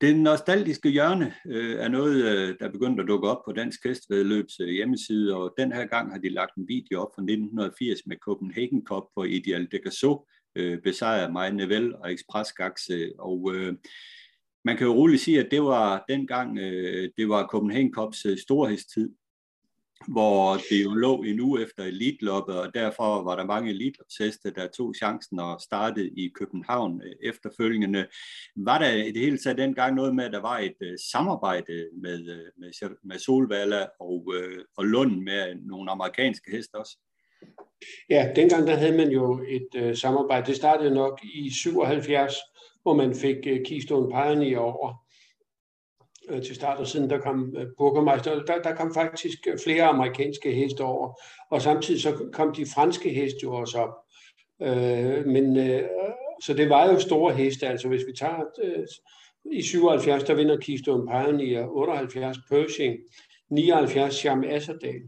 det 0.00 0.18
nostalgiske 0.18 0.88
hjørne 0.88 1.34
øh, 1.46 1.76
er 1.76 1.88
noget, 1.88 2.24
øh, 2.24 2.58
der 2.58 2.66
er 2.66 2.72
begyndt 2.72 3.00
at 3.00 3.08
dukke 3.08 3.28
op 3.28 3.44
på 3.44 3.52
Dansk 3.52 3.84
Hestvedløbs 3.84 4.60
øh, 4.60 4.68
hjemmeside, 4.68 5.36
og 5.36 5.54
den 5.58 5.72
her 5.72 5.86
gang 5.86 6.12
har 6.12 6.18
de 6.18 6.28
lagt 6.28 6.56
en 6.56 6.68
video 6.68 7.00
op 7.00 7.08
fra 7.14 7.22
1980 7.22 8.06
med 8.06 8.16
Copenhagen 8.16 8.86
Cup, 8.86 9.04
hvor 9.14 9.24
Ideal 9.24 9.68
de 9.72 9.78
Gasso 9.78 10.26
øh, 10.56 10.78
besejrede 10.82 11.32
Maja 11.32 11.50
Nevel 11.50 11.96
og 11.96 12.12
Express 12.12 12.52
Gaxe, 12.52 12.92
øh, 12.94 13.10
og 13.18 13.54
øh, 13.54 13.74
man 14.64 14.76
kan 14.76 14.86
jo 14.86 14.92
roligt 14.92 15.22
sige, 15.22 15.40
at 15.44 15.50
det 15.50 15.62
var 15.62 16.04
dengang, 16.08 16.58
øh, 16.58 17.10
det 17.16 17.28
var 17.28 17.46
Copenhagen 17.46 17.92
Cups 17.94 18.26
øh, 18.26 18.38
storhedstid, 18.38 19.10
hvor 20.12 20.56
det 20.70 20.84
jo 20.84 20.94
lå 20.94 21.22
en 21.22 21.40
uge 21.40 21.62
efter 21.62 21.84
elitloppet, 21.84 22.60
og 22.60 22.74
derfor 22.74 23.22
var 23.22 23.36
der 23.36 23.44
mange 23.44 23.70
elitlopsheste, 23.70 24.50
der 24.50 24.68
tog 24.68 24.94
chancen 24.94 25.40
og 25.40 25.60
startede 25.60 26.08
i 26.08 26.28
København 26.34 27.02
øh, 27.04 27.12
efterfølgende. 27.22 28.06
Var 28.56 28.78
der 28.78 28.92
i 28.92 29.10
det 29.10 29.22
hele 29.22 29.38
taget 29.38 29.58
dengang 29.58 29.94
noget 29.94 30.14
med, 30.14 30.24
at 30.24 30.32
der 30.32 30.40
var 30.40 30.58
et 30.58 30.76
øh, 30.82 30.98
samarbejde 31.12 31.88
med, 32.02 32.30
øh, 32.30 32.46
med, 32.56 32.90
med 33.04 33.18
Solvalla 33.18 33.86
og, 34.00 34.34
og 34.76 34.84
Lund 34.84 35.22
med 35.22 35.54
nogle 35.54 35.90
amerikanske 35.90 36.50
heste 36.50 36.74
også? 36.74 36.98
Ja, 38.10 38.32
dengang 38.36 38.66
der 38.66 38.76
havde 38.76 38.96
man 38.96 39.10
jo 39.10 39.44
et 39.48 39.68
øh, 39.76 39.96
samarbejde. 39.96 40.46
Det 40.46 40.56
startede 40.56 40.94
nok 40.94 41.20
i 41.24 41.50
77, 41.50 42.34
hvor 42.82 42.94
man 42.94 43.14
fik 43.14 43.36
øh, 43.46 43.60
Keystone 43.66 44.08
Pioneer 44.08 44.58
over 44.58 45.07
øh, 46.28 46.42
til 46.42 46.54
start, 46.54 46.78
og 46.78 46.86
siden 46.86 47.10
der 47.10 47.18
kom 47.18 47.54
øh, 47.56 47.66
Burgermeister, 47.78 48.44
der, 48.44 48.62
der 48.62 48.74
kom 48.74 48.94
faktisk 48.94 49.38
øh, 49.46 49.58
flere 49.64 49.84
amerikanske 49.84 50.52
heste 50.52 50.84
over, 50.84 51.20
og 51.50 51.62
samtidig 51.62 52.02
så 52.02 52.28
kom 52.32 52.54
de 52.54 52.66
franske 52.74 53.10
heste 53.10 53.38
jo 53.42 53.54
også 53.54 53.78
op. 53.78 53.94
Øh, 54.62 55.26
men, 55.26 55.56
øh, 55.56 55.82
så 56.42 56.54
det 56.54 56.68
var 56.68 56.92
jo 56.92 56.98
store 56.98 57.34
heste, 57.34 57.66
altså 57.66 57.88
hvis 57.88 58.06
vi 58.06 58.12
tager 58.18 58.44
øh, 58.64 58.86
i 59.52 59.62
77, 59.62 60.24
der 60.24 60.34
vinder 60.34 60.56
Keystone 60.56 61.06
Pioneer, 61.06 61.66
78 61.66 62.38
Pershing, 62.50 62.96
79 63.50 64.14
Charme 64.14 64.48
Asserdal, 64.48 65.02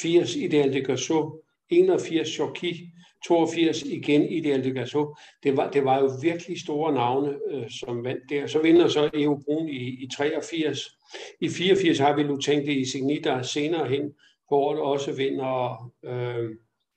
80 0.00 0.36
Ideal 0.36 0.72
de 0.72 0.80
Gasso, 0.80 1.42
81 1.70 2.28
Choki, 2.28 2.90
82 3.28 3.82
igen 3.82 4.22
Ideal 4.22 4.64
de 4.64 4.70
Gasso. 4.70 5.16
Det 5.42 5.56
var, 5.56 5.70
det 5.70 5.84
var 5.84 6.00
jo 6.00 6.10
virkelig 6.22 6.60
store 6.60 6.94
navne, 6.94 7.38
øh, 7.50 7.70
som 7.70 8.04
vandt 8.04 8.22
der. 8.30 8.46
Så 8.46 8.62
vinder 8.62 8.88
så 8.88 9.10
Evo 9.14 9.42
Brun 9.44 9.68
i, 9.68 10.04
i 10.04 10.08
83. 10.16 10.78
I 11.40 11.48
84 11.48 11.98
har 11.98 12.16
vi 12.16 12.22
nu 12.22 12.36
tænkt 12.36 12.66
det 12.66 12.76
i 12.76 12.84
Signita 12.84 13.42
senere 13.42 13.88
hen, 13.88 14.12
hvor 14.48 14.72
det 14.74 14.82
også 14.82 15.12
vinder 15.12 15.92
øh, 16.04 16.50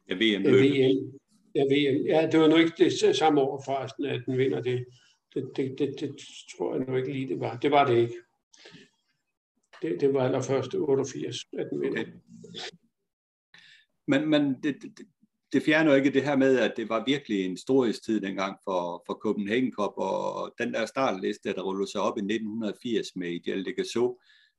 ja, 0.10 0.16
VM. 0.16 0.44
VM. 0.44 1.20
Ja, 1.56 1.64
VM. 1.64 2.06
Ja, 2.06 2.28
det 2.32 2.40
var 2.40 2.48
nu 2.48 2.56
ikke 2.56 2.74
det 2.78 3.16
samme 3.16 3.42
år 3.42 3.62
forresten, 3.66 4.06
at 4.06 4.22
den 4.26 4.38
vinder 4.38 4.62
det. 4.62 4.86
Det, 5.34 5.52
det, 5.56 5.76
det, 5.80 5.96
det 6.00 6.16
tror 6.58 6.76
jeg 6.76 6.86
nu 6.88 6.96
ikke 6.96 7.14
lige, 7.14 7.28
det 7.28 7.40
var. 7.40 7.58
Det 7.58 7.72
var 7.72 7.88
det 7.88 7.98
ikke. 7.98 8.16
Det, 9.82 10.02
det 10.02 10.14
var 10.14 10.26
allerførst 10.26 10.76
88, 10.76 11.38
at 11.58 11.68
den 11.72 11.82
vinder. 11.82 12.02
Okay. 12.02 12.12
Men, 14.08 14.30
men 14.30 14.56
det, 14.64 14.76
det, 14.82 15.08
det 15.54 15.64
fjerner 15.64 15.96
ikke 15.96 16.12
det 16.12 16.24
her 16.24 16.36
med, 16.36 16.60
at 16.60 16.74
det 16.78 16.90
var 16.90 17.04
virkelig 17.06 17.46
en 17.46 17.58
storhedstid 17.58 18.22
dengang 18.22 18.58
for, 18.64 19.04
for 19.06 19.14
Copenhagen 19.14 19.72
Cup, 19.72 19.94
og 19.98 20.54
den 20.58 20.74
der 20.74 20.86
startliste, 20.86 21.54
der 21.54 21.62
rullede 21.62 21.92
sig 21.92 22.02
op 22.02 22.18
i 22.18 22.22
1980 22.22 23.16
med 23.16 23.30
Ideal 23.32 23.66
de 23.66 23.74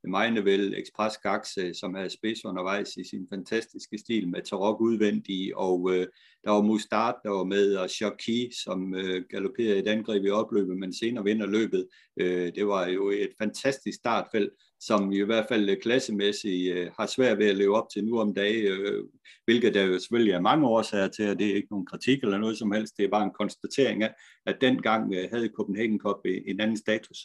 Gasso, 0.05 0.75
Express 0.77 1.19
Gaxe, 1.19 1.61
øh, 1.61 1.75
som 1.75 1.95
havde 1.95 2.11
spids 2.11 2.45
undervejs 2.45 2.97
i 2.97 3.05
sin 3.05 3.27
fantastiske 3.33 3.99
stil 3.99 4.29
med 4.29 4.43
Tarok 4.43 4.81
udvendig, 4.81 5.57
og 5.57 5.91
øh, 5.93 6.07
der 6.45 6.51
var 6.51 6.63
Mustard, 6.63 7.21
der 7.25 7.31
var 7.31 7.45
med, 7.45 7.77
og 7.77 7.91
Shoki, 7.91 8.51
som 8.65 8.95
øh, 8.95 9.25
galopperede 9.31 9.79
et 9.79 9.89
angreb 9.89 10.25
i 10.25 10.31
opløbet, 10.31 10.79
men 10.79 10.93
senere 10.93 11.25
vinder 11.25 11.47
løbet. 11.47 11.89
Øh, 12.21 12.55
det 12.55 12.67
var 12.67 12.87
jo 12.89 13.11
et 13.11 13.31
fantastisk 13.43 13.99
startfelt, 13.99 14.51
som 14.81 15.13
i 15.13 15.21
hvert 15.21 15.47
fald 15.49 15.71
øh, 15.71 15.77
klassemæssigt 15.83 16.77
øh, 16.77 16.91
har 16.99 17.07
svært 17.07 17.39
ved 17.39 17.47
at 17.47 17.57
leve 17.57 17.77
op 17.77 17.89
til 17.93 18.05
nu 18.05 18.21
om 18.21 18.35
dagen, 18.35 18.65
øh, 18.65 19.05
hvilket 19.45 19.75
der 19.75 19.83
jo 19.83 19.99
selvfølgelig 19.99 20.33
er 20.33 20.41
mange 20.41 20.67
årsager 20.67 21.09
til, 21.09 21.31
og 21.31 21.39
det 21.39 21.47
er 21.47 21.55
ikke 21.55 21.69
nogen 21.71 21.87
kritik 21.87 22.23
eller 22.23 22.39
noget 22.39 22.59
som 22.59 22.73
helst, 22.73 22.97
det 22.97 23.05
er 23.05 23.11
bare 23.11 23.25
en 23.25 23.39
konstatering 23.39 24.03
af, 24.03 24.15
at 24.47 24.57
dengang 24.61 25.15
øh, 25.15 25.29
havde 25.33 25.51
Copenhagen 25.57 26.01
Cup 26.01 26.21
en 26.25 26.61
anden 26.61 26.77
status. 26.77 27.19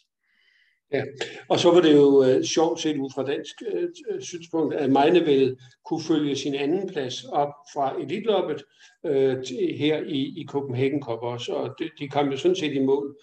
Ja, 0.91 1.03
og 1.49 1.59
så 1.59 1.71
var 1.71 1.81
det 1.81 1.95
jo 1.95 2.23
øh, 2.23 2.43
sjovt 2.43 2.79
set 2.79 2.97
ud 2.97 3.09
fra 3.15 3.23
dansk 3.23 3.55
øh, 3.73 4.21
synspunkt, 4.21 4.73
at 4.73 4.91
Meinevel 4.91 5.57
kunne 5.85 6.03
følge 6.03 6.35
sin 6.35 6.55
anden 6.55 6.89
plads 6.89 7.23
op 7.23 7.53
fra 7.73 8.01
elitloppet 8.01 8.63
øh, 9.05 9.37
her 9.77 10.03
i, 10.03 10.19
i 10.41 10.45
Copenhagen 10.49 11.01
Cup 11.01 11.19
også, 11.21 11.53
og 11.53 11.75
de, 11.79 11.89
de 11.99 12.09
kom 12.09 12.29
jo 12.31 12.37
sådan 12.37 12.55
set 12.55 12.73
i 12.73 12.79
mål, 12.79 13.17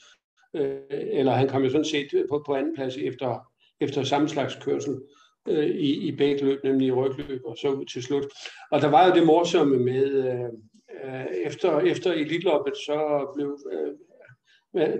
øh, 0.56 0.76
eller 0.90 1.32
han 1.32 1.48
kom 1.48 1.62
jo 1.62 1.70
sådan 1.70 1.84
set 1.84 2.26
på, 2.28 2.42
på 2.46 2.54
anden 2.54 2.74
plads 2.74 2.96
efter, 2.96 3.52
efter 3.80 4.02
samme 4.02 4.28
slags 4.28 4.54
kørsel 4.54 5.00
øh, 5.48 5.66
i, 5.66 6.08
i 6.08 6.16
begge 6.16 6.44
løb, 6.44 6.64
nemlig 6.64 6.88
i 6.88 6.92
rygløb 6.92 7.40
og 7.44 7.56
så 7.56 7.68
ud 7.68 7.84
til 7.84 8.02
slut. 8.02 8.24
Og 8.70 8.80
der 8.82 8.88
var 8.88 9.06
jo 9.06 9.14
det 9.14 9.26
morsomme 9.26 9.78
med, 9.78 10.04
øh, 10.04 10.44
øh 11.04 11.26
efter, 11.44 11.80
efter 11.80 12.12
elitloppet, 12.12 12.76
så 12.76 13.26
blev 13.34 13.58
øh, 13.72 13.94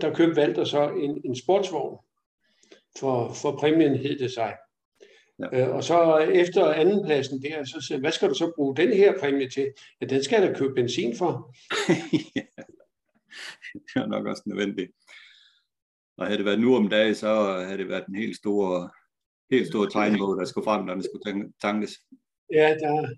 der 0.01 0.15
købte 0.15 0.37
Valter 0.37 0.65
så 0.65 0.89
en, 0.89 1.21
en 1.25 1.37
sportsvogn, 1.37 1.99
for, 2.99 3.33
for 3.33 3.57
præmien 3.57 3.97
hed 3.97 4.19
det 4.19 4.31
sig. 4.31 4.57
Ja. 5.39 5.69
Øh, 5.69 5.75
og 5.75 5.85
så 5.85 6.17
efter 6.19 6.73
andenpladsen 6.73 7.43
der, 7.43 7.65
så 7.65 7.81
siger 7.81 7.99
hvad 7.99 8.13
skal 8.13 8.29
du 8.29 8.35
så 8.35 8.53
bruge 8.57 8.77
den 8.77 8.93
her 8.93 9.21
præmie 9.21 9.49
til? 9.49 9.73
Ja, 10.01 10.07
den 10.07 10.25
skal 10.25 10.43
jeg 10.43 10.49
da 10.53 10.59
købe 10.59 10.75
benzin 10.75 11.17
for. 11.17 11.55
ja. 12.37 12.63
Det 13.75 13.97
er 13.97 14.07
nok 14.07 14.27
også 14.27 14.43
nødvendigt. 14.47 14.93
Og 16.17 16.27
havde 16.27 16.39
det 16.39 16.47
været 16.47 16.61
nu 16.61 16.77
om 16.77 16.89
dagen, 16.89 17.15
så 17.15 17.63
havde 17.67 17.79
det 17.79 17.89
været 17.89 18.07
en 18.07 18.15
helt 18.15 18.37
stor, 18.37 18.95
helt 19.51 19.67
stor 19.67 19.87
tegnbog, 19.87 20.37
der 20.37 20.45
skulle 20.45 20.65
frem, 20.65 20.85
når 20.85 20.95
den 20.95 21.03
skulle 21.03 21.53
tankes. 21.61 22.01
Ja, 22.53 22.75
der, 22.81 23.09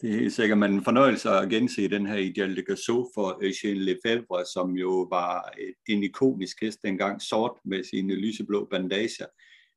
det 0.00 0.10
er 0.10 0.14
helt 0.14 0.32
sikkert, 0.32 0.58
man 0.58 0.72
en 0.72 0.84
fornøjelse 0.84 1.30
at 1.30 1.50
gense 1.50 1.88
den 1.88 2.06
her 2.06 2.16
Ideal 2.16 2.56
de 2.56 2.62
Gasso 2.62 3.10
for 3.14 3.28
Eugène 3.42 3.78
Lefebvre, 3.78 4.44
som 4.54 4.76
jo 4.76 5.06
var 5.10 5.52
øh, 5.60 5.72
en 5.88 6.02
ikonisk 6.02 6.60
hest 6.62 6.78
dengang, 6.82 7.22
sort 7.22 7.56
med 7.64 7.84
sine 7.84 8.14
lyseblå 8.14 8.68
bandager, 8.70 9.26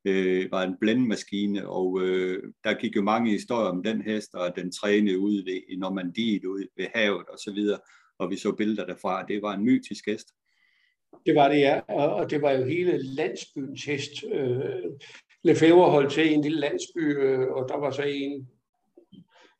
øh, 0.06 0.52
var 0.52 0.64
en 0.64 0.78
blændmaskine, 0.82 1.68
og 1.68 2.02
øh, 2.02 2.44
der 2.64 2.74
gik 2.74 2.96
jo 2.96 3.02
mange 3.02 3.32
historier 3.32 3.70
om 3.70 3.84
den 3.84 4.02
hest, 4.02 4.36
og 4.36 4.56
den 4.56 4.72
trænede 4.72 5.20
ud 5.20 5.44
ved, 5.44 5.62
i 5.70 5.76
Normandiet, 5.76 6.46
ud 6.46 6.66
ved 6.78 6.86
havet 6.96 7.28
og 7.28 7.38
så 7.38 7.52
videre, 7.54 7.80
og 8.20 8.30
vi 8.30 8.36
så 8.36 8.52
billeder 8.52 8.86
derfra. 8.86 9.26
Det 9.26 9.42
var 9.42 9.54
en 9.54 9.66
mytisk 9.66 10.06
hest. 10.08 10.28
Det 11.26 11.36
var 11.36 11.50
det, 11.50 11.60
ja, 11.60 11.80
og, 11.90 12.16
og 12.16 12.30
det 12.30 12.42
var 12.42 12.52
jo 12.52 12.66
hele 12.66 12.98
landsbyens 12.98 13.86
hest. 13.86 14.12
Øh, 14.34 14.92
Lefebvre 15.44 15.92
holdt 15.92 16.12
til 16.12 16.32
i 16.32 16.34
en 16.34 16.42
lille 16.42 16.60
landsby, 16.60 17.18
øh, 17.18 17.48
og 17.48 17.70
der 17.70 17.78
var 17.80 17.92
så 17.92 18.02
en 18.02 18.48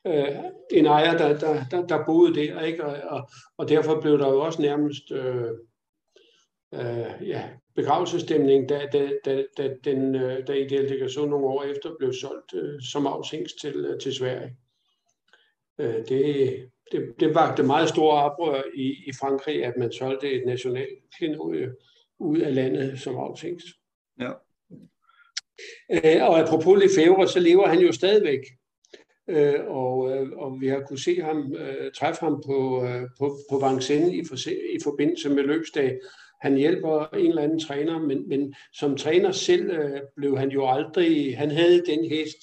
øh, 0.08 0.38
en 0.72 0.86
ejer, 0.86 1.18
der, 1.18 1.40
der, 1.40 1.64
der, 1.72 1.88
der 1.88 2.06
boede 2.06 2.36
der, 2.36 2.62
ikke? 2.62 2.86
Og, 2.86 3.18
og, 3.18 3.30
og 3.58 3.70
derfor 3.70 4.02
blev 4.02 4.20
der 4.20 4.28
jo 4.28 4.40
også 4.42 4.62
nærmest 4.62 5.12
øh, 5.12 5.52
øh, 6.74 7.28
ja, 7.28 7.50
begravelsestemning, 7.76 8.70
da, 8.70 8.88
da, 8.94 9.12
da, 9.26 9.44
da, 9.58 9.74
den, 9.84 10.16
øh, 10.16 10.48
da 10.48 10.54
Ideal 10.54 11.10
så 11.10 11.26
nogle 11.26 11.46
år 11.46 11.64
efter 11.64 11.96
blev 12.00 12.14
solgt 12.14 12.54
øh, 12.54 12.82
som 12.82 13.08
afsænks 13.08 13.54
til, 13.54 13.76
øh, 13.76 14.00
til 14.00 14.14
Sverige. 14.14 14.58
Øh, 15.78 16.08
det, 16.10 16.70
det, 16.92 17.14
det 17.20 17.36
vagte 17.36 17.64
meget 17.64 17.90
store 17.90 18.24
oprør 18.24 18.62
i, 18.76 19.04
i 19.08 19.12
Frankrig, 19.20 19.66
at 19.66 19.74
man 19.78 19.92
solgte 19.92 20.32
et 20.32 20.46
nationalt 20.46 21.00
klinodie 21.18 21.72
ud 22.20 22.38
af 22.40 22.56
landet 22.56 23.00
som 23.00 23.18
afsænks. 23.18 23.64
Ja. 24.20 24.32
Øh, 25.92 26.30
og 26.30 26.40
apropos 26.40 26.84
Lefebvre, 26.84 27.28
så 27.28 27.40
lever 27.40 27.68
han 27.68 27.80
jo 27.80 27.92
stadigvæk 27.92 28.40
øh, 29.32 29.60
og, 29.68 30.12
øh, 30.12 30.30
og 30.32 30.62
vi 30.62 30.68
har 30.68 30.80
kunne 30.80 31.00
se 31.00 31.22
ham, 31.22 31.56
øh, 31.60 31.92
træffe 31.92 32.20
ham 32.22 32.44
på, 32.46 32.86
øh, 32.86 33.02
på, 33.20 33.38
på 33.52 33.68
Vincennes 33.68 34.14
i, 34.14 34.24
for, 34.28 34.50
i 34.50 34.78
forbindelse 34.84 35.30
med 35.30 35.44
løbsdag. 35.44 36.00
Han 36.42 36.56
hjælper 36.58 37.06
en 37.14 37.30
eller 37.30 37.42
anden 37.42 37.60
træner, 37.60 38.00
men, 38.00 38.30
men 38.30 38.54
som 38.74 38.98
træner 38.98 39.32
selv 39.32 39.72
øh, 39.72 40.02
blev 40.16 40.38
han 40.38 40.50
jo 40.50 40.68
aldrig, 40.68 41.38
han 41.38 41.52
havde 41.52 41.84
den 41.86 42.10
hest, 42.10 42.38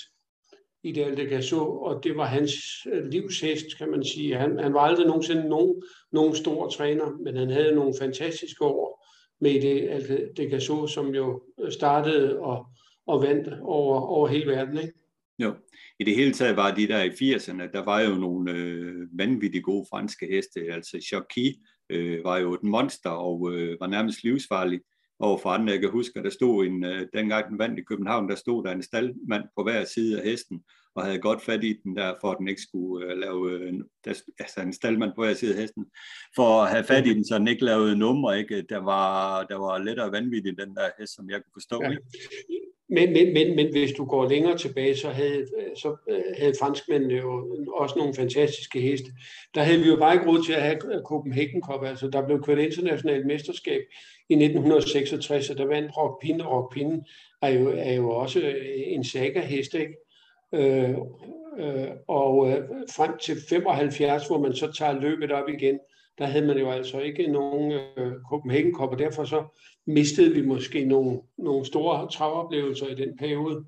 Ideal 0.83 1.17
de 1.17 1.25
Gasso, 1.27 1.81
og 1.81 2.05
det 2.05 2.17
var 2.17 2.25
hans 2.25 2.53
øh, 2.93 3.05
livshest, 3.07 3.79
kan 3.79 3.91
man 3.91 4.05
sige. 4.05 4.37
Han, 4.37 4.59
han 4.59 4.75
var 4.75 4.81
aldrig 4.81 5.07
nogensinde 5.07 5.49
nogen, 5.49 5.83
nogen 6.13 6.35
stor 6.35 6.69
træner, 6.69 7.19
men 7.25 7.37
han 7.37 7.51
havde 7.51 7.75
nogle 7.75 7.95
fantastiske 7.99 8.65
år 8.65 9.07
med 9.41 9.51
i 9.51 9.61
det, 9.61 9.89
altså 9.89 10.19
Decasso, 10.37 10.87
som 10.87 11.15
jo 11.15 11.43
øh, 11.61 11.73
startede 11.73 12.39
og, 12.39 12.67
og 13.07 13.23
vandt 13.23 13.49
over, 13.63 14.01
over 14.01 14.29
hele 14.29 14.51
verden. 14.51 14.79
Ikke? 14.79 14.93
Jo, 15.39 15.55
i 15.99 16.05
det 16.05 16.17
hele 16.17 16.33
taget 16.33 16.57
var 16.57 16.75
de 16.75 16.89
der 16.89 17.03
i 17.03 17.09
80'erne, 17.09 17.73
der 17.73 17.85
var 17.85 18.01
jo 18.01 18.15
nogle 18.15 18.53
øh, 18.53 19.19
vanvittigt 19.19 19.65
gode 19.65 19.87
franske 19.91 20.27
heste, 20.27 20.61
altså 20.61 21.09
Jockey 21.13 21.55
øh, 21.91 22.25
var 22.25 22.39
jo 22.39 22.55
et 22.55 22.63
monster 22.63 23.11
og 23.11 23.53
øh, 23.53 23.81
var 23.81 23.87
nærmest 23.87 24.25
livsfarlig 24.25 24.81
over 25.19 25.39
for 25.39 25.51
andre. 25.51 25.73
Jeg 25.73 25.81
kan 25.81 25.91
huske, 25.91 26.19
at 26.19 26.25
der 26.25 26.31
stod 26.31 26.67
en, 26.67 26.85
øh, 26.85 27.07
dengang 27.15 27.51
den 27.51 27.59
vandt 27.59 27.79
i 27.79 27.83
København, 27.83 28.29
der 28.29 28.35
stod 28.35 28.65
der 28.65 28.73
en 28.73 28.83
staldmand 28.83 29.45
på 29.57 29.63
hver 29.63 29.85
side 29.85 30.21
af 30.21 30.31
hesten, 30.31 30.61
og 30.95 31.05
havde 31.05 31.19
godt 31.19 31.43
fat 31.43 31.65
i 31.65 31.73
den 31.85 31.97
der, 31.97 32.15
for 32.21 32.31
at 32.31 32.39
den 32.39 32.49
ikke 32.49 32.63
skulle 32.63 33.07
øh, 33.07 33.19
lave, 33.19 33.53
øh, 33.53 33.73
der, 34.05 34.23
altså 34.39 34.61
en 34.61 34.73
staldmand 34.73 35.13
på 35.17 35.25
hver 35.25 35.35
side 35.35 35.55
af 35.55 35.61
hesten, 35.61 35.87
for 36.37 36.63
at 36.63 36.71
have 36.71 36.85
fat 36.85 37.07
i 37.07 37.15
den, 37.15 37.25
så 37.25 37.39
den 37.39 37.49
ikke 37.49 37.65
lavede 37.65 37.97
numre, 37.97 38.39
ikke? 38.39 38.63
Der 38.69 38.79
var, 38.79 39.45
der 39.45 39.57
var 39.57 39.79
lettere 39.79 40.13
vanvittigt 40.13 40.59
den 40.59 40.77
der 40.77 40.91
hest, 40.99 41.15
som 41.15 41.31
jeg 41.31 41.43
kunne 41.43 41.53
forstå. 41.55 41.81
Ja. 41.83 41.91
Ikke? 41.91 42.03
Men, 42.91 43.13
men, 43.13 43.33
men, 43.33 43.57
men 43.57 43.71
hvis 43.73 43.93
du 43.93 44.05
går 44.05 44.29
længere 44.29 44.59
tilbage, 44.59 44.97
så 44.97 45.09
havde, 45.09 45.39
øh, 45.39 45.77
så 45.77 45.97
øh, 46.09 46.23
havde 46.39 46.55
franskmændene 46.61 47.15
jo 47.15 47.57
også 47.75 47.99
nogle 47.99 48.15
fantastiske 48.15 48.81
heste. 48.81 49.11
Der 49.55 49.63
havde 49.63 49.81
vi 49.81 49.89
jo 49.89 49.97
bare 49.97 50.15
ikke 50.15 50.27
råd 50.27 50.45
til 50.45 50.53
at 50.53 50.63
have 50.63 50.95
øh, 50.95 51.03
Copenhagen 51.03 51.63
Cup. 51.63 51.85
Altså, 51.85 52.09
der 52.09 52.27
blev 52.27 52.43
kørt 52.43 52.59
internationalt 52.59 53.27
mesterskab 53.27 53.81
i 54.29 54.35
1966, 54.35 55.51
og 55.51 55.59
der 55.59 55.67
vandt 55.67 55.97
Rock 55.97 56.23
Pinde. 56.23 56.45
Rock 56.47 56.75
Pinde 56.75 57.05
er 57.43 57.49
jo, 57.49 57.73
er 57.77 57.93
jo 57.93 58.11
også 58.11 58.55
en 58.87 59.05
saga-hest, 59.05 59.75
ikke? 59.75 59.95
Øh, 60.55 60.95
øh, 61.59 61.89
og 62.09 62.51
øh, 62.51 62.69
frem 62.97 63.19
til 63.19 63.37
75, 63.49 64.27
hvor 64.27 64.39
man 64.39 64.55
så 64.55 64.73
tager 64.73 65.01
løbet 65.01 65.33
op 65.33 65.49
igen, 65.49 65.79
der 66.19 66.27
havde 66.27 66.47
man 66.47 66.59
jo 66.59 66.71
altså 66.71 67.01
ikke 67.01 67.27
nogen 67.27 67.73
øh, 67.73 68.13
Copenhagen 68.31 68.75
Cup, 68.75 68.91
og 68.91 68.99
derfor 68.99 69.25
så 69.25 69.45
mistede 69.87 70.35
vi 70.35 70.47
måske 70.47 70.85
nogle, 70.85 71.21
nogle 71.39 71.65
store 71.65 72.11
travoplevelser 72.11 72.87
i 72.87 72.95
den 72.95 73.17
periode. 73.17 73.65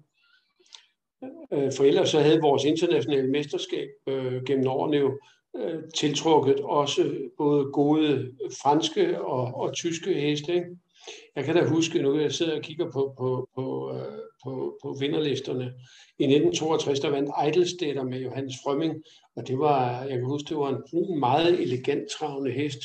Øh, 1.52 1.72
for 1.76 1.84
ellers 1.84 2.08
så 2.08 2.20
havde 2.20 2.40
vores 2.40 2.64
internationale 2.64 3.30
mesterskab 3.30 3.88
øh, 4.06 4.44
gennem 4.44 4.66
årene 4.66 4.96
jo 4.96 5.18
øh, 5.56 5.82
tiltrukket 5.96 6.60
også 6.60 7.14
både 7.38 7.64
gode 7.64 8.32
franske 8.62 9.20
og, 9.22 9.54
og 9.54 9.74
tyske 9.74 10.14
heste. 10.14 10.54
Ikke? 10.54 10.76
Jeg 11.36 11.44
kan 11.44 11.54
da 11.54 11.64
huske, 11.64 12.02
nu 12.02 12.18
jeg 12.18 12.32
sidder 12.32 12.56
og 12.56 12.62
kigger 12.62 12.90
på, 12.90 13.14
på, 13.18 13.48
på, 13.54 13.94
øh, 13.94 14.18
på, 14.82 14.96
vinderlisterne. 15.00 15.64
I 16.18 16.24
1962, 16.24 17.00
der 17.00 17.10
vandt 17.10 17.30
Eidelstetter 17.44 18.04
med 18.04 18.20
Johannes 18.20 18.54
Frømming, 18.64 18.94
og 19.36 19.48
det 19.48 19.58
var, 19.58 20.02
jeg 20.02 20.18
kan 20.18 20.24
huske, 20.24 20.48
det 20.48 20.56
var 20.56 20.68
en 20.68 20.82
brun, 20.90 21.18
meget 21.18 21.60
elegant 21.60 22.10
travende 22.10 22.50
hest. 22.50 22.78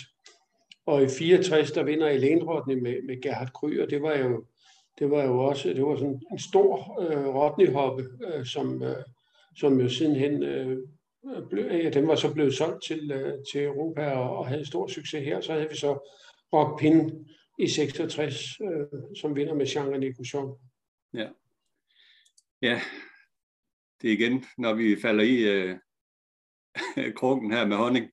Og 0.86 1.04
i 1.04 1.08
64, 1.08 1.72
der 1.72 1.84
vinder 1.84 2.10
Elaine 2.10 2.44
Rodney 2.44 2.76
med, 2.76 2.96
med 3.08 3.22
Gerhard 3.22 3.52
Kryer, 3.54 3.86
det 3.86 4.02
var 4.02 4.18
jo, 4.18 4.44
det 5.00 5.12
var 5.12 5.24
jo 5.24 5.40
også 5.40 5.70
det 5.70 5.86
var 5.86 5.96
sådan 5.96 6.22
en 6.32 6.40
stor 6.40 7.02
øh, 7.02 7.36
Rodney-hoppe, 7.36 8.04
øh, 8.28 8.46
som, 8.46 8.84
øh, 8.84 8.96
som 9.56 9.82
jo 9.82 9.90
sidenhen 9.90 10.44
øh, 10.44 10.78
blev, 11.50 11.66
ja, 11.66 11.90
den 11.90 12.08
var 12.08 12.16
så 12.16 12.34
blevet 12.34 12.54
solgt 12.54 12.84
til, 12.84 13.12
øh, 13.12 13.34
til 13.52 13.64
Europa 13.64 14.12
og, 14.12 14.38
og 14.38 14.48
havde 14.48 14.66
stor 14.66 14.88
succes 14.88 15.24
her. 15.24 15.42
Så 15.42 15.54
havde 15.54 15.70
vi 15.70 15.76
så 15.76 16.12
Rock 16.54 16.80
Pin 16.80 17.28
i 17.60 17.68
66, 17.68 18.62
øh, 18.62 19.02
som 19.22 19.36
vinder 19.36 19.54
med 19.54 19.66
Jean 19.66 19.94
René 19.94 20.16
Couchon. 20.16 20.58
Ja 21.14 21.28
ja, 22.62 22.82
det 24.02 24.10
er 24.10 24.14
igen, 24.14 24.46
når 24.58 24.74
vi 24.74 25.02
falder 25.02 25.24
i 25.24 25.38
øh, 25.54 25.78
krukken 27.20 27.52
her 27.52 27.66
med 27.66 27.78
honning, 27.78 28.06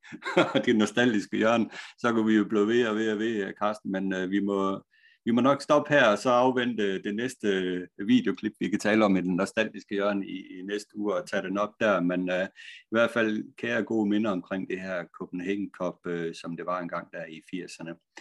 og 0.55 0.67
det 0.67 0.77
nostalgiske 0.77 1.37
hjørne, 1.37 1.71
så 1.99 2.13
kan 2.13 2.27
vi 2.27 2.37
jo 2.37 2.45
blive 2.45 2.67
ved 2.67 2.87
og 2.87 2.97
ved 2.97 3.13
og 3.13 3.19
ved, 3.19 3.47
øh, 3.47 3.53
Karsten, 3.61 3.93
men 3.93 4.15
øh, 4.15 4.31
vi 4.31 4.41
må, 4.41 4.83
vi 5.25 5.31
må 5.31 5.41
nok 5.41 5.63
stoppe 5.63 5.95
her 5.95 6.07
og 6.07 6.19
så 6.19 6.31
afvente 6.31 6.83
øh, 6.83 7.05
det 7.05 7.15
næste 7.15 7.49
øh, 7.49 8.09
videoklip, 8.09 8.53
vi 8.61 8.69
kan 8.69 8.79
tale 8.79 9.05
om 9.05 9.17
i 9.17 9.21
den 9.21 9.37
nostalgiske 9.37 9.95
hjørne 9.95 10.27
i, 10.27 10.59
i 10.59 10.63
næste 10.63 10.97
uge 10.97 11.15
og 11.15 11.29
tage 11.29 11.43
den 11.43 11.59
op 11.59 11.73
der, 11.81 12.01
men 12.01 12.31
øh, 12.31 12.45
i 12.83 12.91
hvert 12.91 13.11
fald 13.11 13.57
kære 13.57 13.83
gode 13.83 14.09
minder 14.09 14.31
omkring 14.31 14.71
det 14.71 14.81
her 14.81 15.05
Copenhagen 15.19 15.71
Cup, 15.81 16.07
øh, 16.07 16.35
som 16.35 16.57
det 16.57 16.67
var 16.67 16.81
engang 16.81 17.09
der 17.13 17.25
i 17.25 17.43
80'erne. 17.55 18.13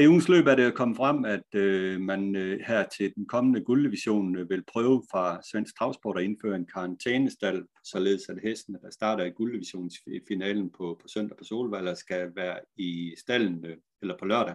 I 0.00 0.06
ugens 0.06 0.28
løb 0.28 0.46
er 0.46 0.54
det 0.54 0.74
kommet 0.74 0.96
frem, 0.96 1.24
at 1.24 1.54
øh, 1.54 2.00
man 2.00 2.36
øh, 2.36 2.60
her 2.66 2.88
til 2.88 3.14
den 3.14 3.26
kommende 3.26 3.60
gulddivision 3.60 4.36
øh, 4.36 4.50
vil 4.50 4.64
prøve 4.72 5.02
fra 5.10 5.40
Svensk 5.50 5.78
Travsport 5.78 6.18
at 6.18 6.24
indføre 6.24 6.56
en 6.56 6.66
karantænestal, 6.66 7.64
således 7.84 8.28
at 8.28 8.38
hestene, 8.42 8.78
der 8.82 8.90
starter 8.90 9.24
i 9.24 9.30
gulddivisionsfinalen 9.30 10.70
på, 10.70 10.98
på 11.02 11.08
søndag 11.08 11.36
på 11.38 11.44
Solvalg, 11.44 11.96
skal 11.96 12.30
være 12.36 12.58
i 12.76 13.14
stallen, 13.18 13.66
øh, 13.66 13.76
eller 14.02 14.18
på 14.18 14.24
lørdag, 14.24 14.54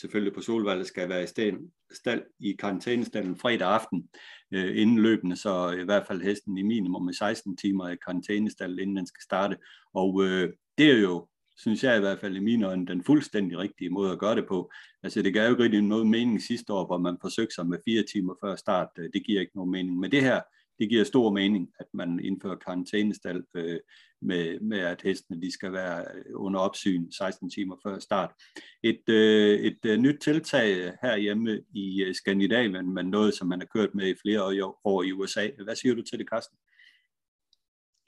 selvfølgelig 0.00 0.34
på 0.34 0.40
Solvalg, 0.40 0.86
skal 0.86 1.08
være 1.08 1.22
i 1.22 1.26
stallen, 1.26 1.72
stald 1.92 2.22
i 2.40 2.52
karantænestallen 2.52 3.36
fredag 3.36 3.68
aften 3.68 4.08
øh, 4.54 4.78
inden 4.78 4.98
løbende, 4.98 5.36
så 5.36 5.70
i 5.70 5.84
hvert 5.84 6.06
fald 6.06 6.22
hesten 6.22 6.58
i 6.58 6.62
minimum 6.62 7.04
med 7.04 7.14
16 7.14 7.56
timer 7.56 7.88
i 7.88 7.96
karantænestallen, 8.06 8.78
inden 8.78 8.96
den 8.96 9.06
skal 9.06 9.22
starte. 9.22 9.56
Og 9.94 10.24
øh, 10.24 10.52
det 10.78 10.90
er 10.90 11.00
jo 11.00 11.28
synes 11.58 11.84
jeg 11.84 11.96
i 11.96 12.00
hvert 12.00 12.20
fald 12.20 12.36
i 12.36 12.40
mine 12.40 12.66
øjne, 12.66 12.86
den 12.86 13.04
fuldstændig 13.04 13.58
rigtige 13.58 13.90
måde 13.90 14.12
at 14.12 14.18
gøre 14.18 14.36
det 14.36 14.46
på. 14.48 14.70
Altså 15.02 15.22
det 15.22 15.34
gav 15.34 15.44
jo 15.44 15.50
ikke 15.50 15.62
rigtig 15.62 15.82
noget 15.82 16.06
mening 16.06 16.42
sidste 16.42 16.72
år, 16.72 16.86
hvor 16.86 16.98
man 16.98 17.18
forsøgte 17.20 17.54
sig 17.54 17.66
med 17.66 17.78
fire 17.84 18.02
timer 18.12 18.34
før 18.44 18.56
start. 18.56 18.88
Øh, 18.98 19.10
det 19.12 19.26
giver 19.26 19.40
ikke 19.40 19.56
nogen 19.56 19.70
mening. 19.70 19.98
Men 19.98 20.10
det 20.10 20.22
her, 20.22 20.40
det 20.78 20.88
giver 20.88 21.04
stor 21.04 21.32
mening, 21.32 21.70
at 21.80 21.86
man 21.94 22.20
indfører 22.24 22.56
karantænestal 22.56 23.42
øh, 23.54 23.78
med, 24.22 24.60
med, 24.60 24.78
at 24.78 25.02
hestene 25.02 25.42
de 25.42 25.52
skal 25.52 25.72
være 25.72 26.04
øh, 26.14 26.24
under 26.34 26.60
opsyn 26.60 27.10
16 27.10 27.50
timer 27.50 27.76
før 27.82 27.98
start. 27.98 28.30
Et, 28.82 29.08
øh, 29.08 29.58
et 29.58 29.78
øh, 29.86 29.98
nyt 29.98 30.20
tiltag 30.20 30.76
øh, 30.76 30.92
herhjemme 31.02 31.60
i 31.74 32.12
Skandinavien, 32.12 32.94
men 32.94 33.06
noget, 33.06 33.34
som 33.34 33.48
man 33.48 33.60
har 33.60 33.66
kørt 33.66 33.94
med 33.94 34.08
i 34.08 34.14
flere 34.22 34.42
år 34.84 35.02
i 35.02 35.12
USA. 35.12 35.48
Hvad 35.64 35.76
siger 35.76 35.94
du 35.94 36.02
til 36.02 36.18
det, 36.18 36.26
Carsten? 36.28 36.58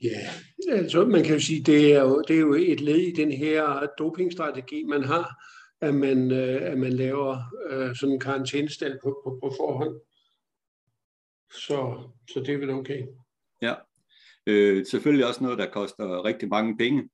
Ja, 0.03 0.31
altså 0.69 1.05
man 1.05 1.25
kan 1.25 1.35
jo 1.35 1.41
sige, 1.41 1.63
det 1.63 1.93
er 1.93 2.03
jo, 2.03 2.23
det 2.29 2.37
er 2.37 2.41
jo 2.41 2.55
et 2.55 2.81
led 2.81 2.97
i 2.97 3.13
den 3.13 3.33
her 3.33 3.87
dopingstrategi, 3.99 4.85
man 4.85 5.05
har, 5.05 5.45
at 5.81 5.95
man, 5.95 6.33
øh, 6.33 6.73
at 6.73 6.79
man 6.79 6.93
laver 6.93 7.39
øh, 7.71 7.97
sådan 7.97 8.13
en 8.13 8.21
karantænestand 8.21 8.99
på, 9.03 9.21
på, 9.25 9.39
på 9.43 9.55
forhånd. 9.57 10.01
Så, 11.51 12.09
så 12.33 12.41
det 12.41 12.55
er 12.55 12.59
vel 12.59 12.71
okay. 12.71 13.07
Ja, 13.63 13.75
øh, 14.47 14.87
selvfølgelig 14.87 15.27
også 15.27 15.43
noget, 15.43 15.59
der 15.59 15.71
koster 15.71 16.25
rigtig 16.25 16.49
mange 16.49 16.77
penge 16.77 17.09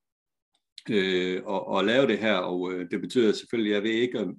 øh, 0.91 1.43
at, 1.49 1.79
at 1.79 1.85
lave 1.85 2.07
det 2.07 2.19
her, 2.19 2.37
og 2.37 2.73
øh, 2.73 2.91
det 2.91 3.01
betyder 3.01 3.33
selvfølgelig, 3.33 3.73
jeg 3.73 3.83
ved 3.83 3.91
ikke, 3.91 4.21
om 4.21 4.37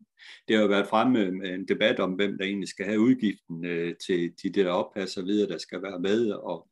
det 0.47 0.55
har 0.55 0.63
jo 0.63 0.69
været 0.69 0.87
fremme 0.87 1.31
med 1.31 1.49
en 1.49 1.67
debat 1.67 1.99
om, 1.99 2.11
hvem 2.11 2.37
der 2.37 2.45
egentlig 2.45 2.69
skal 2.69 2.85
have 2.85 2.99
udgiften 2.99 3.65
øh, 3.65 3.95
til 4.07 4.33
de 4.43 4.49
der 4.49 4.69
oppas 4.69 5.17
og 5.17 5.25
videre, 5.25 5.49
der 5.49 5.57
skal 5.57 5.81
være 5.81 5.99
med, 5.99 6.31
og 6.31 6.67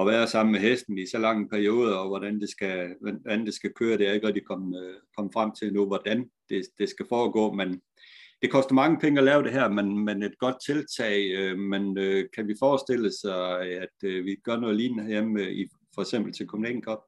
at 0.00 0.06
være 0.06 0.26
sammen 0.26 0.52
med 0.52 0.60
hesten 0.60 0.98
i 0.98 1.06
så 1.06 1.18
lange 1.18 1.48
perioder, 1.48 1.94
og 1.94 2.08
hvordan 2.08 2.40
det 2.40 2.50
skal, 2.50 2.94
hvordan 3.00 3.46
det 3.46 3.54
skal 3.54 3.72
køre, 3.72 3.98
det 3.98 4.08
er 4.08 4.12
ikke 4.12 4.26
rigtig 4.26 4.46
kommet, 4.46 5.00
kommet 5.16 5.32
frem 5.32 5.52
til 5.52 5.72
nu, 5.72 5.86
hvordan 5.86 6.30
det, 6.48 6.66
det 6.78 6.88
skal 6.88 7.06
foregå, 7.08 7.52
men 7.52 7.80
det 8.42 8.50
koster 8.50 8.74
mange 8.74 8.98
penge 9.00 9.18
at 9.18 9.24
lave 9.24 9.42
det 9.42 9.52
her, 9.52 9.68
men, 9.68 10.04
men 10.04 10.22
et 10.22 10.38
godt 10.38 10.56
tiltag, 10.66 11.30
øh, 11.30 11.58
men 11.58 11.98
øh, 11.98 12.28
kan 12.34 12.48
vi 12.48 12.54
forestille 12.58 13.12
sig, 13.20 13.60
at 13.60 13.96
øh, 14.04 14.24
vi 14.24 14.36
gør 14.44 14.56
noget 14.56 14.76
lignende 14.76 15.06
hjemme, 15.06 15.52
i, 15.52 15.68
for 15.94 16.02
eksempel 16.02 16.32
til 16.32 16.46
Copenhagen 16.46 16.82
Cup? 16.82 16.98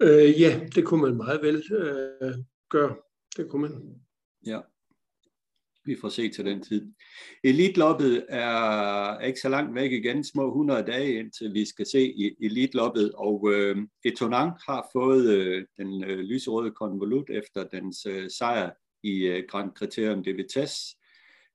Øh, 0.00 0.40
ja, 0.40 0.60
det 0.74 0.84
kunne 0.84 1.02
man 1.02 1.16
meget 1.16 1.42
vel 1.42 1.62
øh, 1.72 2.34
gøre. 2.70 2.96
Det 3.36 3.48
kunne 3.48 3.62
man. 3.62 4.00
Ja 4.46 4.60
vi 5.84 5.96
får 6.00 6.08
se 6.08 6.28
til 6.28 6.44
den 6.44 6.62
tid. 6.62 6.92
Elitloppet 7.44 8.26
er 8.28 9.18
ikke 9.18 9.40
så 9.40 9.48
langt 9.48 9.74
væk 9.74 9.92
igen, 9.92 10.24
små 10.24 10.48
100 10.48 10.82
dage 10.82 11.18
indtil 11.18 11.54
vi 11.54 11.64
skal 11.64 11.86
se 11.86 12.34
Elitloppet, 12.40 13.12
og 13.14 13.52
øh, 13.52 13.76
Etonang 14.04 14.52
har 14.66 14.88
fået 14.92 15.30
øh, 15.30 15.64
den 15.76 16.04
øh, 16.04 16.18
lyserøde 16.18 16.70
konvolut 16.70 17.30
efter 17.30 17.64
dens 17.64 18.06
øh, 18.06 18.30
sejr 18.30 18.70
i 19.02 19.26
øh, 19.26 19.44
Grand 19.48 19.70
Criterium 19.72 20.24
de 20.24 20.32
Vitesse. 20.32 20.96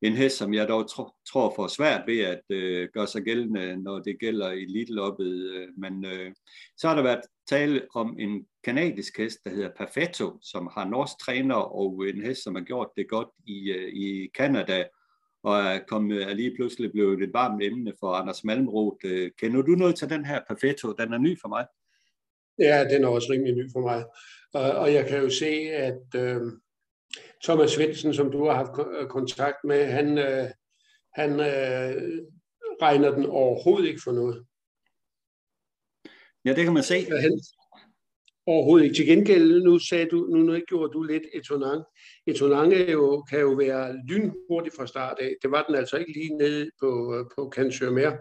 En 0.01 0.13
hest, 0.13 0.37
som 0.37 0.53
jeg 0.53 0.67
dog 0.67 0.89
tro, 0.89 1.09
tror 1.31 1.53
får 1.55 1.67
svært 1.67 2.01
ved 2.07 2.19
at 2.19 2.41
øh, 2.49 2.89
gøre 2.93 3.07
sig 3.07 3.21
gældende, 3.21 3.77
når 3.83 3.99
det 3.99 4.19
gælder 4.19 4.47
Elitloppet. 4.49 5.51
Øh, 5.53 5.67
men 5.77 6.05
øh, 6.05 6.31
så 6.77 6.87
har 6.87 6.95
der 6.95 7.03
været 7.03 7.21
tale 7.49 7.81
om 7.95 8.19
en 8.19 8.45
kanadisk 8.63 9.17
hest, 9.17 9.37
der 9.43 9.49
hedder 9.49 9.69
Perfetto, 9.77 10.37
som 10.41 10.69
har 10.73 10.85
norsk 10.85 11.19
træner, 11.19 11.55
og 11.55 12.09
en 12.09 12.21
hest, 12.21 12.43
som 12.43 12.55
har 12.55 12.63
gjort 12.63 12.89
det 12.97 13.09
godt 13.09 13.29
i, 13.47 13.71
øh, 13.71 13.93
i 13.93 14.29
Canada, 14.37 14.85
og 15.43 15.59
er, 15.59 15.79
kommet, 15.87 16.23
er 16.23 16.33
lige 16.33 16.55
pludselig 16.55 16.91
blevet 16.91 17.23
et 17.23 17.33
varmt 17.33 17.63
emne 17.63 17.93
for 17.99 18.13
Anders 18.13 18.43
Malmroth. 18.43 18.97
Øh, 19.05 19.31
kender 19.39 19.61
du 19.61 19.71
noget 19.71 19.95
til 19.95 20.09
den 20.09 20.25
her 20.25 20.41
Perfetto? 20.47 20.91
Den 20.91 21.13
er 21.13 21.17
ny 21.17 21.39
for 21.41 21.47
mig. 21.47 21.65
Ja, 22.59 22.83
den 22.89 23.03
er 23.03 23.07
også 23.07 23.27
rimelig 23.31 23.55
ny 23.55 23.71
for 23.73 23.81
mig. 23.81 24.05
Og, 24.53 24.71
og 24.71 24.93
jeg 24.93 25.07
kan 25.07 25.21
jo 25.21 25.29
se, 25.29 25.51
at 25.71 26.05
øh, 26.15 26.41
Thomas 27.43 27.71
Svendsen, 27.71 28.13
som 28.13 28.31
du 28.31 28.45
har 28.45 28.53
haft 28.53 28.71
kontakt 29.09 29.57
med, 29.63 29.85
han, 29.85 30.17
øh, 30.17 30.49
han 31.13 31.31
øh, 31.31 32.21
regner 32.81 33.11
den 33.11 33.25
overhovedet 33.25 33.87
ikke 33.87 34.01
for 34.03 34.11
noget. 34.11 34.45
Ja, 36.45 36.53
det 36.53 36.63
kan 36.63 36.73
man 36.73 36.83
se. 36.83 37.05
Han, 37.21 37.39
Overhovedet 38.47 38.83
ikke. 38.83 38.95
Til 38.95 39.05
gengæld, 39.05 39.63
nu 39.63 39.79
sagde 39.79 40.05
du, 40.05 40.17
nu, 40.17 40.37
nu 40.37 40.59
gjorde 40.67 40.93
du 40.93 41.03
lidt 41.03 41.23
Etonang. 41.33 41.83
Etonang 42.27 42.73
er 42.73 42.91
jo, 42.91 43.21
kan 43.29 43.39
jo 43.39 43.49
være 43.49 43.95
lynhurtigt 44.09 44.75
fra 44.75 44.87
start 44.87 45.17
af. 45.19 45.35
Det 45.41 45.51
var 45.51 45.63
den 45.63 45.75
altså 45.75 45.97
ikke 45.97 46.13
lige 46.13 46.37
nede 46.37 46.69
på, 46.79 46.89
på 47.35 47.51
Cancermer. 47.55 48.11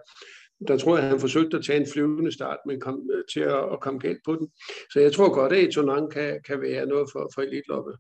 Der 0.69 0.79
tror 0.79 0.99
jeg, 0.99 1.09
han 1.09 1.21
forsøgte 1.21 1.57
at 1.57 1.65
tage 1.65 1.81
en 1.81 1.87
flyvende 1.93 2.33
start, 2.33 2.59
men 2.67 2.81
kom 2.81 3.11
øh, 3.15 3.25
til 3.33 3.41
at, 3.41 3.73
at 3.73 3.81
komme 3.81 4.01
galt 4.01 4.21
på 4.25 4.37
den. 4.37 4.49
Så 4.93 5.01
jeg 5.01 5.13
tror 5.13 5.35
godt, 5.35 5.53
at 5.53 5.65
Etonang 5.65 6.13
kan, 6.13 6.41
kan 6.47 6.61
være 6.61 6.87
noget 6.87 7.09
for, 7.13 7.31
for 7.35 7.43
elitloppe. 7.43 7.93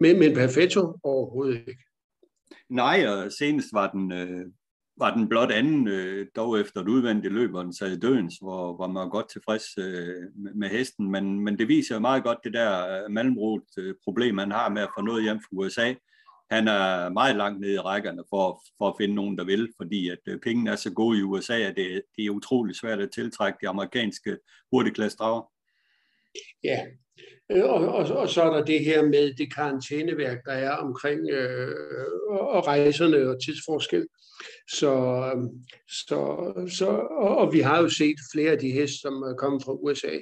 Men, 0.00 0.18
men 0.18 0.34
Perfetto 0.34 0.98
overhovedet 1.02 1.64
ikke. 1.68 1.84
Nej, 2.68 3.06
og 3.06 3.32
senest 3.32 3.68
var 3.72 3.90
den, 3.90 4.12
øh, 4.12 4.46
var 4.96 5.16
den 5.16 5.28
blot 5.28 5.50
anden, 5.50 5.88
øh, 5.88 6.26
dog 6.36 6.60
efter 6.60 6.80
et 6.80 6.88
udvendigt 6.88 7.34
løb, 7.34 7.50
hvor 7.50 7.62
den 7.62 7.74
sad 7.74 7.96
i 7.96 8.00
dødens, 8.00 8.34
hvor, 8.38 8.76
hvor 8.76 8.86
man 8.86 9.00
var 9.00 9.08
godt 9.08 9.30
tilfreds 9.30 9.78
øh, 9.78 10.22
med, 10.36 10.54
med 10.54 10.68
hesten. 10.68 11.10
Men, 11.10 11.40
men 11.40 11.58
det 11.58 11.68
viser 11.68 11.94
jo 11.94 12.00
meget 12.00 12.24
godt 12.24 12.38
det 12.44 12.52
der 12.52 13.08
Malmrot 13.08 13.62
øh, 13.78 13.94
problem, 14.04 14.34
man 14.34 14.50
har 14.50 14.68
med 14.68 14.82
at 14.82 14.90
få 14.98 15.02
noget 15.02 15.22
hjem 15.22 15.40
fra 15.40 15.48
USA. 15.52 15.94
Han 16.50 16.68
er 16.68 17.08
meget 17.08 17.36
langt 17.36 17.60
nede 17.60 17.74
i 17.74 17.78
rækkerne 17.78 18.22
for, 18.30 18.62
for 18.78 18.88
at 18.88 18.94
finde 19.00 19.14
nogen, 19.14 19.38
der 19.38 19.44
vil, 19.44 19.72
fordi 19.76 20.08
at 20.08 20.18
øh, 20.28 20.40
pengene 20.40 20.70
er 20.70 20.76
så 20.76 20.92
gode 20.92 21.18
i 21.18 21.22
USA, 21.22 21.58
at 21.58 21.76
det, 21.76 22.02
det 22.16 22.26
er 22.26 22.30
utrolig 22.30 22.76
svært 22.76 23.00
at 23.00 23.10
tiltrække 23.10 23.58
de 23.62 23.68
amerikanske 23.68 24.38
hurtigklasse 24.72 25.18
drager. 25.18 25.52
Ja, 26.64 26.86
Øh, 26.86 26.92
Øh, 27.52 27.64
og, 27.64 27.88
og, 27.88 28.16
og 28.16 28.28
så 28.28 28.42
er 28.42 28.56
der 28.56 28.64
det 28.64 28.84
her 28.84 29.02
med 29.02 29.34
det 29.34 29.54
karantæneværk, 29.54 30.44
der 30.44 30.52
er 30.52 30.70
omkring 30.70 31.30
øh, 31.30 31.74
og 32.30 32.66
rejserne 32.66 33.28
og 33.28 33.42
tidsforskel. 33.44 34.06
Så, 34.70 34.92
øhm, 35.34 35.48
så, 35.88 36.52
så, 36.78 36.86
og, 37.10 37.36
og 37.36 37.52
vi 37.52 37.60
har 37.60 37.82
jo 37.82 37.88
set 37.88 38.16
flere 38.32 38.52
af 38.52 38.58
de 38.58 38.72
heste, 38.72 38.98
som 38.98 39.12
er 39.12 39.34
kommet 39.34 39.62
fra 39.64 39.72
USA. 39.72 40.18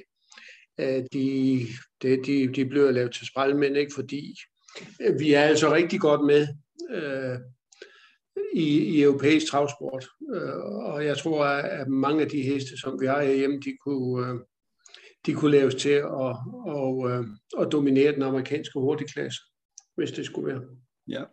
Øh, 0.79 1.03
de, 1.13 1.59
de, 2.01 2.23
de, 2.25 2.47
de 2.47 2.65
bliver 2.65 2.91
lavet 2.91 3.13
til 3.13 3.27
sprælmænd, 3.27 3.77
ikke? 3.77 3.91
fordi 3.95 4.35
øh, 5.01 5.19
vi 5.19 5.33
er 5.33 5.41
altså 5.41 5.73
rigtig 5.73 5.99
godt 5.99 6.25
med 6.25 6.47
øh, 6.91 7.37
i, 8.53 8.77
i 8.77 9.01
europæisk 9.01 9.45
travsport. 9.47 10.07
Og 10.83 11.05
jeg 11.05 11.17
tror, 11.17 11.45
at 11.45 11.87
mange 11.87 12.21
af 12.23 12.29
de 12.29 12.41
heste, 12.41 12.77
som 12.77 13.01
vi 13.01 13.05
har 13.05 13.21
herhjemme, 13.21 13.59
de 13.65 13.77
kunne, 13.85 14.27
øh, 14.27 14.39
de 15.25 15.33
kunne 15.33 15.51
laves 15.51 15.75
til 15.75 15.89
at, 15.89 16.35
og, 16.65 17.09
øh, 17.09 17.25
at 17.59 17.71
dominere 17.71 18.11
den 18.11 18.21
amerikanske 18.21 18.79
hurtigklasse, 18.79 19.41
hvis 19.95 20.11
det 20.11 20.25
skulle 20.25 20.53
være. 20.53 20.61
Ja. 21.07 21.23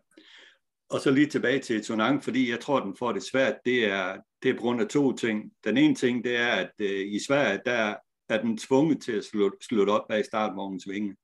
Og 0.90 1.00
så 1.00 1.10
lige 1.10 1.26
tilbage 1.26 1.58
til 1.58 1.84
Tonang, 1.84 2.24
fordi 2.24 2.50
jeg 2.50 2.60
tror, 2.60 2.80
den 2.80 2.96
får 2.96 3.12
det 3.12 3.22
svært. 3.22 3.54
Det 3.64 3.84
er, 3.84 4.16
det 4.42 4.50
er 4.50 4.54
på 4.54 4.60
grund 4.60 4.80
af 4.80 4.88
to 4.88 5.12
ting. 5.12 5.52
Den 5.64 5.76
ene 5.76 5.94
ting, 5.94 6.24
det 6.24 6.36
er, 6.36 6.52
at 6.52 6.70
øh, 6.80 7.12
i 7.12 7.18
Sverige, 7.26 7.60
der 7.66 7.94
er 8.28 8.42
den 8.42 8.58
tvunget 8.58 9.02
til 9.02 9.12
at 9.12 9.24
slutte 9.60 9.90
op 9.90 10.08
bag 10.08 10.24
startvognens 10.24 10.88
vinge 10.88 11.16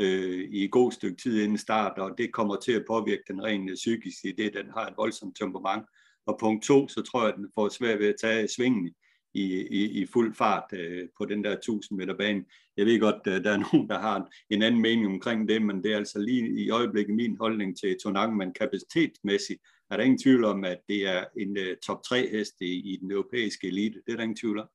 øh, 0.00 0.44
i 0.50 0.64
et 0.64 0.70
godt 0.70 0.94
stykke 0.94 1.16
tid 1.16 1.42
inden 1.42 1.58
start, 1.58 1.98
og 1.98 2.10
det 2.18 2.32
kommer 2.32 2.56
til 2.56 2.72
at 2.72 2.84
påvirke 2.88 3.22
den 3.28 3.42
rent 3.42 3.70
øh, 3.70 3.74
psykiske 3.74 4.28
i 4.28 4.32
det, 4.32 4.54
den 4.54 4.66
har 4.76 4.86
et 4.86 4.94
voldsomt 4.96 5.36
temperament. 5.40 5.86
Og 6.26 6.36
punkt 6.40 6.64
to, 6.64 6.88
så 6.88 7.02
tror 7.02 7.20
jeg, 7.20 7.28
at 7.28 7.38
den 7.38 7.50
får 7.54 7.68
svært 7.68 7.98
ved 7.98 8.08
at 8.08 8.14
tage 8.22 8.48
svingen 8.56 8.94
i, 9.34 9.66
i, 9.66 10.02
i 10.02 10.06
fuld 10.06 10.34
fart 10.34 10.64
øh, 10.72 11.08
på 11.18 11.24
den 11.24 11.44
der 11.44 11.52
1000 11.52 11.98
meter 11.98 12.16
bane. 12.16 12.44
Jeg 12.76 12.86
ved 12.86 13.00
godt, 13.00 13.26
øh, 13.26 13.44
der 13.44 13.52
er 13.52 13.56
nogen, 13.72 13.88
der 13.88 13.98
har 13.98 14.28
en 14.50 14.62
anden 14.62 14.82
mening 14.82 15.06
omkring 15.06 15.48
det, 15.48 15.62
men 15.62 15.82
det 15.82 15.92
er 15.92 15.96
altså 15.96 16.18
lige 16.18 16.64
i 16.64 16.70
øjeblikket 16.70 17.14
min 17.14 17.36
holdning 17.36 17.78
til 17.78 17.96
Tonang, 18.02 18.36
men 18.36 18.52
kapacitetsmæssigt 18.52 19.60
er 19.90 19.96
der 19.96 20.04
ingen 20.04 20.22
tvivl 20.22 20.44
om, 20.44 20.64
at 20.64 20.78
det 20.88 21.08
er 21.08 21.24
en 21.36 21.50
uh, 21.58 21.76
top 21.86 22.02
3 22.02 22.30
hest 22.30 22.54
i, 22.60 22.92
i 22.92 22.96
den 22.96 23.10
europæiske 23.10 23.66
elite. 23.66 24.02
Det 24.06 24.12
er 24.12 24.16
der 24.16 24.22
ingen 24.22 24.36
tvivl 24.36 24.58
om. 24.58 24.68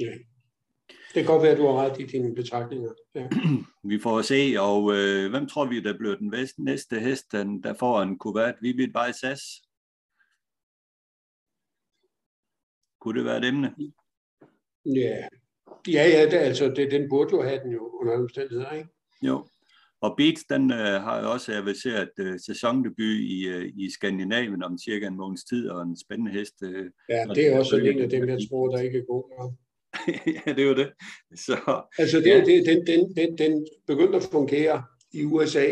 Ja. 0.00 0.12
Det 0.88 1.24
kan 1.24 1.24
godt 1.24 1.42
være, 1.42 1.52
at 1.52 1.58
du 1.58 1.66
har 1.66 1.72
ret 1.72 2.00
i 2.00 2.04
dine 2.04 2.34
betragtninger. 2.34 2.90
Ja. 3.14 3.28
vi 3.90 3.98
får 3.98 4.22
se, 4.22 4.54
og 4.58 4.92
øh, 4.96 5.30
hvem 5.30 5.46
tror 5.48 5.64
vi, 5.64 5.80
der 5.80 5.98
bliver 5.98 6.16
den 6.16 6.34
næste 6.58 7.00
hest, 7.00 7.32
der 7.32 7.74
får 7.78 8.02
en 8.02 8.18
kuvert? 8.18 8.54
Vivid 8.60 8.88
Vejsas? 8.92 9.40
Kunne 13.00 13.18
det 13.18 13.24
være 13.24 13.38
et 13.38 13.44
emne? 13.44 13.74
Ja, 14.86 15.16
ja, 15.88 16.08
ja 16.08 16.24
det, 16.24 16.36
altså, 16.36 16.68
det, 16.76 16.90
den 16.90 17.08
burde 17.08 17.30
jo 17.36 17.42
have 17.42 17.60
den 17.64 17.72
jo 17.72 17.88
under 18.00 18.18
omstændigheder, 18.18 18.72
ikke? 18.72 18.88
Jo. 19.22 19.46
Og 20.00 20.14
Beats, 20.16 20.44
den 20.44 20.72
øh, 20.72 21.02
har 21.06 21.20
jo 21.22 21.32
også 21.32 21.52
aviseret 21.52 22.10
øh, 22.18 22.40
sæsondebut 22.46 23.16
i, 23.36 23.48
øh, 23.48 23.72
i 23.76 23.90
Skandinavien 23.90 24.62
om 24.62 24.78
cirka 24.78 25.06
en 25.06 25.16
måneds 25.16 25.44
tid, 25.44 25.68
og 25.70 25.82
en 25.82 25.96
spændende 25.96 26.32
hest. 26.32 26.54
Øh, 26.62 26.90
ja, 27.08 27.24
det 27.34 27.46
er 27.46 27.58
også 27.58 27.76
en 27.76 28.00
af 28.00 28.10
dem, 28.10 28.28
jeg 28.28 28.38
tror, 28.48 28.68
der 28.68 28.82
ikke 28.82 28.98
er 28.98 29.04
god 29.04 29.24
nok. 29.38 29.52
ja, 30.46 30.52
det 30.52 30.62
er 30.62 30.68
jo 30.68 30.74
det. 30.74 30.92
Så, 31.34 31.82
altså, 31.98 32.18
det, 32.18 32.26
ja. 32.26 32.44
det, 32.44 32.66
den, 32.66 32.86
den, 32.86 33.16
den, 33.16 33.38
den 33.38 33.66
begyndte 33.86 34.16
at 34.16 34.28
fungere 34.32 34.84
i 35.12 35.24
USA, 35.24 35.66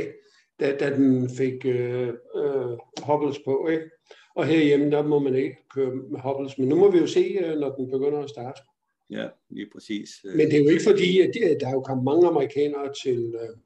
da, 0.60 0.76
da 0.76 0.94
den 0.96 1.30
fik 1.36 1.66
øh, 1.66 2.08
øh, 2.36 2.78
hobbles 3.02 3.38
på, 3.44 3.68
ikke? 3.68 3.90
Og 4.34 4.46
herhjemme, 4.46 4.90
der 4.90 5.02
må 5.02 5.18
man 5.18 5.34
ikke 5.34 5.56
køre 5.70 5.94
med 5.94 6.20
hobbles. 6.20 6.58
Men 6.58 6.68
nu 6.68 6.76
må 6.76 6.90
vi 6.90 6.98
jo 6.98 7.06
se, 7.06 7.20
øh, 7.20 7.58
når 7.58 7.74
den 7.74 7.90
begynder 7.90 8.18
at 8.18 8.30
starte. 8.30 8.62
Ja, 9.10 9.28
lige 9.50 9.70
præcis. 9.72 10.10
Men 10.24 10.46
det 10.46 10.54
er 10.54 10.64
jo 10.64 10.68
ikke 10.68 10.84
fordi, 10.84 11.20
at 11.20 11.60
der 11.60 11.68
er 11.68 11.72
jo 11.72 11.80
kommet 11.80 12.04
mange 12.04 12.26
amerikanere 12.26 12.92
til, 13.02 13.34
øh, 13.40 13.56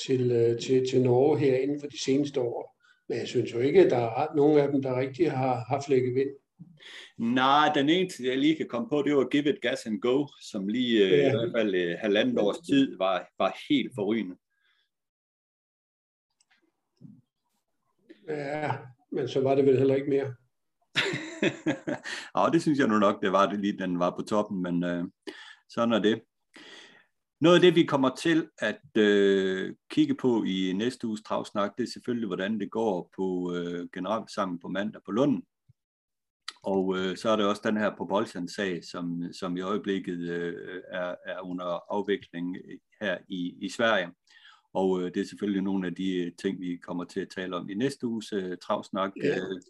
til, 0.00 0.30
øh, 0.30 0.60
til, 0.60 0.88
til 0.90 1.02
Norge 1.02 1.38
her 1.38 1.56
inden 1.56 1.80
for 1.80 1.86
de 1.86 2.02
seneste 2.02 2.40
år. 2.40 2.78
Men 3.08 3.18
jeg 3.18 3.28
synes 3.28 3.54
jo 3.54 3.58
ikke, 3.58 3.84
at 3.84 3.90
der 3.90 3.96
er 3.96 4.34
nogen 4.36 4.58
af 4.58 4.68
dem, 4.72 4.82
der 4.82 5.00
rigtig 5.00 5.30
har, 5.30 5.64
har 5.68 5.84
flækket 5.86 6.14
vind. 6.14 6.30
Nej, 7.18 7.72
den 7.74 7.88
eneste, 7.88 8.26
jeg 8.26 8.38
lige 8.38 8.56
kan 8.56 8.68
komme 8.68 8.88
på, 8.88 9.02
det 9.02 9.16
var 9.16 9.28
Give 9.28 9.48
It 9.48 9.60
Gas 9.60 9.86
and 9.86 10.00
Go, 10.00 10.26
som 10.40 10.68
lige 10.68 11.08
ja. 11.08 11.28
i 11.28 11.30
hvert 11.30 11.52
fald 11.56 11.96
halvandet 11.96 12.38
års 12.38 12.58
tid 12.58 12.96
var, 12.96 13.32
var 13.38 13.56
helt 13.68 13.92
forrygende. 13.94 14.36
Ja, 18.28 18.72
men 19.12 19.28
så 19.28 19.40
var 19.40 19.54
det 19.54 19.66
vel 19.66 19.78
heller 19.78 19.94
ikke 19.94 20.10
mere. 20.10 20.34
ja, 22.36 22.50
det 22.52 22.62
synes 22.62 22.78
jeg 22.78 22.88
nu 22.88 22.98
nok, 22.98 23.22
det 23.22 23.32
var 23.32 23.50
det 23.50 23.60
lige, 23.60 23.78
den 23.78 23.98
var 23.98 24.10
på 24.10 24.22
toppen, 24.22 24.62
men 24.62 24.84
øh, 24.84 25.04
sådan 25.68 25.92
er 25.92 25.98
det. 25.98 26.22
Noget 27.40 27.54
af 27.56 27.60
det, 27.60 27.74
vi 27.74 27.84
kommer 27.84 28.14
til 28.14 28.48
at 28.58 28.96
øh, 28.96 29.74
kigge 29.90 30.14
på 30.14 30.42
i 30.42 30.72
næste 30.72 31.06
uges 31.06 31.22
travsnak, 31.22 31.72
det 31.78 31.84
er 31.84 31.92
selvfølgelig, 31.92 32.26
hvordan 32.26 32.60
det 32.60 32.70
går 32.70 33.10
på 33.16 33.54
øh, 33.54 33.88
generalforsamlingen 33.94 34.60
på 34.60 34.68
mandag 34.68 35.02
på 35.04 35.12
Lunden. 35.12 35.42
Og 36.62 36.98
øh, 36.98 37.16
så 37.16 37.30
er 37.30 37.36
der 37.36 37.46
også 37.46 37.62
den 37.64 37.76
her 37.76 37.96
Propulsion-sag, 37.96 38.84
som, 38.84 39.32
som 39.32 39.56
i 39.56 39.60
øjeblikket 39.60 40.18
øh, 40.18 40.82
er, 40.88 41.14
er 41.26 41.40
under 41.40 41.92
afvikling 41.94 42.56
her 43.00 43.18
i, 43.28 43.54
i 43.60 43.68
Sverige. 43.68 44.08
Og 44.74 45.02
øh, 45.02 45.14
det 45.14 45.20
er 45.20 45.24
selvfølgelig 45.24 45.62
nogle 45.62 45.86
af 45.86 45.94
de 45.94 46.16
øh, 46.16 46.32
ting, 46.42 46.60
vi 46.60 46.76
kommer 46.76 47.04
til 47.04 47.20
at 47.20 47.28
tale 47.28 47.56
om 47.56 47.70
i 47.70 47.74
næste 47.74 48.06
uges 48.06 48.32
øh, 48.32 48.56
travsnak. 48.62 49.12
Ja. 49.22 49.36
Øh. 49.36 49.60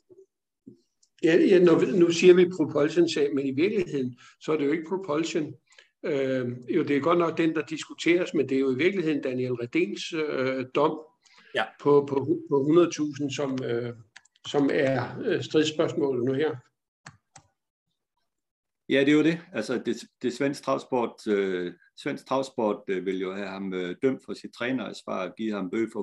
Ja, 1.24 1.36
ja 1.36 1.58
når, 1.64 1.98
nu 1.98 2.10
siger 2.10 2.34
vi 2.34 2.50
propulsion-sag, 2.56 3.34
men 3.34 3.46
i 3.46 3.50
virkeligheden, 3.50 4.18
så 4.40 4.52
er 4.52 4.56
det 4.56 4.66
jo 4.66 4.72
ikke 4.72 4.88
propulsion. 4.88 5.54
Øh, 6.04 6.46
jo, 6.76 6.82
det 6.82 6.96
er 6.96 7.00
godt 7.00 7.18
nok 7.18 7.38
den, 7.38 7.54
der 7.54 7.62
diskuteres, 7.62 8.34
men 8.34 8.48
det 8.48 8.56
er 8.56 8.60
jo 8.60 8.74
i 8.74 8.78
virkeligheden 8.78 9.22
Daniel 9.22 9.52
Redens 9.52 10.12
øh, 10.12 10.66
dom 10.74 10.98
ja. 11.54 11.64
på, 11.80 12.06
på, 12.08 12.38
på 12.50 12.56
100.000, 12.56 13.36
som, 13.36 13.58
øh, 13.64 13.92
som 14.46 14.70
er 14.72 15.20
øh, 15.24 15.42
stridsspørgsmålet 15.42 16.24
nu 16.24 16.32
her. 16.32 16.56
Ja, 18.88 19.00
det 19.00 19.08
er 19.08 19.12
jo 19.12 19.22
det. 19.22 19.40
Altså, 19.52 19.82
det, 19.86 19.96
det 20.22 20.32
svensk 20.32 20.62
travsport, 20.62 21.26
øh, 21.26 21.72
svensk 21.96 22.26
travsport 22.26 22.82
øh, 22.88 23.06
vil 23.06 23.20
jo 23.20 23.34
have 23.34 23.48
ham 23.48 23.74
øh, 23.74 23.96
dømt 24.02 24.24
for 24.24 24.32
sit 24.32 24.50
træneransvar 24.58 25.28
og 25.28 25.34
give 25.36 25.52
ham 25.54 25.70
bøde 25.70 25.88
for 25.92 26.00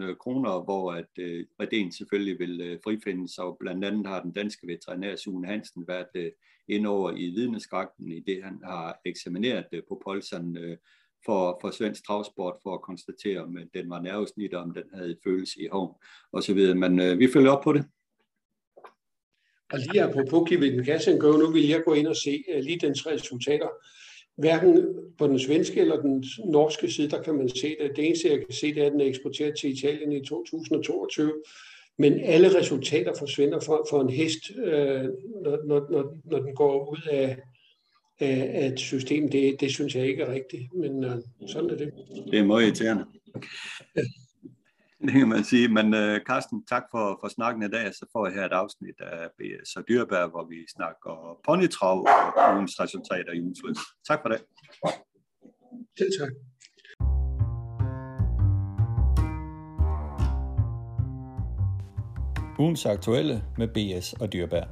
100.000 0.00 0.02
øh, 0.02 0.16
kroner, 0.16 0.64
hvor 0.64 0.92
at 0.92 1.08
øh, 1.18 1.46
Reden 1.60 1.92
selvfølgelig 1.92 2.38
vil 2.38 2.60
øh, 2.60 2.78
frifindes, 2.84 3.38
og 3.38 3.56
blandt 3.60 3.84
andet 3.84 4.06
har 4.06 4.22
den 4.22 4.32
danske 4.32 4.66
veterinær 4.66 5.16
Sune 5.16 5.46
Hansen 5.46 5.84
været 5.88 6.08
øh, 6.14 6.30
ind 6.68 6.86
over 6.86 7.10
i 7.10 7.30
vidneskakten 7.30 8.12
i 8.12 8.20
det, 8.20 8.44
han 8.44 8.60
har 8.64 9.00
eksamineret 9.04 9.66
øh, 9.72 9.82
på 9.88 10.02
Polsen 10.04 10.56
øh, 10.56 10.76
for, 11.24 11.58
for 11.60 11.70
svensk 11.70 12.06
travsport 12.06 12.56
for 12.62 12.74
at 12.74 12.82
konstatere, 12.82 13.40
om 13.40 13.58
øh, 13.58 13.66
den 13.74 13.90
var 13.90 14.00
nervesnit, 14.00 14.54
om 14.54 14.74
den 14.74 14.84
havde 14.94 15.16
følelse 15.24 15.62
i 15.62 15.68
hånd 15.72 15.94
osv. 16.32 16.74
Men 16.76 17.00
øh, 17.00 17.18
vi 17.18 17.28
følger 17.32 17.50
op 17.50 17.64
på 17.64 17.72
det. 17.72 17.84
Og 19.72 19.78
lige 19.78 20.02
apropos 20.02 20.48
Kevin 20.48 21.18
Go, 21.18 21.32
nu 21.32 21.50
vil 21.50 21.68
jeg 21.68 21.82
gå 21.84 21.94
ind 21.94 22.06
og 22.06 22.16
se 22.16 22.44
uh, 22.54 22.60
lige 22.60 22.78
dens 22.78 23.06
resultater. 23.06 23.68
Hverken 24.36 24.86
på 25.18 25.26
den 25.26 25.38
svenske 25.38 25.80
eller 25.80 26.00
den 26.00 26.24
norske 26.44 26.90
side, 26.90 27.10
der 27.10 27.22
kan 27.22 27.34
man 27.34 27.48
se 27.48 27.76
det. 27.80 27.96
Det 27.96 28.06
eneste, 28.06 28.28
jeg 28.28 28.38
kan 28.38 28.52
se, 28.52 28.74
det 28.74 28.82
er, 28.82 28.86
at 28.86 28.92
den 28.92 29.00
er 29.00 29.04
eksporteret 29.04 29.54
til 29.60 29.78
Italien 29.78 30.12
i 30.12 30.24
2022. 30.24 31.32
Men 31.98 32.20
alle 32.20 32.58
resultater 32.58 33.12
forsvinder 33.18 33.60
for, 33.60 33.86
for 33.90 34.00
en 34.00 34.10
hest, 34.10 34.50
uh, 34.50 34.64
når, 35.42 35.66
når, 35.66 35.86
når, 35.90 36.18
når 36.24 36.38
den 36.38 36.54
går 36.54 36.90
ud 36.90 37.08
af, 37.10 37.36
af, 38.20 38.50
af 38.54 38.66
et 38.66 38.80
system. 38.80 39.28
Det, 39.28 39.60
det 39.60 39.70
synes 39.70 39.94
jeg 39.94 40.06
ikke 40.06 40.22
er 40.22 40.32
rigtigt, 40.32 40.74
men 40.74 41.04
uh, 41.04 41.12
sådan 41.48 41.70
er 41.70 41.76
det. 41.76 41.92
Det 42.30 42.38
er 42.38 42.44
meget 42.44 42.62
irriterende. 42.62 43.04
Det 45.02 45.12
kan 45.12 45.28
man 45.28 45.44
sige. 45.44 45.68
Men 45.68 45.86
uh, 45.94 46.16
Carsten, 46.28 46.66
tak 46.66 46.82
for, 46.90 47.18
for 47.20 47.28
snakken 47.28 47.62
i 47.62 47.68
dag. 47.68 47.94
Så 47.94 48.06
får 48.12 48.26
jeg 48.26 48.34
her 48.34 48.44
et 48.46 48.52
afsnit 48.52 49.00
af 49.00 49.28
så 49.64 49.82
Dyrbær, 49.88 50.26
hvor 50.26 50.44
vi 50.44 50.56
snakker 50.76 51.38
ponytrav 51.46 52.06
og 52.36 52.54
ugens 52.54 52.80
resultater 52.80 53.32
i 53.32 53.40
ugens 53.40 53.60
Tak 54.08 54.18
for 54.22 54.28
det. 54.28 54.40
Selv 55.98 56.10
tak. 56.20 56.32
Ugens 62.58 62.86
aktuelle 62.86 63.44
med 63.58 63.68
BS 63.68 64.12
og 64.12 64.32
Dyrbær. 64.32 64.64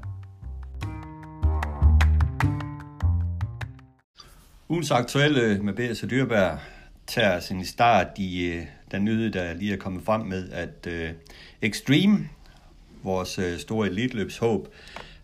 Ugens 4.69 4.91
aktuelle 4.91 5.63
med 5.63 5.73
BS 5.73 6.03
og 6.03 6.11
Dyrbær 6.11 6.57
tager 7.07 7.41
sin 7.41 7.65
start 7.65 8.19
i 8.19 8.47
øh, 8.47 8.67
den 8.91 9.05
nyhed, 9.05 9.31
der 9.31 9.55
lige 9.55 9.73
er 9.73 9.77
kommet 9.77 10.05
frem 10.05 10.21
med, 10.21 10.53
at 10.53 10.87
øh, 10.87 11.11
Extreme, 11.63 12.29
vores 13.03 13.39
øh, 13.39 13.61
store 13.61 13.87
elitløbshåb, 13.87 14.69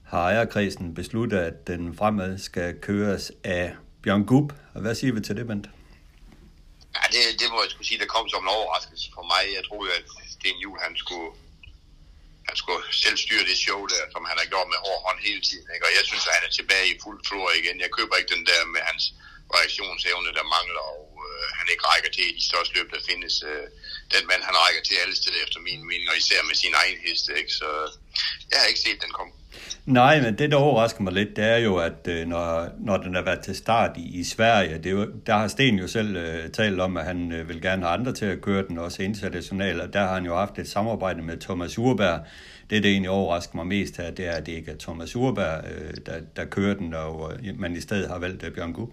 har 0.05 0.23
ejerkredsen 0.31 0.95
besluttet, 0.95 1.39
at 1.39 1.67
den 1.67 1.97
fremad 1.97 2.39
skal 2.39 2.81
køres 2.81 3.33
af 3.45 3.77
Bjørn 4.03 4.25
Gub. 4.31 4.53
Og 4.75 4.81
hvad 4.81 4.95
siger 4.95 5.13
vi 5.13 5.21
til 5.21 5.37
det, 5.37 5.47
Bent? 5.47 5.67
Ja, 6.97 7.03
det, 7.15 7.23
det 7.41 7.47
må 7.53 7.59
jeg 7.65 7.71
skulle 7.73 7.89
sige, 7.91 8.01
der 8.03 8.15
kom 8.15 8.27
som 8.29 8.43
en 8.45 8.57
overraskelse 8.59 9.07
for 9.17 9.25
mig. 9.33 9.43
Jeg 9.57 9.63
troede, 9.69 9.91
at 9.99 10.05
Sten 10.35 10.59
Juhl, 10.63 10.79
han 10.87 10.95
skulle, 11.03 11.31
han 12.49 12.57
skulle 12.61 12.83
selv 13.05 13.17
styre 13.25 13.45
det 13.51 13.59
show 13.65 13.81
der, 13.95 14.03
som 14.15 14.23
han 14.31 14.37
har 14.41 14.47
gjort 14.53 14.69
med 14.73 14.79
hård 14.85 15.01
hånd 15.07 15.19
hele 15.29 15.43
tiden. 15.49 15.67
Ikke? 15.75 15.87
Og 15.89 15.93
jeg 15.99 16.05
synes, 16.09 16.25
at 16.29 16.35
han 16.37 16.45
er 16.49 16.55
tilbage 16.59 16.87
i 16.93 17.01
fuld 17.05 17.21
flor 17.29 17.49
igen. 17.61 17.77
Jeg 17.85 17.91
køber 17.99 18.15
ikke 18.17 18.33
den 18.37 18.45
der 18.51 18.61
med 18.75 18.83
hans 18.91 19.05
reaktionsevne, 19.55 20.31
der 20.39 20.53
mangler, 20.57 20.85
og 20.97 21.07
øh, 21.27 21.45
han 21.59 21.67
ikke 21.73 21.85
rækker 21.91 22.11
til 22.17 22.27
de 22.39 22.45
største 22.51 22.73
løb, 22.77 22.89
der 22.95 23.01
findes. 23.11 23.35
Øh, 23.51 23.67
den 24.15 24.23
mand, 24.31 24.43
han 24.49 24.57
rækker 24.65 24.83
til 24.89 24.97
alle 25.03 25.17
steder 25.21 25.39
efter 25.45 25.59
min 25.69 25.81
mening, 25.91 26.07
og 26.13 26.17
især 26.23 26.41
med 26.49 26.57
sin 26.63 26.75
egen 26.83 26.99
heste. 27.07 27.31
Ikke? 27.41 27.53
Så 27.61 27.69
jeg 28.51 28.59
har 28.61 28.67
ikke 28.73 28.85
set 28.87 28.99
den 29.05 29.13
komme. 29.19 29.33
Nej, 29.87 30.21
men 30.21 30.39
det, 30.39 30.51
der 30.51 30.57
overrasker 30.57 31.03
mig 31.03 31.13
lidt, 31.13 31.37
det 31.37 31.45
er 31.45 31.57
jo, 31.57 31.77
at 31.77 32.09
øh, 32.09 32.27
når, 32.27 32.69
når 32.79 32.97
den 32.97 33.15
har 33.15 33.23
været 33.23 33.45
til 33.45 33.57
start 33.57 33.97
i, 33.97 34.21
i 34.21 34.25
Sverige, 34.25 34.79
det 34.79 34.87
er 34.87 34.91
jo, 34.91 35.13
der 35.27 35.35
har 35.35 35.49
Sten 35.49 35.79
jo 35.79 35.89
selv 35.89 36.17
øh, 36.17 36.51
talt 36.51 36.81
om, 36.81 36.97
at 36.97 37.05
han 37.05 37.33
øh, 37.33 37.49
vil 37.49 37.63
gerne 37.63 37.83
have 37.83 37.99
andre 37.99 38.13
til 38.13 38.25
at 38.25 38.41
køre 38.41 38.67
den, 38.69 38.79
også 38.79 39.03
internationalt, 39.03 39.81
og 39.81 39.93
der 39.93 40.01
har 40.01 40.15
han 40.15 40.25
jo 40.25 40.37
haft 40.37 40.59
et 40.59 40.69
samarbejde 40.69 41.23
med 41.23 41.37
Thomas 41.37 41.79
Urberg. 41.79 42.21
Det, 42.71 42.83
der 42.83 42.89
egentlig 42.89 43.11
overrasker 43.11 43.57
mig 43.57 43.67
mest 43.67 43.97
her, 43.97 44.11
det 44.11 44.27
er, 44.27 44.33
at 44.33 44.47
det 44.47 44.53
ikke 44.53 44.71
er 44.71 44.77
Thomas 44.79 45.17
Urberg, 45.17 45.65
øh, 45.71 45.95
der, 46.07 46.21
der 46.37 46.45
kører 46.45 46.75
den, 46.75 46.95
og 46.95 47.33
øh, 47.33 47.61
man 47.61 47.77
i 47.77 47.81
stedet 47.81 48.09
har 48.09 48.19
valgt 48.19 48.43
øh, 48.43 48.55
Bjørn 48.55 48.73
Gub. 48.73 48.91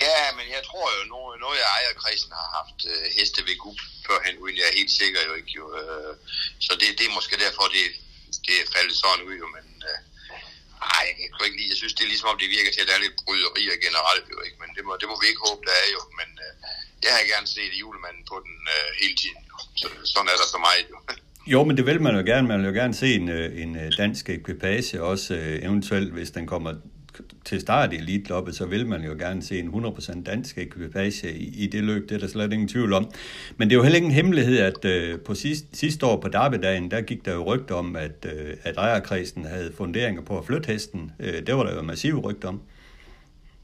Ja, 0.00 0.20
men 0.38 0.46
jeg 0.56 0.62
tror 0.68 0.86
jo, 0.96 1.02
noget, 1.14 1.34
noget 1.44 1.58
af 1.62 1.68
ejerkredsen 1.78 2.32
har 2.40 2.48
haft 2.58 2.78
øh, 2.90 3.04
heste 3.16 3.40
ved 3.48 3.56
Gub 3.62 3.78
førhen, 4.06 4.36
uden 4.42 4.56
jeg 4.60 4.66
er 4.70 4.78
helt 4.80 4.94
sikker 5.00 5.20
jo 5.28 5.32
ikke. 5.38 5.52
Jo, 5.58 5.64
øh, 5.80 6.12
så 6.66 6.72
det, 6.80 6.88
det 6.98 7.04
er 7.06 7.16
måske 7.18 7.34
derfor, 7.44 7.64
det, 7.76 7.84
det 8.46 8.54
er 8.62 8.66
faldet 8.74 8.96
sådan 9.02 9.26
ud, 9.28 9.36
jo, 9.42 9.46
men 9.56 9.66
øh, 9.88 9.98
ej, 10.98 11.06
jeg 11.22 11.28
kan 11.30 11.46
ikke 11.48 11.58
lide. 11.60 11.72
Jeg 11.72 11.80
synes, 11.80 11.94
det 11.96 12.04
er 12.04 12.12
ligesom 12.12 12.30
om, 12.32 12.38
det 12.42 12.56
virker 12.56 12.72
til, 12.72 12.84
at 12.84 12.88
der 12.90 12.96
er 12.96 13.04
lidt 13.04 13.18
bryderier 13.22 13.76
generelt, 13.86 14.26
jo, 14.34 14.38
ikke? 14.46 14.58
men 14.62 14.70
det 14.76 14.82
må, 14.86 14.92
det 15.00 15.06
må 15.10 15.14
vi 15.22 15.26
ikke 15.30 15.44
håbe, 15.46 15.62
der 15.68 15.76
er 15.84 15.88
jo, 15.96 16.00
men 16.20 16.28
øh, 16.44 16.52
jeg 17.04 17.12
har 17.16 17.24
gerne 17.32 17.48
set 17.56 17.72
julemanden 17.82 18.24
på 18.30 18.36
den 18.46 18.56
øh, 18.76 18.88
hele 19.00 19.16
tiden, 19.22 19.42
jo. 19.50 19.56
Så, 19.80 19.86
sådan 20.12 20.28
er 20.32 20.36
der 20.42 20.48
så 20.54 20.60
meget, 20.66 20.86
jo. 20.94 20.98
Jo, 21.46 21.64
men 21.64 21.76
det 21.76 21.86
vil 21.86 22.00
man 22.00 22.16
jo 22.16 22.22
gerne. 22.32 22.48
Man 22.48 22.58
vil 22.58 22.66
jo 22.66 22.72
gerne 22.72 22.94
se 22.94 23.14
en, 23.14 23.28
øh, 23.28 23.62
en 23.62 23.76
øh, 23.76 23.92
dansk 23.98 24.28
ekvipage, 24.28 25.02
også 25.02 25.34
øh, 25.34 25.62
eventuelt, 25.62 26.12
hvis 26.12 26.30
den 26.30 26.46
kommer 26.46 26.74
til 27.44 27.60
start 27.60 27.92
i 27.92 27.96
Elite-loppet, 27.96 28.56
så 28.56 28.66
vil 28.66 28.86
man 28.86 29.04
jo 29.04 29.12
gerne 29.12 29.42
se 29.42 29.58
en 29.58 29.68
100% 29.68 30.22
dansk 30.22 30.58
ekvipage 30.58 31.32
i, 31.32 31.64
i 31.64 31.66
det 31.66 31.84
løb, 31.84 32.08
det 32.08 32.14
er 32.14 32.18
der 32.18 32.28
slet 32.28 32.52
ingen 32.52 32.68
tvivl 32.68 32.92
om. 32.92 33.10
Men 33.56 33.68
det 33.68 33.74
er 33.74 33.78
jo 33.78 33.82
heller 33.82 33.96
ingen 33.96 34.12
hemmelighed, 34.12 34.58
at 34.58 34.84
øh, 34.84 35.20
på 35.20 35.34
sidst, 35.34 35.64
sidste 35.72 36.06
år 36.06 36.20
på 36.20 36.28
Darbedagen, 36.28 36.90
der 36.90 37.00
gik 37.00 37.24
der 37.24 37.34
jo 37.34 37.44
rygter 37.44 37.74
om, 37.74 37.96
at, 37.96 38.18
øh, 38.32 38.56
at 38.62 38.76
ejerkredsen 38.76 39.44
havde 39.44 39.72
funderinger 39.76 40.22
på 40.22 40.38
at 40.38 40.46
flytte 40.46 40.66
hesten. 40.72 41.12
Øh, 41.20 41.46
det 41.46 41.56
var 41.56 41.62
der 41.62 41.74
jo 41.74 41.82
massive 41.82 42.20
rygter 42.20 42.48
om. 42.48 42.62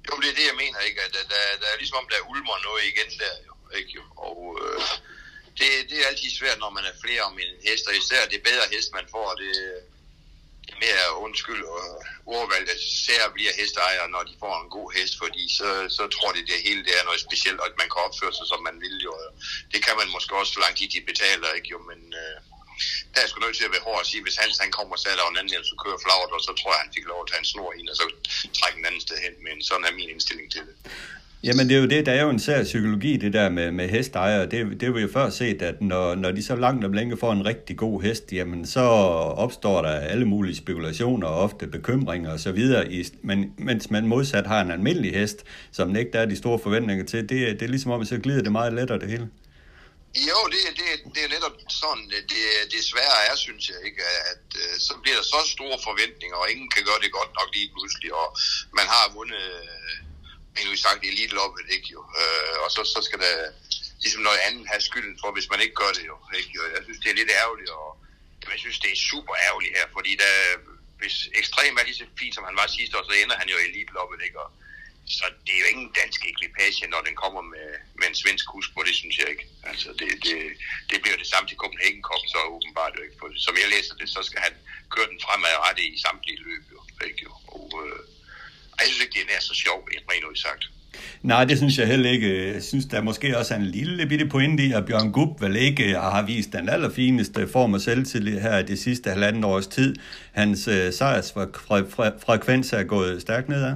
Jo, 0.09 0.15
det 0.23 0.29
er 0.33 0.37
det, 0.41 0.47
jeg 0.51 0.59
mener, 0.65 0.79
ikke? 0.89 1.01
At 1.07 1.13
der, 1.17 1.25
der, 1.35 1.43
der 1.63 1.69
er 1.73 1.79
ligesom 1.79 1.99
om, 2.03 2.07
der 2.13 2.29
ulmer 2.33 2.57
noget 2.69 2.83
igen 2.93 3.11
der, 3.23 3.35
jo. 3.49 3.55
Ikke? 3.79 4.01
Og 4.29 4.39
øh, 4.63 4.81
det, 5.59 5.69
det 5.91 5.97
er 6.03 6.07
altid 6.11 6.31
svært, 6.41 6.59
når 6.65 6.71
man 6.79 6.85
er 6.91 6.95
flere 7.05 7.23
om 7.31 7.37
en 7.45 7.53
hest, 7.67 7.85
og 7.89 7.95
især 8.03 8.23
det 8.33 8.41
bedre 8.51 8.67
hest, 8.75 8.89
man 8.99 9.07
får, 9.15 9.29
det, 9.43 9.55
mere 10.85 11.07
undskyld 11.27 11.63
og 11.75 11.83
ordvalg, 12.37 12.67
at 12.75 12.81
især 12.93 13.23
bliver 13.37 13.53
hesteejere, 13.61 14.09
når 14.15 14.23
de 14.29 14.35
får 14.43 14.55
en 14.63 14.71
god 14.79 14.89
hest, 14.97 15.15
fordi 15.23 15.45
så, 15.59 15.69
så 15.97 16.05
tror 16.15 16.31
de, 16.33 16.49
det 16.51 16.67
hele 16.67 16.83
det 16.87 16.95
er 16.99 17.05
noget 17.09 17.21
specielt, 17.27 17.61
og 17.61 17.67
at 17.71 17.81
man 17.81 17.91
kan 17.91 18.05
opføre 18.07 18.35
sig, 18.37 18.47
som 18.53 18.61
man 18.69 18.77
vil 18.85 18.97
jo. 19.07 19.13
Det 19.73 19.81
kan 19.87 19.95
man 20.01 20.09
måske 20.15 20.37
også, 20.41 20.53
så 20.53 20.61
lang 20.65 20.75
tid 20.77 20.89
de 20.95 21.09
betaler, 21.11 21.57
ikke 21.59 21.71
jo, 21.75 21.79
men 21.91 22.01
øh, 22.23 22.37
der 23.13 23.21
er 23.21 23.29
sgu 23.29 23.37
nødt 23.41 23.57
til 23.57 23.69
at 23.69 23.75
være 23.75 23.87
hård 23.89 24.01
at 24.01 24.11
sige, 24.11 24.23
hvis 24.27 24.41
Hans 24.43 24.59
han 24.65 24.73
kommer 24.79 24.95
og 24.97 25.03
sætter 25.05 25.25
en 25.25 25.39
anden 25.39 25.53
hjem, 25.53 25.65
så 25.71 25.75
kører 25.83 26.03
flagret, 26.05 26.33
og 26.37 26.43
så 26.47 26.53
tror 26.59 26.73
jeg, 26.73 26.83
han 26.85 26.95
fik 26.97 27.07
lov 27.11 27.21
at 27.23 27.29
tage 27.31 27.43
en 27.45 27.51
snor 27.53 27.73
ind, 27.79 27.89
og 27.93 27.97
så 28.01 28.07
trække 28.59 28.79
en 28.79 28.89
anden 28.89 29.05
sted 29.07 29.17
hen, 29.27 29.35
men 29.47 29.57
sådan 29.69 29.87
er 29.89 29.99
min 29.99 30.13
indstilling 30.15 30.49
til 30.55 30.63
det. 30.69 30.75
Jamen 31.43 31.69
det 31.69 31.77
er 31.77 31.81
jo 31.81 31.87
det, 31.87 32.07
der 32.07 32.13
er 32.13 32.23
jo 32.23 32.31
en 32.31 32.39
sær 32.39 32.63
psykologi, 32.65 33.17
det 33.17 33.33
der 33.33 33.49
med, 33.49 33.71
med 33.71 33.89
hestejere. 33.89 34.43
Det, 34.43 34.81
det 34.81 34.83
har 34.83 34.91
vi 34.91 35.01
jo 35.01 35.09
før 35.13 35.31
set, 35.31 35.63
at 35.63 35.81
når, 35.81 36.15
når 36.15 36.31
de 36.31 36.43
så 36.43 36.57
langt 36.57 36.85
om 36.85 36.93
længe 36.93 37.17
får 37.17 37.33
en 37.33 37.47
rigtig 37.47 37.77
god 37.77 38.03
hest, 38.03 38.33
jamen 38.33 38.67
så 38.67 38.81
opstår 39.45 39.83
der 39.83 39.91
alle 39.91 40.25
mulige 40.25 40.57
spekulationer 40.57 41.29
og 41.29 41.39
ofte 41.41 41.67
bekymringer 41.67 42.33
osv. 42.33 42.61
Men, 43.23 43.55
mens 43.59 43.91
man 43.91 44.07
modsat 44.07 44.47
har 44.47 44.61
en 44.61 44.71
almindelig 44.71 45.13
hest, 45.15 45.45
som 45.73 45.97
ikke 45.97 46.13
der 46.13 46.21
er 46.21 46.27
de 46.27 46.37
store 46.37 46.59
forventninger 46.59 47.05
til, 47.05 47.29
det, 47.29 47.61
det 47.61 47.63
er 47.63 47.69
ligesom 47.69 47.91
om, 47.91 48.01
at 48.01 48.09
så 48.09 48.19
glider 48.19 48.43
det 48.43 48.53
meget 48.53 48.73
lettere 48.73 48.99
det 48.99 49.09
hele. 49.09 49.29
Jo, 50.31 50.39
det, 50.53 50.63
det, 50.81 50.89
det 51.15 51.21
er 51.27 51.31
netop 51.37 51.57
sådan, 51.83 52.07
det, 52.33 52.45
det 52.73 52.81
svære 52.91 53.19
er, 53.31 53.37
synes 53.47 53.65
jeg, 53.71 53.79
ikke, 53.89 54.03
at 54.33 54.47
øh, 54.63 54.73
så 54.87 54.93
bliver 55.03 55.17
der 55.21 55.27
så 55.35 55.41
store 55.57 55.79
forventninger, 55.89 56.37
og 56.43 56.47
ingen 56.53 56.69
kan 56.75 56.83
gøre 56.89 57.01
det 57.05 57.11
godt 57.19 57.33
nok 57.39 57.49
lige 57.57 57.71
pludselig, 57.75 58.11
og 58.23 58.29
man 58.79 58.87
har 58.95 59.05
vundet 59.17 59.47
nu 60.67 60.77
sagt 60.77 61.03
elite-loppet, 61.11 61.67
ikke 61.77 61.89
jo. 61.97 62.01
Øh, 62.21 62.57
og 62.65 62.69
så, 62.75 62.81
så 62.95 63.01
skal 63.07 63.19
der 63.25 63.35
ligesom 64.03 64.23
noget 64.29 64.41
andet 64.47 64.65
have 64.73 64.83
skylden 64.89 65.17
for, 65.21 65.29
hvis 65.33 65.51
man 65.53 65.61
ikke 65.65 65.77
gør 65.83 65.93
det 65.99 66.05
jo. 66.11 66.17
Ikke? 66.39 66.51
jo. 66.57 66.63
Jeg 66.75 66.83
synes, 66.85 67.01
det 67.03 67.11
er 67.11 67.21
lidt 67.21 67.33
ærgerligt, 67.43 67.71
og 67.79 67.89
jeg 68.53 68.61
synes, 68.65 68.79
det 68.85 68.91
er 68.93 69.07
super 69.11 69.35
ærgerligt 69.47 69.77
her, 69.79 69.87
fordi 69.97 70.13
der, 70.23 70.33
hvis 71.01 71.17
ekstrem 71.41 71.77
er 71.81 71.85
lige 71.85 72.01
så 72.01 72.07
fint, 72.23 72.35
som 72.35 72.45
han 72.49 72.57
var 72.61 72.67
sidste 72.67 72.97
år, 72.99 73.05
så 73.05 73.15
ender 73.23 73.37
han 73.41 73.49
jo 73.53 73.57
i 73.59 73.69
elite-loppet, 73.69 74.21
ikke? 74.27 74.41
Og, 74.45 74.51
så 75.19 75.25
det 75.47 75.53
er 75.55 75.63
jo 75.65 75.73
ingen 75.73 75.91
dansk 76.01 76.21
ekvipage, 76.31 76.87
når 76.95 77.01
den 77.09 77.17
kommer 77.23 77.43
med, 77.55 77.69
med 77.99 78.07
en 78.09 78.21
svensk 78.23 78.45
husk 78.55 78.71
på, 78.75 78.81
det 78.89 78.95
synes 79.01 79.17
jeg 79.19 79.29
ikke. 79.33 79.47
Altså, 79.71 79.89
det, 80.01 80.09
det, 80.27 80.39
det 80.91 80.99
bliver 81.03 81.19
det 81.23 81.27
samme 81.33 81.49
til 81.49 81.61
Copenhagen 81.63 82.03
Cup, 82.09 82.23
så 82.33 82.39
åbenbart 82.57 82.93
jo 82.97 83.03
ikke. 83.07 83.17
For, 83.21 83.29
som 83.47 83.55
jeg 83.63 83.69
læser 83.75 83.95
det, 84.01 84.09
så 84.09 84.21
skal 84.29 84.41
han 84.47 84.55
køre 84.95 85.11
den 85.13 85.21
fremadrettet 85.25 85.85
i 85.93 86.01
samtlige 86.07 86.43
løb, 86.47 86.65
jo. 86.75 86.81
Ikke? 87.09 87.27
Og, 87.57 87.67
øh, 87.83 88.01
ikke, 88.85 89.21
det 89.29 89.37
er 89.37 89.41
så 89.41 89.55
sjovt, 89.55 89.85
rent 90.11 90.39
sagt. 90.39 90.65
Nej, 91.23 91.45
det 91.45 91.57
synes 91.57 91.79
jeg 91.79 91.87
heller 91.87 92.11
ikke. 92.11 92.55
Jeg 92.55 92.63
synes, 92.63 92.87
der 92.91 93.03
måske 93.03 93.39
også 93.39 93.55
er 93.55 93.59
en 93.59 93.67
lille 93.67 94.07
bitte 94.07 94.27
pointe 94.27 94.63
i, 94.63 94.73
at 94.73 94.87
Bjørn 94.87 95.13
Gub 95.13 95.41
vel 95.41 95.57
ikke 95.57 95.87
har 95.95 96.23
vist 96.23 96.53
den 96.53 96.69
allerfineste 96.69 97.49
form 97.53 97.75
af 97.75 97.81
selvtillid 97.81 98.41
her 98.41 98.63
de 98.63 98.77
sidste 98.77 99.11
halvanden 99.11 99.45
års 99.45 99.67
tid. 99.67 99.97
Hans 100.41 100.69
øh, 100.69 100.93
sejrsfrekvens 100.93 102.73
er 102.73 102.85
gået 102.95 103.23
stærkt 103.23 103.49
nedad. 103.49 103.75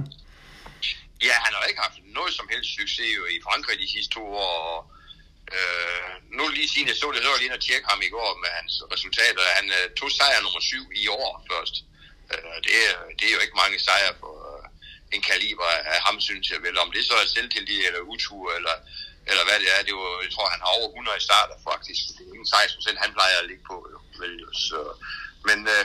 Ja, 1.27 1.35
han 1.45 1.51
har 1.55 1.63
ikke 1.69 1.81
haft 1.87 1.99
noget 2.19 2.33
som 2.39 2.47
helst 2.53 2.69
succes 2.79 3.09
jo 3.17 3.23
i 3.35 3.37
Frankrig 3.47 3.75
de 3.83 3.89
sidste 3.95 4.11
to 4.17 4.23
år. 4.47 4.57
Og, 4.73 4.79
øh, 5.55 6.09
nu 6.37 6.43
lige 6.57 6.69
siden 6.73 6.87
jeg 6.91 6.97
så 7.01 7.07
det, 7.13 7.21
så 7.23 7.29
var 7.33 7.39
lige 7.43 7.57
at 7.59 7.65
tjekke 7.67 7.87
ham 7.91 8.01
i 8.07 8.11
går 8.17 8.31
med 8.43 8.49
hans 8.59 8.73
resultater. 8.93 9.41
Han 9.59 9.67
øh, 9.77 9.85
tog 9.99 10.09
sejr 10.19 10.39
nummer 10.45 10.61
syv 10.71 10.85
i 11.03 11.05
år 11.19 11.31
først. 11.51 11.75
Øh, 12.31 12.55
det, 12.65 12.73
er, 12.85 12.93
det 13.17 13.25
er 13.27 13.33
jo 13.37 13.41
ikke 13.45 13.61
mange 13.63 13.77
sejre 13.87 14.13
for, 14.21 14.33
en 15.15 15.25
kaliber 15.31 15.69
af 15.93 15.99
ham, 16.07 16.17
synes 16.27 16.45
jeg 16.51 16.59
vel. 16.65 16.75
Om 16.83 16.89
det 16.95 17.03
så 17.09 17.15
er 17.21 17.27
selvtillid 17.35 17.81
eller 17.87 18.01
utur, 18.13 18.45
eller, 18.57 18.75
eller 19.29 19.43
hvad 19.47 19.57
det 19.63 19.69
er, 19.75 19.81
det 19.87 19.95
var, 20.01 20.11
jeg 20.25 20.31
tror, 20.35 20.47
han 20.55 20.61
har 20.63 20.71
over 20.79 20.89
100 20.89 21.21
i 21.21 21.23
starter 21.29 21.57
faktisk. 21.69 22.01
Det 22.15 22.23
er 22.27 22.33
ingen 22.35 22.49
16 22.53 22.77
procent, 22.77 22.97
han 23.05 23.11
plejer 23.17 23.37
at 23.41 23.47
ligge 23.49 23.65
på, 23.71 23.77
jo, 23.93 23.97
vel, 24.21 24.33
jo. 24.43 24.49
Så, 24.67 24.79
men 25.47 25.59
øh, 25.73 25.83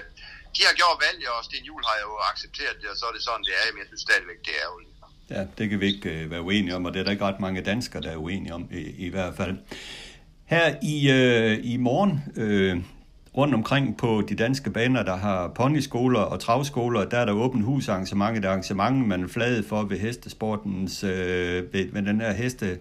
de 0.56 0.60
har 0.68 0.74
gjort 0.80 0.98
valg, 1.06 1.18
og 1.34 1.38
Sten 1.46 1.64
Juhl 1.68 1.84
har 1.90 1.98
jo 2.06 2.10
accepteret 2.30 2.76
det, 2.80 2.88
og 2.92 2.96
så 3.00 3.04
er 3.10 3.14
det 3.16 3.22
sådan, 3.28 3.44
det 3.48 3.54
er, 3.58 3.64
men 3.72 3.80
jeg 3.82 3.88
synes 3.90 4.04
stadigvæk, 4.08 4.40
det 4.46 4.52
er 4.56 4.62
ærgerligt. 4.66 4.90
Ja, 5.34 5.42
det 5.58 5.64
kan 5.70 5.80
vi 5.80 5.86
ikke 5.86 6.10
øh, 6.10 6.30
være 6.30 6.42
uenige 6.42 6.76
om, 6.76 6.84
og 6.84 6.90
det 6.92 7.00
er 7.00 7.04
der 7.04 7.10
ikke 7.10 7.24
ret 7.24 7.40
mange 7.40 7.62
danskere, 7.62 8.02
der 8.02 8.10
er 8.10 8.16
uenige 8.16 8.54
om, 8.54 8.68
i, 8.72 9.06
i 9.06 9.08
hvert 9.08 9.34
fald. 9.36 9.56
Her 10.44 10.74
i, 10.82 11.10
øh, 11.10 11.58
i 11.72 11.76
morgen, 11.76 12.12
øh, 12.36 12.76
rundt 13.41 13.55
omkring 13.55 13.97
på 13.97 14.22
de 14.28 14.34
danske 14.34 14.70
baner, 14.70 15.03
der 15.03 15.16
har 15.16 15.49
ponyskoler 15.49 16.20
og 16.20 16.41
travskoler, 16.41 17.05
der 17.05 17.18
er 17.18 17.24
der 17.24 17.32
åbent 17.32 17.64
husarrangementer, 17.64 18.41
der 18.41 18.49
er 18.49 18.53
arrangement, 18.53 19.09
man 19.09 19.24
er 19.24 19.28
fladet 19.28 19.64
for 19.64 19.82
ved 19.82 19.99
hestesportens, 19.99 21.05
øh, 21.05 21.72
ved, 21.72 21.93
ved 21.93 22.03
den 22.03 22.20
her 22.20 22.32
heste, 22.32 22.78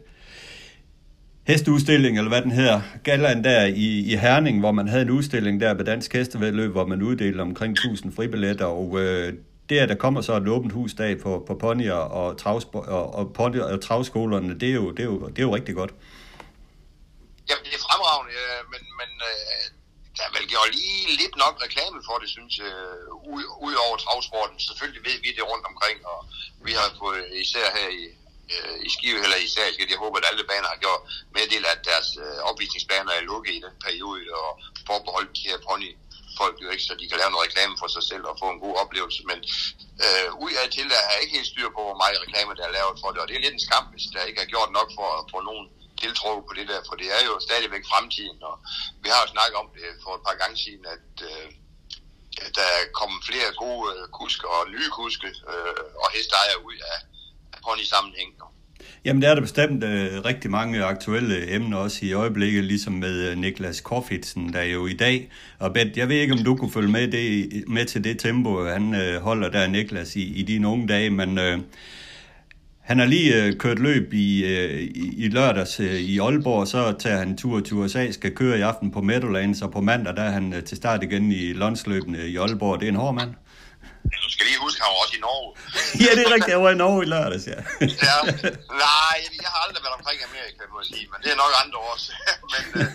hesteudstilling, 1.48 2.18
eller 2.18 2.30
hvad 2.30 2.42
den 2.42 2.52
hedder, 2.52 2.82
Galland 3.04 3.44
der 3.44 3.66
i, 3.66 4.00
i 4.00 4.16
Herning, 4.16 4.60
hvor 4.60 4.72
man 4.72 4.88
havde 4.88 5.02
en 5.02 5.10
udstilling 5.10 5.62
der 5.62 5.74
ved 5.74 5.86
Dansk 5.86 6.14
Hestevedløb, 6.14 6.72
hvor 6.72 6.86
man 6.86 7.02
uddelte 7.02 7.42
omkring 7.42 7.72
1000 7.72 8.14
fribilletter, 8.14 8.66
og 8.66 9.00
øh, 9.00 9.34
det, 9.70 9.78
at 9.78 9.90
der 9.90 9.96
kommer 9.96 10.22
så 10.22 10.38
et 10.38 10.48
åbent 10.48 10.74
husdag 10.74 11.22
på, 11.22 11.44
på 11.48 11.56
ponyer 11.56 11.94
og, 11.94 12.42
travspo- 12.42 12.88
og, 12.88 13.16
og, 13.16 13.34
ponyer 13.34 13.64
og 13.64 13.82
travskolerne, 13.82 14.60
det 14.60 14.70
er, 14.70 14.74
jo, 14.74 14.92
det, 14.92 15.00
er 15.00 15.04
jo, 15.04 15.28
det 15.28 15.40
er 15.40 15.44
jo 15.44 15.56
rigtig 15.56 15.76
godt. 15.76 15.94
Jamen, 17.50 17.64
det 17.66 17.74
er 17.74 17.82
fremragende, 17.88 18.34
men, 18.72 18.82
men 19.00 19.10
øh, 19.30 19.79
der 20.20 20.28
vel 20.36 20.46
gjorde 20.52 20.72
lige 20.80 21.18
lidt 21.22 21.36
nok 21.44 21.56
reklame 21.66 22.00
for 22.08 22.18
det, 22.22 22.30
synes 22.36 22.54
jeg, 22.62 22.74
ud, 23.34 23.44
ud 23.68 23.76
over 23.86 23.96
travsporten. 24.04 24.58
Selvfølgelig 24.68 25.04
ved 25.10 25.18
vi 25.24 25.30
det 25.38 25.50
rundt 25.52 25.66
omkring, 25.72 25.98
og 26.14 26.20
vi 26.68 26.72
har 26.80 26.88
fået, 27.02 27.24
især 27.46 27.68
her 27.78 27.90
i, 28.02 28.06
øh, 28.54 28.76
i 28.88 28.90
Skive 28.96 29.20
eller 29.26 29.40
i 29.46 29.48
Sagsgade. 29.54 29.94
Jeg 29.94 30.04
håber, 30.04 30.18
at 30.20 30.30
alle 30.30 30.44
baner 30.52 30.70
har 30.74 30.80
gjort 30.86 31.02
meddel, 31.36 31.64
at 31.74 31.82
deres 31.90 32.10
øh, 32.24 32.40
opvisningsbaner 32.50 33.12
er 33.16 33.28
lukket 33.32 33.54
i 33.58 33.64
den 33.66 33.76
periode 33.86 34.24
og 34.42 34.50
forbeholdt 34.90 35.38
de 35.38 35.50
her 35.50 35.60
pony 35.70 35.92
folk 36.42 36.56
jo 36.64 36.70
ikke, 36.74 36.86
så 36.88 36.94
de 37.00 37.10
kan 37.10 37.20
lave 37.20 37.32
noget 37.32 37.46
reklame 37.48 37.76
for 37.82 37.90
sig 37.96 38.04
selv 38.12 38.24
og 38.32 38.36
få 38.42 38.48
en 38.52 38.64
god 38.66 38.76
oplevelse. 38.84 39.22
Men 39.32 39.40
øh, 40.06 40.28
ud 40.46 40.54
af 40.62 40.66
til 40.70 40.90
der 40.92 41.00
har 41.06 41.14
jeg 41.14 41.24
ikke 41.24 41.38
helt 41.38 41.52
styr 41.54 41.70
på, 41.76 41.82
hvor 41.88 41.98
meget 42.02 42.24
reklame 42.26 42.52
der 42.60 42.66
er 42.68 42.78
lavet 42.78 42.96
for 43.02 43.10
det. 43.12 43.20
Og 43.22 43.28
det 43.28 43.36
er 43.36 43.44
lidt 43.46 43.58
en 43.58 43.68
skam, 43.68 43.86
hvis 43.94 44.06
der 44.14 44.30
ikke 44.30 44.42
er 44.44 44.54
gjort 44.54 44.72
nok 44.78 44.90
for 44.98 45.08
at 45.20 45.24
få 45.32 45.38
nogen 45.50 45.66
tiltro 46.04 46.32
på 46.48 46.54
det 46.58 46.66
der, 46.72 46.80
for 46.88 46.96
det 47.02 47.10
er 47.18 47.22
jo 47.30 47.34
stadigvæk 47.48 47.84
fremtiden. 47.92 48.40
Og 48.50 48.56
vi 49.04 49.08
har 49.14 49.20
jo 49.24 49.30
snakket 49.36 49.58
om 49.64 49.68
det 49.76 49.88
for 50.04 50.12
et 50.18 50.24
par 50.28 50.38
gange 50.42 50.58
siden, 50.64 50.84
at 50.96 51.10
øh, 51.32 51.48
der 52.58 52.68
er 52.78 52.82
kommet 53.00 53.20
flere 53.30 53.50
gode 53.64 53.84
øh, 53.94 54.04
kuske 54.20 54.46
og 54.56 54.62
nye 54.76 54.90
kuske 55.00 55.30
øh, 55.54 55.84
og 56.04 56.08
hesteejere 56.16 56.60
ud 56.68 56.78
af, 56.94 57.00
af 57.54 57.60
pony-sammenhæng. 57.66 58.32
Jamen, 59.06 59.22
der 59.22 59.30
er 59.30 59.36
der 59.36 59.42
bestemt 59.42 59.84
øh, 59.84 60.26
rigtig 60.26 60.52
mange 60.52 60.84
aktuelle 60.84 61.56
emner 61.56 61.78
også 61.78 62.06
i 62.06 62.14
øjeblikket, 62.14 62.64
ligesom 62.64 62.94
med 62.94 63.30
øh, 63.30 63.38
Niklas 63.38 63.82
Korfitsen, 63.82 64.54
der 64.54 64.60
er 64.60 64.66
jo 64.66 64.88
i 64.88 64.94
dag. 64.94 65.32
Og 65.60 65.74
Bent, 65.74 65.98
jeg 65.98 66.10
ved 66.10 66.16
ikke, 66.16 66.34
om 66.34 66.44
du 66.44 66.56
kunne 66.56 66.72
følge 66.72 66.92
med, 66.92 67.08
det, 67.08 67.64
med 67.68 67.86
til 67.86 68.04
det 68.04 68.20
tempo, 68.20 68.66
han 68.66 68.96
øh, 68.96 69.22
holder 69.22 69.50
der, 69.50 69.68
Niklas, 69.68 70.16
i, 70.16 70.34
i 70.34 70.44
dine 70.44 70.68
unge 70.68 70.88
dage, 70.88 71.10
men 71.10 71.38
øh, 71.38 71.60
han 72.90 73.00
har 73.00 73.06
lige 73.06 73.44
øh, 73.44 73.54
kørt 73.54 73.80
løb 73.80 74.14
i, 74.14 74.46
øh, 74.46 74.82
i, 74.94 75.30
lørdags 75.30 75.80
øh, 75.80 75.94
i 75.94 76.20
Aalborg, 76.20 76.68
så 76.68 76.96
tager 77.00 77.18
han 77.18 77.38
tur 77.38 77.60
til 77.60 77.76
USA, 77.76 78.12
skal 78.12 78.36
køre 78.36 78.58
i 78.58 78.62
aften 78.62 78.92
på 78.92 79.02
Meadowlands, 79.02 79.62
og 79.62 79.72
på 79.72 79.82
mandag 79.82 80.16
der 80.16 80.22
er 80.22 80.30
han 80.30 80.54
øh, 80.54 80.64
til 80.64 80.78
start 80.78 81.04
igen 81.04 81.32
i 81.32 81.54
landsløbene 81.54 82.28
i 82.28 82.38
Aalborg. 82.38 82.80
Det 82.80 82.86
er 82.86 82.90
en 82.90 82.96
hård 82.96 83.16
mand. 83.16 83.30
Du 84.26 84.30
skal 84.34 84.44
lige 84.50 84.60
huske, 84.66 84.78
han 84.84 84.90
var 84.94 85.00
også 85.04 85.16
i 85.20 85.22
Norge. 85.28 85.50
ja, 86.04 86.10
det 86.18 86.24
er 86.28 86.32
rigtigt. 86.36 86.54
Jeg 86.56 86.62
var 86.66 86.72
i 86.76 86.80
Norge 86.84 87.00
i 87.06 87.08
lørdags, 87.14 87.46
ja. 87.54 87.60
ja. 88.08 88.16
Nej, 88.86 89.18
jeg 89.44 89.50
har 89.54 89.62
aldrig 89.66 89.82
været 89.86 89.96
omkring 90.00 90.20
Amerika, 90.30 90.62
må 90.74 90.78
jeg 90.84 90.90
sige, 90.94 91.06
men 91.12 91.18
det 91.24 91.30
er 91.34 91.40
nok 91.44 91.54
andre 91.64 91.78
år. 91.88 91.96
men 92.54 92.64
øh, 92.80 92.90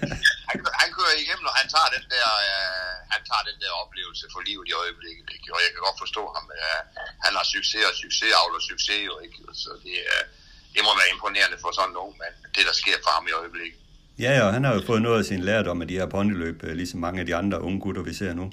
han, 0.50 0.57
han 0.82 0.88
kører 0.98 1.14
igennem, 1.24 1.46
og 1.50 1.55
han 1.61 1.66
tager 1.74 1.90
den 1.96 2.05
der, 2.14 2.28
øh, 2.48 2.94
han 3.12 3.20
tager 3.28 3.44
den 3.50 3.59
der 3.62 3.70
oplevelse 3.82 4.24
for 4.34 4.40
livet 4.48 4.64
i 4.70 4.72
øjeblikket. 4.82 5.26
Ikke? 5.36 5.46
Og 5.55 5.61
jeg 5.64 5.70
kan 5.72 5.80
godt 5.86 5.98
forstå 6.05 6.22
ham. 6.36 6.44
Øh, 6.59 6.80
han 7.24 7.32
har 7.38 7.46
succes 7.55 7.82
og 7.90 7.94
succes, 8.05 8.30
avler 8.40 8.62
succes 8.72 9.00
jo, 9.11 9.14
ikke? 9.24 9.36
Så 9.64 9.70
det, 9.84 9.96
øh, 10.12 10.22
det 10.74 10.80
må 10.86 10.90
være 11.00 11.11
imponerende 11.14 11.59
for 11.64 11.70
sådan 11.78 11.94
nogen 12.00 12.14
mand, 12.22 12.34
det 12.57 12.62
der 12.68 12.74
sker 12.82 12.96
for 13.05 13.12
ham 13.16 13.24
i 13.30 13.34
øjeblikket. 13.42 13.80
Ja, 14.24 14.30
ja, 14.38 14.46
han 14.57 14.62
har 14.66 14.72
jo 14.76 14.82
fået 14.90 15.02
noget 15.07 15.18
af 15.22 15.26
sin 15.30 15.40
lærdom 15.48 15.82
af 15.82 15.88
de 15.88 15.98
her 16.00 16.09
ponyløb, 16.14 16.59
øh, 16.66 16.72
ligesom 16.80 16.98
mange 17.07 17.20
af 17.22 17.26
de 17.26 17.34
andre 17.40 17.57
unge 17.66 17.80
gutter, 17.84 18.02
vi 18.02 18.14
ser 18.14 18.34
nu. 18.34 18.46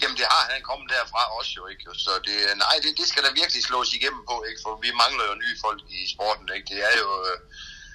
Jamen 0.00 0.16
det 0.20 0.26
har 0.34 0.42
han 0.52 0.62
kommet 0.70 0.88
derfra 0.96 1.22
også 1.38 1.52
jo, 1.58 1.64
ikke? 1.72 1.84
Så 2.06 2.12
det, 2.26 2.36
nej, 2.64 2.76
det, 2.82 2.90
det 3.00 3.06
skal 3.12 3.22
der 3.26 3.38
virkelig 3.40 3.62
slås 3.68 3.90
igennem 3.98 4.22
på, 4.30 4.36
ikke? 4.48 4.60
For 4.64 4.72
vi 4.84 4.90
mangler 5.02 5.24
jo 5.30 5.34
nye 5.44 5.56
folk 5.64 5.80
i 5.98 6.00
sporten, 6.14 6.46
ikke? 6.56 6.66
Det 6.72 6.80
er 6.88 6.94
jo, 7.02 7.10
øh, 7.28 7.36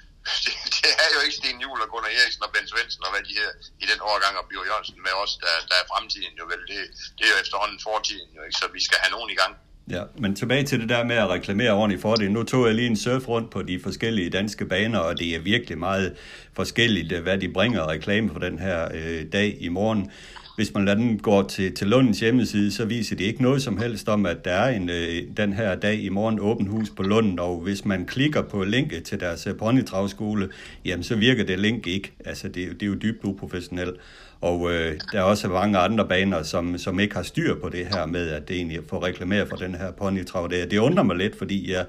det, 0.44 0.52
det 0.78 0.92
er 1.04 1.08
jo 1.14 1.20
ikke 1.24 1.36
Sten 1.40 1.58
Juhl 1.64 1.80
og 1.84 1.88
Gunnar 1.92 2.12
Eriksen 2.18 2.46
og 2.46 2.50
Ben 2.54 2.66
Svendsen 2.70 3.02
og 3.06 3.10
hvad 3.12 3.22
de 3.28 3.34
her 3.40 3.50
i 3.82 3.86
den 3.90 4.00
årgang 4.10 4.34
og 4.40 4.44
Bjørn 4.48 4.68
Jørgensen 4.68 4.98
med 5.06 5.14
os, 5.22 5.32
der, 5.42 5.54
der 5.70 5.76
er 5.82 5.86
fremtiden 5.92 6.34
jo 6.40 6.44
vel. 6.52 6.62
Det, 6.70 6.80
det 7.16 7.22
er 7.26 7.32
jo 7.34 7.38
efterhånden 7.44 7.78
fortiden 7.88 8.30
jo, 8.36 8.40
ikke? 8.46 8.58
Så 8.60 8.66
vi 8.76 8.80
skal 8.86 8.98
have 9.02 9.14
nogen 9.16 9.30
i 9.34 9.38
gang. 9.42 9.54
Ja, 9.90 10.02
men 10.18 10.36
tilbage 10.36 10.64
til 10.64 10.80
det 10.80 10.88
der 10.88 11.04
med 11.04 11.16
at 11.16 11.28
reklamere 11.28 11.72
ordentligt 11.72 12.02
for 12.02 12.14
det. 12.14 12.30
Nu 12.30 12.42
tog 12.42 12.66
jeg 12.66 12.74
lige 12.74 12.86
en 12.86 12.96
surf 12.96 13.28
rundt 13.28 13.50
på 13.50 13.62
de 13.62 13.80
forskellige 13.82 14.30
danske 14.30 14.64
baner, 14.66 14.98
og 14.98 15.18
det 15.18 15.34
er 15.34 15.38
virkelig 15.38 15.78
meget 15.78 16.16
forskelligt, 16.52 17.12
øh, 17.12 17.22
hvad 17.22 17.38
de 17.38 17.52
bringer 17.52 17.88
reklame 17.88 18.30
for 18.32 18.38
den 18.38 18.58
her 18.58 18.88
øh, 18.94 19.32
dag 19.32 19.56
i 19.60 19.68
morgen 19.68 20.10
hvis 20.56 20.74
man 20.74 20.84
lader 20.84 20.98
den 20.98 21.18
går 21.18 21.42
til, 21.42 21.74
til 21.74 21.86
Lundens 21.86 22.20
hjemmeside, 22.20 22.72
så 22.72 22.84
viser 22.84 23.16
det 23.16 23.24
ikke 23.24 23.42
noget 23.42 23.62
som 23.62 23.78
helst 23.78 24.08
om, 24.08 24.26
at 24.26 24.44
der 24.44 24.50
er 24.52 24.76
en, 24.76 24.90
øh, 24.90 25.22
den 25.36 25.52
her 25.52 25.74
dag 25.74 26.02
i 26.02 26.08
morgen 26.08 26.40
åben 26.40 26.66
hus 26.66 26.90
på 26.90 27.02
Lunden, 27.02 27.38
og 27.38 27.60
hvis 27.60 27.84
man 27.84 28.06
klikker 28.06 28.42
på 28.42 28.64
linket 28.64 29.02
til 29.02 29.20
deres 29.20 29.46
øh, 29.46 29.56
ponytravskole, 29.56 30.48
jamen 30.84 31.04
så 31.04 31.16
virker 31.16 31.44
det 31.44 31.58
link 31.58 31.86
ikke. 31.86 32.12
Altså 32.24 32.48
det, 32.48 32.54
det 32.54 32.82
er 32.82 32.86
jo 32.86 32.94
dybt 32.94 33.24
uprofessionelt. 33.24 33.96
Og 34.40 34.72
øh, 34.72 35.00
der 35.12 35.18
er 35.18 35.22
også 35.22 35.48
mange 35.48 35.78
andre 35.78 36.08
baner, 36.08 36.42
som, 36.42 36.78
som 36.78 37.00
ikke 37.00 37.14
har 37.14 37.22
styr 37.22 37.60
på 37.60 37.68
det 37.68 37.86
her 37.86 38.06
med, 38.06 38.28
at 38.28 38.48
det 38.48 38.56
egentlig 38.56 38.80
får 38.88 39.04
reklameret 39.04 39.48
for 39.48 39.56
den 39.56 39.74
her 39.74 39.92
ponytrav. 39.92 40.48
Det, 40.50 40.70
det 40.70 40.78
undrer 40.78 41.02
mig 41.02 41.16
lidt, 41.16 41.38
fordi 41.38 41.72
jeg, 41.72 41.86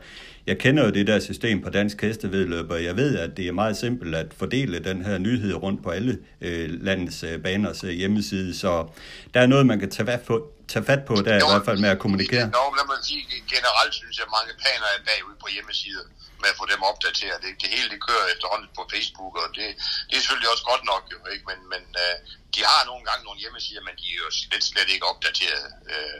jeg 0.48 0.58
kender 0.58 0.86
jo 0.86 0.91
det 0.91 1.08
der 1.08 1.20
system 1.20 1.62
på 1.62 1.70
dansk 1.70 2.02
hestevedløb, 2.02 2.72
og 2.72 2.84
jeg 2.84 2.96
ved, 2.96 3.18
at 3.18 3.38
det 3.38 3.48
er 3.48 3.52
meget 3.52 3.78
simpelt 3.78 4.16
at 4.16 4.34
fordele 4.38 4.80
den 4.80 5.06
her 5.06 5.18
nyhed 5.18 5.54
rundt 5.54 5.84
på 5.84 5.89
alle 5.89 6.18
øh, 6.41 6.84
landets 6.84 7.24
øh, 7.24 7.39
baners 7.43 7.84
øh, 7.84 7.89
hjemmeside, 7.89 8.58
så 8.58 8.88
der 9.34 9.39
er 9.41 9.48
noget, 9.48 9.66
man 9.66 9.80
kan 9.80 9.89
tage 9.89 10.08
fat 10.08 10.22
på, 10.22 10.52
tage 10.68 10.86
fat 10.86 11.06
på 11.06 11.16
der 11.16 11.36
jo, 11.36 11.48
i 11.48 11.52
hvert 11.52 11.66
fald 11.66 11.80
med 11.80 11.89
at 11.89 12.00
kommunikere. 12.00 12.46
Jo, 12.60 12.66
lad 12.78 12.86
mig 12.91 12.98
sige, 13.04 13.22
generelt 13.56 13.93
synes 13.93 14.18
jeg, 14.18 14.26
at 14.30 14.34
mange 14.38 14.52
paner 14.66 14.88
er 14.96 15.02
bagud 15.10 15.36
på 15.43 15.48
hjemmesider 15.54 16.06
med 16.46 16.54
at 16.54 16.60
få 16.62 16.66
dem 16.74 16.82
opdateret. 16.91 17.38
Det, 17.43 17.50
det 17.62 17.70
hele 17.76 17.89
det 17.93 18.00
kører 18.08 18.26
efterhånden 18.34 18.70
på 18.78 18.84
Facebook, 18.93 19.34
og 19.41 19.48
det, 19.58 19.68
det 20.08 20.14
er 20.16 20.22
selvfølgelig 20.24 20.52
også 20.54 20.66
godt 20.72 20.84
nok, 20.91 21.04
jo, 21.14 21.20
ikke? 21.34 21.46
men, 21.52 21.60
men 21.74 21.84
uh, 22.04 22.16
de 22.56 22.62
har 22.72 22.82
nogle 22.89 23.04
gange 23.08 23.22
nogle 23.28 23.39
hjemmesider, 23.43 23.84
men 23.88 23.96
de 24.02 24.06
er 24.14 24.20
jo 24.26 24.30
slet, 24.41 24.64
slet 24.72 24.89
ikke 24.93 25.06
opdateret 25.12 25.66
uh, 25.93 26.20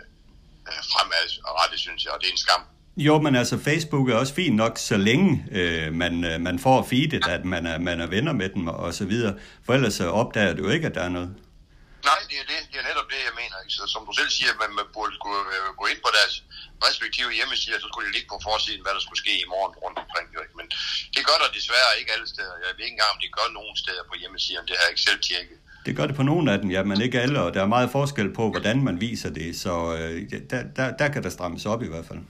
fremadrettet, 0.92 1.80
synes 1.86 2.02
jeg, 2.04 2.12
og 2.14 2.20
det 2.22 2.28
er 2.30 2.36
en 2.38 2.46
skam. 2.48 2.64
Jo, 2.98 3.22
men 3.26 3.36
altså 3.36 3.58
Facebook 3.60 4.10
er 4.10 4.16
også 4.16 4.34
fint 4.34 4.56
nok, 4.56 4.78
så 4.78 4.98
længe 4.98 5.46
øh, 5.52 5.94
man, 5.94 6.14
øh, 6.24 6.42
man 6.42 6.60
får 6.60 6.88
feedet, 6.90 7.28
at 7.28 7.46
man 7.46 7.66
er, 7.66 7.78
man 7.80 8.02
er 8.02 8.08
venner 8.08 8.34
med 8.34 8.50
dem 8.50 8.68
og 8.68 8.94
så 8.94 9.06
videre. 9.06 9.34
For 9.66 9.74
ellers 9.74 9.94
så 9.94 10.06
opdager 10.22 10.54
du 10.54 10.70
ikke, 10.70 10.88
at 10.88 10.96
der 10.96 11.04
er 11.04 11.10
noget. 11.10 11.30
Nej, 12.10 12.20
det 12.30 12.38
er, 12.42 12.46
det. 12.52 12.60
det 12.72 12.78
er 12.82 12.88
netop 12.90 13.08
det, 13.14 13.20
jeg 13.30 13.36
mener. 13.42 13.56
Ikke? 13.64 13.74
Så, 13.78 13.84
som 13.94 14.02
du 14.08 14.14
selv 14.20 14.32
siger, 14.38 14.52
man, 14.62 14.72
man 14.80 14.88
burde 14.96 15.16
gå, 15.26 15.32
øh, 15.56 15.68
gå 15.82 15.86
ind 15.92 16.00
på 16.06 16.12
deres 16.18 16.34
respektive 16.88 17.30
hjemmesider, 17.38 17.78
så 17.80 17.88
skulle 17.90 18.06
de 18.08 18.14
ligge 18.16 18.30
på 18.34 18.40
forsiden, 18.50 18.82
hvad 18.84 18.94
der 18.98 19.04
skulle 19.06 19.22
ske 19.26 19.34
i 19.44 19.48
morgen 19.54 19.74
rundt 19.84 19.98
omkring. 20.04 20.28
Jo, 20.36 20.40
ikke? 20.46 20.56
Men 20.60 20.68
det 21.16 21.22
gør 21.30 21.38
der 21.44 21.50
desværre 21.60 21.92
ikke 22.00 22.12
alle 22.16 22.28
steder. 22.34 22.54
Jeg 22.62 22.70
ved 22.78 22.86
ikke 22.86 22.96
engang, 22.98 23.12
om 23.16 23.20
de 23.24 23.30
gør 23.38 23.48
nogen 23.60 23.76
steder 23.84 24.04
på 24.10 24.16
hjemmesiderne. 24.22 24.66
Det 24.68 24.76
har 24.78 24.84
jeg 24.86 24.94
ikke 24.94 25.08
selv 25.10 25.22
tjekket. 25.30 25.58
Det 25.88 25.94
gør 25.98 26.06
det 26.10 26.16
på 26.22 26.26
nogle 26.32 26.46
af 26.54 26.58
dem, 26.62 26.70
ja, 26.76 26.82
men 26.90 26.98
ikke 27.06 27.18
alle, 27.26 27.38
og 27.46 27.50
der 27.56 27.62
er 27.66 27.72
meget 27.78 27.90
forskel 27.98 28.30
på, 28.40 28.44
hvordan 28.54 28.78
man 28.88 28.96
viser 29.08 29.30
det, 29.40 29.50
så 29.64 29.74
øh, 29.98 30.16
der, 30.52 30.62
der, 30.78 30.86
der 31.02 31.08
kan 31.14 31.22
der 31.26 31.32
strammes 31.38 31.66
op 31.74 31.82
i 31.88 31.90
hvert 31.94 32.08
fald. 32.10 32.22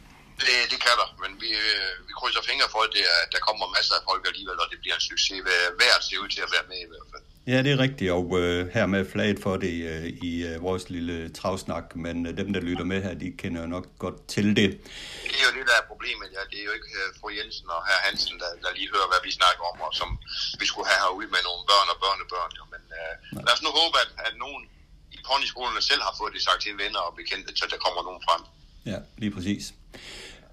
Det, 0.41 0.56
det 0.72 0.80
kan 0.86 0.96
der, 1.02 1.10
men 1.24 1.32
vi, 1.43 1.50
øh, 1.66 1.91
vi 2.08 2.12
krydser 2.20 2.43
fingre 2.50 2.68
for, 2.74 2.82
at 2.88 2.91
det 2.98 3.04
er, 3.16 3.20
der 3.34 3.41
kommer 3.48 3.66
masser 3.78 3.96
af 4.00 4.04
folk 4.10 4.22
alligevel, 4.30 4.58
og 4.64 4.68
det 4.72 4.78
bliver 4.84 4.96
en 5.00 5.06
succes. 5.12 5.39
Hvert 5.80 6.02
ser 6.08 6.18
ud 6.24 6.30
til 6.36 6.41
at 6.48 6.52
være 6.56 6.66
med 6.72 6.80
i 6.86 6.89
hvert 6.91 7.08
fald. 7.12 7.26
Ja, 7.52 7.58
det 7.66 7.72
er 7.76 7.80
rigtigt, 7.86 8.10
og 8.20 8.28
øh, 8.39 8.60
her 8.76 8.86
med 8.93 9.02
flaget 9.14 9.39
for 9.46 9.56
det 9.66 9.76
øh, 9.91 10.06
i 10.30 10.32
øh, 10.50 10.56
vores 10.68 10.84
lille 10.96 11.16
travsnak, 11.39 11.86
men 12.06 12.16
øh, 12.28 12.32
dem, 12.41 12.50
der 12.56 12.62
lytter 12.70 12.86
med 12.91 13.00
her, 13.06 13.14
de 13.24 13.30
kender 13.41 13.60
jo 13.66 13.70
nok 13.76 13.86
godt 14.04 14.18
til 14.34 14.48
det. 14.60 14.70
Det 15.30 15.36
er 15.41 15.46
jo 15.50 15.54
det, 15.58 15.66
der 15.70 15.76
er 15.82 15.86
problemet, 15.91 16.28
ja. 16.36 16.41
Det 16.52 16.58
er 16.62 16.66
jo 16.70 16.74
ikke 16.80 16.91
uh, 17.02 17.08
fru 17.20 17.28
Jensen 17.38 17.68
og 17.76 17.82
herr 17.89 18.02
Hansen, 18.08 18.36
der, 18.41 18.50
der 18.64 18.72
lige 18.78 18.89
hører, 18.96 19.08
hvad 19.12 19.22
vi 19.28 19.32
snakker 19.39 19.64
om, 19.72 19.78
og 19.86 19.91
som 20.00 20.10
vi 20.62 20.66
skulle 20.72 20.88
have 20.91 21.02
herude 21.04 21.30
med 21.36 21.41
nogle 21.48 21.64
børn 21.72 21.88
og 21.93 21.98
børnebørn. 22.04 22.52
Jo. 22.60 22.64
Men 22.74 22.84
uh, 23.00 23.14
lad 23.46 23.54
os 23.56 23.64
nu 23.66 23.70
håbe, 23.80 23.96
at, 24.04 24.10
at 24.28 24.34
nogen 24.43 24.62
i 25.16 25.18
ponyskolerne 25.28 25.82
selv 25.89 26.02
har 26.08 26.14
fået 26.20 26.32
det 26.36 26.41
sagt 26.48 26.60
til 26.64 26.74
venner 26.84 27.02
og 27.08 27.12
bekendte, 27.20 27.50
så 27.60 27.66
der 27.74 27.80
kommer 27.86 28.02
nogen 28.08 28.22
frem. 28.28 28.41
Ja, 28.91 29.00
lige 29.22 29.34
præcis. 29.36 29.64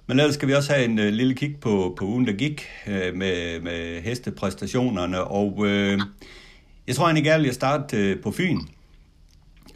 Men 0.06 0.14
ellers 0.20 0.36
skal 0.38 0.48
vi 0.48 0.54
også 0.58 0.70
have 0.74 0.84
en 0.90 0.96
uh, 1.04 1.10
lille 1.20 1.34
kig 1.40 1.52
på, 1.66 1.72
på 1.98 2.02
ugen, 2.12 2.24
der 2.28 2.34
gik 2.44 2.58
uh, 2.92 3.10
med, 3.22 3.36
med 3.66 3.80
hestepræstationerne, 4.06 5.20
og... 5.40 5.50
Uh, 5.68 5.98
jeg 6.86 6.96
tror 6.96 7.04
egentlig 7.04 7.24
gerne, 7.24 7.42
at 7.42 7.46
jeg 7.46 7.54
starte 7.54 7.96
øh, 7.96 8.22
på 8.22 8.32
Fyn, 8.32 8.60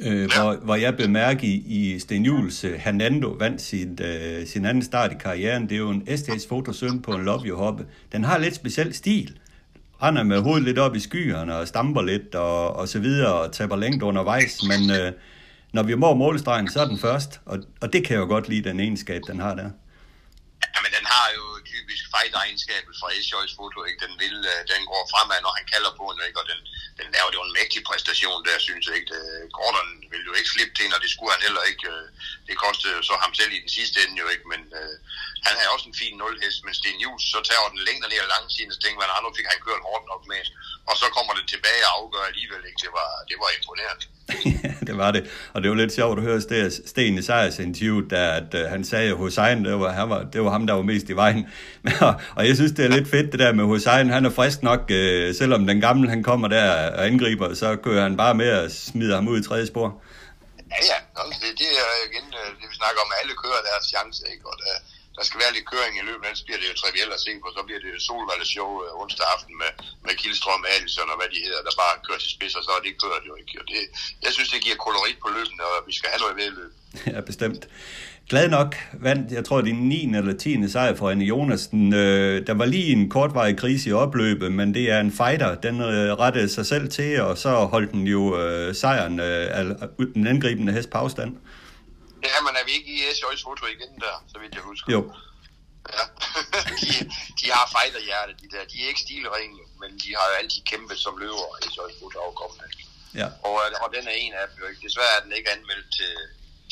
øh, 0.01 0.21
ja. 0.21 0.43
hvor, 0.43 0.55
hvor 0.55 0.75
jeg 0.75 0.97
blev 0.97 1.11
mærke 1.11 1.47
i, 1.47 1.55
i 1.67 1.99
Sten 1.99 2.25
Jules 2.25 2.65
øh, 2.65 2.73
Hernando 2.73 3.29
vandt 3.29 3.63
sin, 3.63 3.99
øh, 4.03 4.47
sin 4.47 4.65
anden 4.65 4.83
start 4.83 5.13
i 5.13 5.17
karrieren. 5.21 5.63
Det 5.63 5.73
er 5.73 5.79
jo 5.79 5.91
en 5.91 6.17
STS 6.17 6.47
fotosøn 6.49 7.03
på 7.03 7.13
en 7.13 7.25
Love 7.25 7.47
You 7.47 7.57
Hoppe. 7.57 7.87
Den 8.13 8.25
har 8.25 8.39
lidt 8.39 8.55
speciel 8.55 8.95
stil. 8.95 9.39
Render 10.03 10.23
med 10.23 10.41
hovedet 10.41 10.65
lidt 10.65 10.79
op 10.79 10.97
i 10.97 11.01
skyerne 11.01 11.57
og 11.57 11.69
stamper 11.69 12.03
lidt 12.03 12.35
og, 12.35 12.77
og 12.77 12.89
så 12.89 12.99
videre 12.99 13.35
og 13.35 13.53
taber 13.53 13.77
længde 13.77 14.05
undervejs, 14.05 14.63
men 14.69 14.91
øh, 14.91 15.13
når 15.73 15.83
vi 15.83 15.95
må 15.95 16.15
målstregen, 16.15 16.69
så 16.71 16.81
er 16.81 16.89
den 16.89 16.99
først, 16.99 17.41
og, 17.45 17.59
og 17.81 17.93
det 17.93 18.05
kan 18.05 18.15
jeg 18.15 18.21
jo 18.21 18.27
godt 18.27 18.49
lide, 18.49 18.69
den 18.69 18.81
egenskab, 18.81 19.23
den 19.27 19.41
har 19.41 19.55
der. 19.55 19.71
Jamen, 20.75 20.91
den 20.99 21.07
har 21.07 21.29
jo 21.37 21.56
typisk 21.77 22.05
fight-egenskabet 22.15 22.95
fra 23.01 23.09
Esjøjs 23.19 23.53
foto, 23.59 23.79
ikke? 23.89 24.01
Den, 24.05 24.15
vil, 24.23 24.37
øh, 24.53 24.61
den 24.73 24.83
går 24.91 25.03
fremad, 25.13 25.39
når 25.43 25.53
han 25.59 25.67
kalder 25.75 25.93
på 26.01 26.05
den, 26.13 26.21
ikke? 26.29 26.41
Og 26.43 26.47
den, 26.53 26.61
den 26.99 27.09
laver 27.15 27.31
jo 27.37 27.41
en 27.47 27.57
mægtig 27.59 27.81
præstation 27.89 28.41
der, 28.49 28.59
synes 28.67 28.85
jeg 28.87 28.95
ikke. 29.01 29.15
Øh, 29.21 29.43
Gordon 29.57 29.89
ville 30.13 30.27
jo 30.31 30.35
ikke 30.39 30.53
slippe 30.55 30.75
til, 30.77 30.89
og 30.97 31.01
det 31.05 31.11
skulle 31.13 31.33
han 31.35 31.47
heller 31.47 31.65
ikke. 31.71 31.85
Øh, 31.95 32.07
det 32.49 32.57
kostede 32.65 32.99
så 33.09 33.15
ham 33.25 33.33
selv 33.41 33.53
i 33.57 33.63
den 33.65 33.73
sidste 33.79 33.97
ende 34.03 34.23
jo 34.23 34.29
ikke, 34.35 34.47
men 34.53 34.63
øh, 34.81 34.97
han 35.47 35.55
har 35.59 35.67
også 35.75 35.87
en 35.89 36.01
fin 36.03 36.15
nulhest, 36.21 36.61
men 36.65 36.75
Sten 36.79 36.99
Jus, 37.05 37.23
så 37.33 37.39
tager 37.49 37.73
den 37.75 37.83
længere 37.89 38.09
ned 38.11 38.25
ad 38.25 38.31
langsiden, 38.37 38.73
så 38.73 38.81
tænker 38.81 38.99
man, 39.01 39.11
at 39.15 39.25
nu 39.25 39.31
fik 39.39 39.49
han 39.53 39.65
kørt 39.67 39.87
hårdt 39.89 40.07
nok 40.13 40.23
med, 40.33 40.43
og 40.91 40.95
så 41.01 41.07
kommer 41.17 41.33
det 41.39 41.45
tilbage 41.55 41.83
og 41.87 41.93
afgør 41.99 42.25
alligevel 42.31 42.63
ikke. 42.69 42.81
Det 42.85 42.93
var, 42.99 43.11
det 43.31 43.37
var 43.43 43.49
imponerende. 43.59 44.05
det 44.89 44.97
var 45.03 45.11
det. 45.11 45.23
Og 45.55 45.63
det 45.63 45.71
var 45.71 45.77
lidt 45.77 45.93
sjovt 45.93 46.19
at 46.19 46.25
høre 46.25 46.41
Sten 46.71 47.19
i 47.19 47.23
Sejers 47.23 47.59
interview, 47.59 48.09
da 48.09 48.37
at, 48.37 48.55
uh, 48.55 48.71
han 48.75 48.85
sagde, 48.85 49.09
at 49.11 49.17
Hussein, 49.17 49.65
det 49.65 49.81
var, 49.81 49.93
han 49.93 50.11
var, 50.11 50.23
det 50.23 50.45
var 50.45 50.51
ham, 50.51 50.67
der 50.67 50.75
var 50.75 50.83
mest 50.83 51.09
i 51.09 51.13
vejen. 51.13 51.49
og 52.37 52.47
jeg 52.49 52.55
synes, 52.57 52.73
det 52.73 52.85
er 52.85 52.89
lidt 52.89 53.11
fedt, 53.11 53.33
det 53.33 53.41
der 53.41 53.53
med 53.53 53.65
Hussein. 53.65 54.11
Han 54.11 54.25
er 54.25 54.31
frisk 54.31 54.63
nok, 54.63 54.81
uh, 54.81 55.35
selvom 55.41 55.67
den 55.67 55.81
gamle, 55.81 56.11
han 56.11 56.23
kommer 56.23 56.49
der 56.49 56.91
og 56.91 57.07
angriber, 57.07 57.55
så 57.55 57.77
kører 57.77 58.03
han 58.03 58.17
bare 58.17 58.35
med 58.35 58.51
og 58.53 58.71
smider 58.71 59.15
ham 59.15 59.29
ud 59.29 59.41
i 59.41 59.45
tredje 59.49 59.67
spor. 59.67 60.03
Ja, 60.71 60.81
ja. 60.91 60.99
Det, 61.43 61.51
det 61.61 61.71
er 61.83 61.91
igen, 62.11 62.27
øh, 62.41 62.49
det 62.61 62.67
vi 62.71 62.77
snakker 62.83 63.01
om, 63.05 63.11
alle 63.21 63.35
kører 63.45 63.63
deres 63.71 63.85
chance, 63.93 64.21
ikke? 64.33 64.45
Og 64.51 64.57
der, 64.63 64.75
der 65.17 65.25
skal 65.29 65.39
være 65.43 65.53
lidt 65.57 65.67
køring 65.73 65.95
i 66.01 66.05
løbet, 66.09 66.25
ellers 66.27 66.47
bliver 66.47 66.61
det 66.61 66.69
jo 66.73 66.77
trivielt 66.83 67.13
at 67.17 67.21
se 67.27 67.33
på. 67.43 67.47
Så 67.57 67.61
bliver 67.67 67.81
det 67.83 67.91
jo 67.95 68.01
solvalget 68.09 68.49
show 68.55 68.71
øh, 68.85 69.01
onsdag 69.03 69.27
aften 69.35 69.55
med, 69.63 69.71
med 70.07 70.15
Kildstrøm, 70.21 70.63
Alison 70.75 71.13
og 71.13 71.19
hvad 71.21 71.31
de 71.35 71.39
hedder, 71.47 71.63
der 71.69 71.75
bare 71.83 71.95
kører 72.07 72.21
til 72.25 72.31
spids, 72.37 72.55
og 72.59 72.63
så 72.67 72.71
er 72.77 72.83
det 72.87 72.93
kørt 73.05 73.25
jo 73.31 73.35
ikke. 73.41 73.53
Og 73.61 73.67
det, 73.71 73.81
jeg 74.25 74.33
synes, 74.37 74.49
det 74.55 74.61
giver 74.67 74.79
kolorit 74.87 75.19
på 75.25 75.29
løbet, 75.37 75.59
og 75.69 75.75
vi 75.89 75.93
skal 75.99 76.09
have 76.13 76.23
noget 76.25 76.37
ved 76.41 76.51
løbet. 76.61 76.77
Ja, 77.13 77.21
bestemt. 77.31 77.65
Glad 78.29 78.49
nok 78.49 78.77
vandt, 78.93 79.33
jeg 79.33 79.45
tror, 79.45 79.61
det 79.61 79.71
er 79.71 79.75
9. 79.75 80.17
eller 80.17 80.37
10. 80.37 80.69
sejr 80.69 80.95
for 80.95 81.11
Anne 81.11 81.25
Jonasen. 81.25 81.95
Øh, 81.95 82.47
der 82.47 82.55
var 82.55 82.65
lige 82.65 82.93
en 82.93 83.09
kortvarig 83.11 83.57
krise 83.57 83.89
i 83.91 83.93
opløbet, 83.93 84.53
men 84.53 84.75
det 84.75 84.91
er 84.91 85.01
en 85.01 85.13
fighter. 85.13 85.55
Den 85.55 85.81
øh, 85.81 86.13
rettede 86.13 86.49
sig 86.49 86.67
selv 86.67 86.89
til, 86.89 87.21
og 87.21 87.39
så 87.39 87.51
holdt 87.51 87.93
den 87.93 88.07
jo 88.07 88.41
øh, 88.41 88.75
sejren 88.75 89.21
øh, 89.21 89.59
af 89.59 89.65
den 90.15 90.27
angribende 90.27 90.73
hest 90.73 90.91
på 90.91 90.99
afstand. 90.99 91.31
Ja, 91.31 91.56
men 92.47 92.53
er 92.61 92.65
vi 92.69 92.73
ikke 92.79 92.91
i 92.97 93.01
SJ's 93.17 93.43
foto 93.47 93.67
igen 93.67 93.95
der, 94.05 94.17
så 94.33 94.37
vidt 94.39 94.55
jeg 94.55 94.63
husker? 94.63 94.93
Jo. 94.93 95.01
Ja. 95.97 96.05
de, 96.83 96.91
de 97.41 97.47
har 97.57 97.65
fighterhjerte, 97.77 98.33
de 98.43 98.47
der. 98.55 98.65
De 98.73 98.77
er 98.83 98.89
ikke 98.93 99.05
stilrene, 99.07 99.63
men 99.81 99.91
de 100.03 100.09
har 100.17 100.27
jo 100.31 100.35
altid 100.41 100.63
kæmpet 100.71 100.99
som 100.99 101.15
løver 101.25 101.49
i 101.63 101.67
SJ's 101.73 101.97
foto 102.01 102.17
afkommende. 102.27 102.65
Ja. 103.21 103.29
Og, 103.49 103.55
og 103.83 103.89
den 103.95 104.05
er 104.11 104.17
en 104.25 104.33
af 104.41 104.45
dem 104.49 104.57
jo 104.63 104.67
ikke. 104.71 104.85
Desværre 104.87 105.13
er 105.17 105.23
den 105.25 105.33
ikke 105.39 105.53
anmeldt 105.57 105.89
til, 105.99 106.13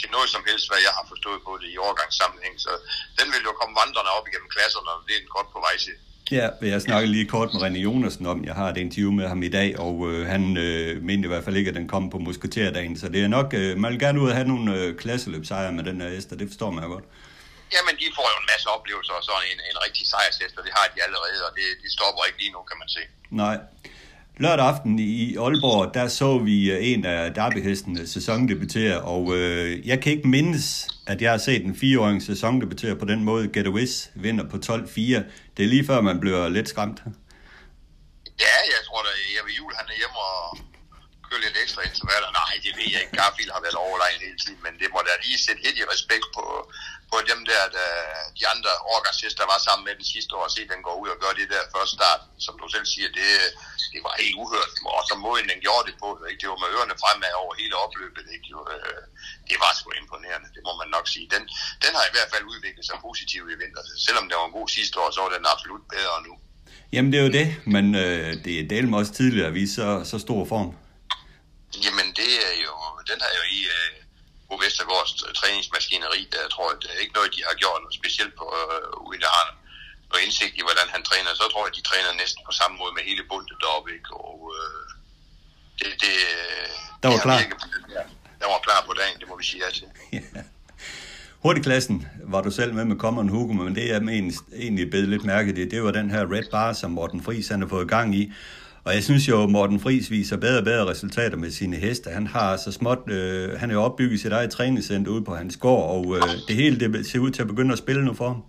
til 0.00 0.08
noget 0.16 0.28
som 0.34 0.42
helst, 0.48 0.66
hvad 0.70 0.80
jeg 0.86 0.94
har 0.98 1.06
forstået 1.12 1.40
på 1.46 1.52
det 1.60 1.68
i 1.74 1.78
overgangssammenhæng. 1.86 2.56
Så 2.66 2.72
den 3.18 3.26
vil 3.32 3.46
jo 3.48 3.52
komme 3.60 3.74
vandrende 3.80 4.10
op 4.16 4.26
igennem 4.28 4.50
klasserne, 4.56 4.90
og 4.94 5.00
det 5.06 5.14
er 5.14 5.22
den 5.24 5.36
godt 5.36 5.50
på 5.52 5.60
vej 5.66 5.76
til. 5.86 5.96
Ja, 6.30 6.48
jeg 6.62 6.82
snakkede 6.82 7.12
lige 7.12 7.26
kort 7.26 7.48
med 7.54 7.62
René 7.62 7.78
Jonasen 7.78 8.26
om, 8.26 8.44
jeg 8.44 8.54
har 8.54 8.68
et 8.68 8.76
interview 8.76 9.10
med 9.12 9.28
ham 9.28 9.42
i 9.42 9.48
dag, 9.48 9.78
og 9.78 10.10
øh, 10.10 10.26
han 10.26 10.56
øh, 10.56 11.02
mente 11.02 11.26
i 11.26 11.28
hvert 11.28 11.44
fald 11.44 11.56
ikke, 11.56 11.68
at 11.68 11.74
den 11.74 11.88
kom 11.88 12.10
på 12.10 12.18
musketerdagen, 12.18 12.98
så 12.98 13.08
det 13.08 13.20
er 13.24 13.28
nok, 13.28 13.54
øh, 13.54 13.78
man 13.78 13.92
vil 13.92 14.00
gerne 14.00 14.20
ud 14.20 14.28
og 14.28 14.34
have 14.34 14.48
nogle 14.48 14.74
øh, 14.78 14.96
klasseløbsejre 14.96 15.72
med 15.72 15.84
den 15.84 16.00
her 16.00 16.08
Esther, 16.08 16.36
det 16.36 16.48
forstår 16.48 16.70
man 16.70 16.88
godt. 16.88 17.04
Jamen, 17.74 17.94
de 18.00 18.06
får 18.16 18.26
jo 18.32 18.36
en 18.42 18.48
masse 18.52 18.68
oplevelser, 18.76 19.12
og 19.12 19.24
så 19.28 19.34
en, 19.52 19.58
en 19.70 19.78
rigtig 19.86 20.04
sejrshest, 20.12 20.54
og 20.58 20.64
det 20.66 20.72
har 20.78 20.86
de 20.94 20.98
allerede, 21.06 21.40
og 21.48 21.52
det, 21.56 21.66
de 21.82 21.88
stopper 21.96 22.22
ikke 22.28 22.38
lige 22.42 22.52
nu, 22.56 22.60
kan 22.70 22.76
man 22.82 22.88
se. 22.96 23.02
Nej. 23.30 23.56
Lørdag 24.38 24.66
aften 24.66 24.98
i 24.98 25.36
Aalborg, 25.36 25.94
der 25.94 26.08
så 26.08 26.38
vi 26.38 26.70
øh, 26.70 26.78
en 26.80 27.04
af 27.04 27.34
derbyhestene 27.34 28.06
sæsondebutere, 28.06 29.00
og 29.00 29.36
øh, 29.36 29.88
jeg 29.88 30.00
kan 30.00 30.12
ikke 30.12 30.28
mindes, 30.28 30.88
at 31.06 31.22
jeg 31.22 31.30
har 31.30 31.38
set 31.38 31.64
en 31.64 31.76
fireåring 31.76 32.22
sæsondebutere 32.22 32.96
på 32.96 33.04
den 33.04 33.24
måde. 33.24 33.48
Get 33.48 33.66
a 33.66 33.70
Wiz 33.70 34.08
vinder 34.14 34.44
på 34.44 34.56
12-4. 34.56 35.22
Det 35.56 35.62
er 35.64 35.70
lige 35.74 35.86
før, 35.90 36.00
man 36.10 36.20
bliver 36.22 36.42
lidt 36.56 36.68
skræmt. 36.72 36.98
Ja, 38.44 38.56
jeg 38.74 38.80
tror 38.86 39.00
da, 39.06 39.10
jeg 39.36 39.42
ved 39.46 39.54
jul, 39.60 39.72
han 39.80 39.86
er 39.92 39.96
hjemme 40.00 40.18
og 40.30 40.40
kører 41.26 41.42
lidt 41.46 41.56
ekstra 41.62 41.80
intervaller. 41.90 42.30
Nej, 42.40 42.52
det 42.64 42.72
ved 42.78 42.88
jeg 42.94 43.00
ikke. 43.04 43.16
Garfield 43.20 43.52
har 43.56 43.62
været 43.66 43.78
overlegen 43.86 44.20
hele 44.26 44.38
tiden, 44.44 44.60
men 44.66 44.72
det 44.80 44.88
må 44.94 44.98
da 45.06 45.12
lige 45.26 45.38
sætte 45.46 45.60
helt 45.66 45.78
i 45.82 45.84
respekt 45.94 46.26
på, 46.36 46.44
på 47.12 47.18
dem 47.30 47.40
der, 47.50 47.62
der 47.76 47.90
de 48.38 48.44
andre 48.52 48.72
årgangsheste, 48.94 49.38
der 49.42 49.48
var 49.52 49.60
sammen 49.66 49.84
med 49.88 49.94
den 50.00 50.06
sidste 50.14 50.32
år, 50.38 50.44
og 50.48 50.52
se 50.54 50.62
den 50.72 50.82
går 50.86 50.96
ud 51.02 51.08
og 51.14 51.18
gør 51.22 51.32
det 51.40 51.48
der 51.54 51.62
første 51.74 51.94
start, 51.98 52.20
som 52.46 52.54
du 52.60 52.66
selv 52.74 52.86
siger, 52.94 53.08
det, 53.18 53.30
det 53.92 54.00
var 54.06 54.14
helt 54.22 54.36
uhørt. 54.42 54.72
Og 54.98 55.02
så 55.08 55.14
måden 55.24 55.46
den 55.52 55.60
gjorde 55.66 55.84
det 55.88 55.96
på, 56.02 56.08
ikke? 56.30 56.40
det 56.42 56.48
var 56.52 56.58
med 56.62 56.70
ørerne 56.74 56.96
fremad 57.02 57.32
over 57.42 57.52
hele 57.60 57.74
opløbet. 57.84 58.26
Ikke? 58.34 58.46
Jo, 58.52 58.58
øh, 58.74 59.02
det 59.50 59.56
var 59.64 59.72
sgu 59.78 59.88
imponerende, 60.02 60.48
det 60.56 60.62
må 60.66 60.72
man 60.80 60.88
nok 60.96 61.06
sige. 61.14 61.26
Den, 61.34 61.42
den 61.84 61.92
har 61.98 62.04
i 62.06 62.14
hvert 62.14 62.30
fald 62.32 62.44
udviklet 62.52 62.84
sig 62.88 62.96
positivt 63.08 63.48
i 63.54 63.56
vinter. 63.62 63.82
Selvom 64.06 64.24
det 64.28 64.34
var 64.38 64.46
en 64.48 64.58
god 64.60 64.68
sidste 64.78 64.96
år, 65.02 65.08
så 65.14 65.20
var 65.24 65.30
den 65.36 65.52
absolut 65.54 65.84
bedre 65.96 66.16
nu. 66.28 66.34
Jamen 66.94 67.10
det 67.12 67.18
er 67.20 67.24
jo 67.28 67.32
det, 67.40 67.48
men 67.74 67.86
øh, 68.04 68.30
det 68.44 68.52
er 68.60 68.68
del 68.74 68.88
med 68.88 68.98
også 68.98 69.12
tidligere 69.12 69.48
at 69.50 69.54
vise 69.60 69.74
så, 69.74 69.88
så 70.10 70.16
stor 70.26 70.42
form. 70.52 70.70
Jamen 71.84 72.08
det 72.20 72.32
er 72.48 72.54
jo, 72.66 72.74
den 73.10 73.18
har 73.24 73.32
jo 73.38 73.42
i 73.58 73.60
øh, 73.76 74.03
Bo 74.48 74.54
Vestergaards 74.64 75.12
træningsmaskineri, 75.38 76.20
der 76.32 76.40
jeg 76.46 76.50
tror, 76.54 76.68
det 76.82 76.88
er 76.94 76.98
ikke 77.04 77.16
noget, 77.18 77.30
de 77.36 77.40
har 77.48 77.54
gjort 77.62 77.80
noget 77.84 77.96
specielt 78.00 78.34
på, 78.40 78.46
øh, 78.60 79.08
uden 79.08 79.22
at 79.28 79.32
have 79.38 79.50
noget 80.10 80.22
indsigt 80.26 80.54
i, 80.60 80.62
hvordan 80.68 80.88
han 80.94 81.02
træner. 81.08 81.30
Så 81.40 81.44
tror 81.52 81.62
jeg, 81.66 81.72
de 81.78 81.82
træner 81.90 82.10
næsten 82.22 82.40
på 82.48 82.52
samme 82.60 82.74
måde 82.80 82.92
med 82.96 83.02
hele 83.10 83.22
bundet 83.30 83.56
deroppe, 83.62 83.88
ikke? 83.98 84.10
Og 84.28 84.36
øh, 84.56 84.82
det, 85.78 85.88
det, 86.02 86.14
Der 87.02 87.06
var 87.08 87.16
det 87.18 87.24
klar. 87.26 87.38
Virket, 87.42 87.58
der 88.40 88.46
var 88.52 88.58
klar 88.68 88.80
på 88.88 88.92
dagen, 89.00 89.16
det 89.20 89.26
må 89.30 89.34
vi 89.40 89.44
sige 89.50 89.60
ja 89.64 89.70
til. 89.78 89.86
Hurtigklassen 91.44 92.08
var 92.24 92.40
du 92.42 92.50
selv 92.50 92.74
med 92.74 92.84
med 92.84 92.96
Common 92.96 93.28
Hugo, 93.28 93.52
men 93.52 93.74
det 93.74 93.88
jeg 93.88 94.02
men- 94.02 94.34
egentlig 94.56 94.90
bedt 94.90 95.08
lidt 95.08 95.24
mærke 95.24 95.50
i, 95.62 95.68
det 95.68 95.82
var 95.82 95.90
den 95.90 96.10
her 96.10 96.32
Red 96.32 96.50
Bar, 96.50 96.72
som 96.72 96.90
Morten 96.90 97.22
Friis 97.24 97.48
han 97.48 97.60
har 97.60 97.68
fået 97.68 97.88
gang 97.88 98.14
i. 98.16 98.32
Og 98.86 98.94
jeg 98.94 99.04
synes 99.04 99.28
jo, 99.28 99.46
Morten 99.46 99.80
Friis 99.80 100.10
viser 100.10 100.36
bedre 100.36 100.58
og 100.58 100.64
bedre 100.64 100.86
resultater 100.92 101.36
med 101.36 101.50
sine 101.60 101.76
heste. 101.76 102.10
Han 102.10 102.26
har 102.26 102.56
så 102.56 102.70
småt, 102.72 103.02
øh, 103.16 103.60
han 103.60 103.66
har 103.70 103.76
jo 103.78 103.82
opbygget 103.88 104.20
sit 104.20 104.32
eget 104.38 104.50
træningscenter 104.56 105.10
ude 105.14 105.24
på 105.28 105.34
hans 105.40 105.56
gård, 105.64 105.84
og 105.96 106.04
øh, 106.16 106.28
det 106.48 106.54
hele 106.62 106.76
det 106.80 107.06
ser 107.10 107.18
ud 107.26 107.30
til 107.34 107.42
at 107.44 107.50
begynde 107.52 107.72
at 107.76 107.82
spille 107.84 108.02
nu 108.04 108.14
for 108.20 108.28
ham. 108.32 108.40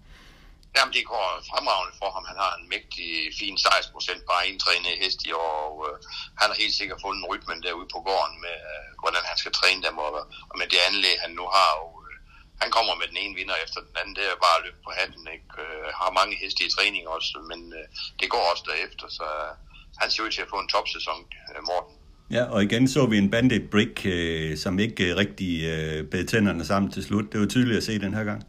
Jamen, 0.75 0.93
det 0.97 1.03
går 1.13 1.25
fremragende 1.49 1.95
for 2.01 2.09
ham. 2.15 2.23
Han 2.31 2.38
har 2.43 2.51
en 2.59 2.67
mægtig, 2.73 3.09
fin 3.39 3.55
16 3.57 3.93
procent 3.95 4.21
bare 4.31 4.47
indtrænet 4.49 5.01
hest 5.03 5.19
i 5.29 5.31
år, 5.45 5.55
og 5.67 5.75
øh, 5.88 5.95
han 6.41 6.47
har 6.51 6.57
helt 6.63 6.75
sikkert 6.79 6.99
fundet 7.05 7.23
rytmen 7.31 7.59
derude 7.65 7.89
på 7.95 7.99
gården 8.07 8.38
med, 8.45 8.57
øh, 8.71 8.88
hvordan 9.01 9.23
han 9.29 9.38
skal 9.41 9.53
træne 9.59 9.81
dem, 9.88 9.95
og, 10.05 10.11
og 10.51 10.55
med 10.59 10.67
det 10.73 10.79
anlæg, 10.89 11.17
han 11.25 11.33
nu 11.39 11.45
har. 11.57 11.71
Og, 11.83 11.91
øh, 12.05 12.15
han 12.61 12.69
kommer 12.75 12.93
med 13.01 13.07
den 13.11 13.19
ene 13.23 13.36
vinder 13.39 13.57
efter 13.65 13.79
den 13.88 13.95
anden, 13.99 14.15
det 14.17 14.23
er 14.25 14.43
bare 14.45 14.57
at 14.59 14.65
løbe 14.65 14.81
på 14.86 14.91
hatten. 14.99 15.23
Ikke? 15.36 15.49
Øh, 15.63 15.88
har 15.99 16.17
mange 16.19 16.36
heste 16.41 16.61
i 16.65 16.73
træning 16.75 17.03
også, 17.15 17.33
men 17.51 17.59
øh, 17.79 17.86
det 18.19 18.27
går 18.33 18.43
også 18.51 18.65
derefter, 18.71 19.07
så 19.19 19.27
øh, 19.45 19.53
han 20.02 20.12
ser 20.12 20.24
ud 20.24 20.32
til 20.32 20.41
at 20.41 20.48
få 20.50 20.60
en 20.60 20.68
topsæson, 20.68 21.20
øh, 21.56 21.64
Morten. 21.70 21.96
Ja, 22.32 22.43
og 22.43 22.64
igen 22.64 22.88
så 22.88 23.06
vi 23.06 23.18
en 23.18 23.32
Bandit 23.32 23.70
Brick, 23.70 24.06
øh, 24.06 24.58
som 24.58 24.80
ikke 24.80 25.02
øh, 25.10 25.18
rigtig 25.18 25.64
øh, 25.74 26.10
bed 26.12 26.26
tænderne 26.28 26.66
sammen 26.66 26.91
til 26.91 27.04
slut. 27.04 27.32
Det 27.32 27.39
var 27.39 27.46
tydeligt 27.46 27.78
at 27.78 27.84
se 27.84 28.00
den 28.00 28.14
her 28.14 28.24
gang. 28.24 28.41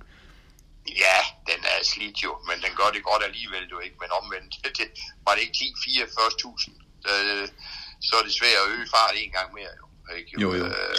Ja, 1.05 1.19
den 1.51 1.61
er 1.75 1.85
slidt 1.93 2.19
jo, 2.25 2.33
men 2.49 2.57
den 2.65 2.73
gør 2.81 2.91
det 2.95 3.03
godt 3.11 3.23
alligevel 3.29 3.65
jo 3.75 3.79
ikke, 3.87 3.97
men 4.03 4.11
omvendt, 4.21 4.53
det, 4.79 4.89
var 5.27 5.33
det 5.35 5.43
ikke 5.47 5.59
10-44.000, 5.63 7.11
øh, 7.13 7.49
så 8.07 8.13
er 8.19 8.25
det 8.27 8.33
svært 8.41 8.59
at 8.63 8.71
øge 8.75 8.87
fart 8.95 9.15
en 9.25 9.33
gang 9.39 9.49
mere 9.59 9.73
jo. 9.81 9.87
Ikke? 10.19 10.31
Jo, 10.43 10.49
jo. 10.61 10.65
Øh, 10.67 10.97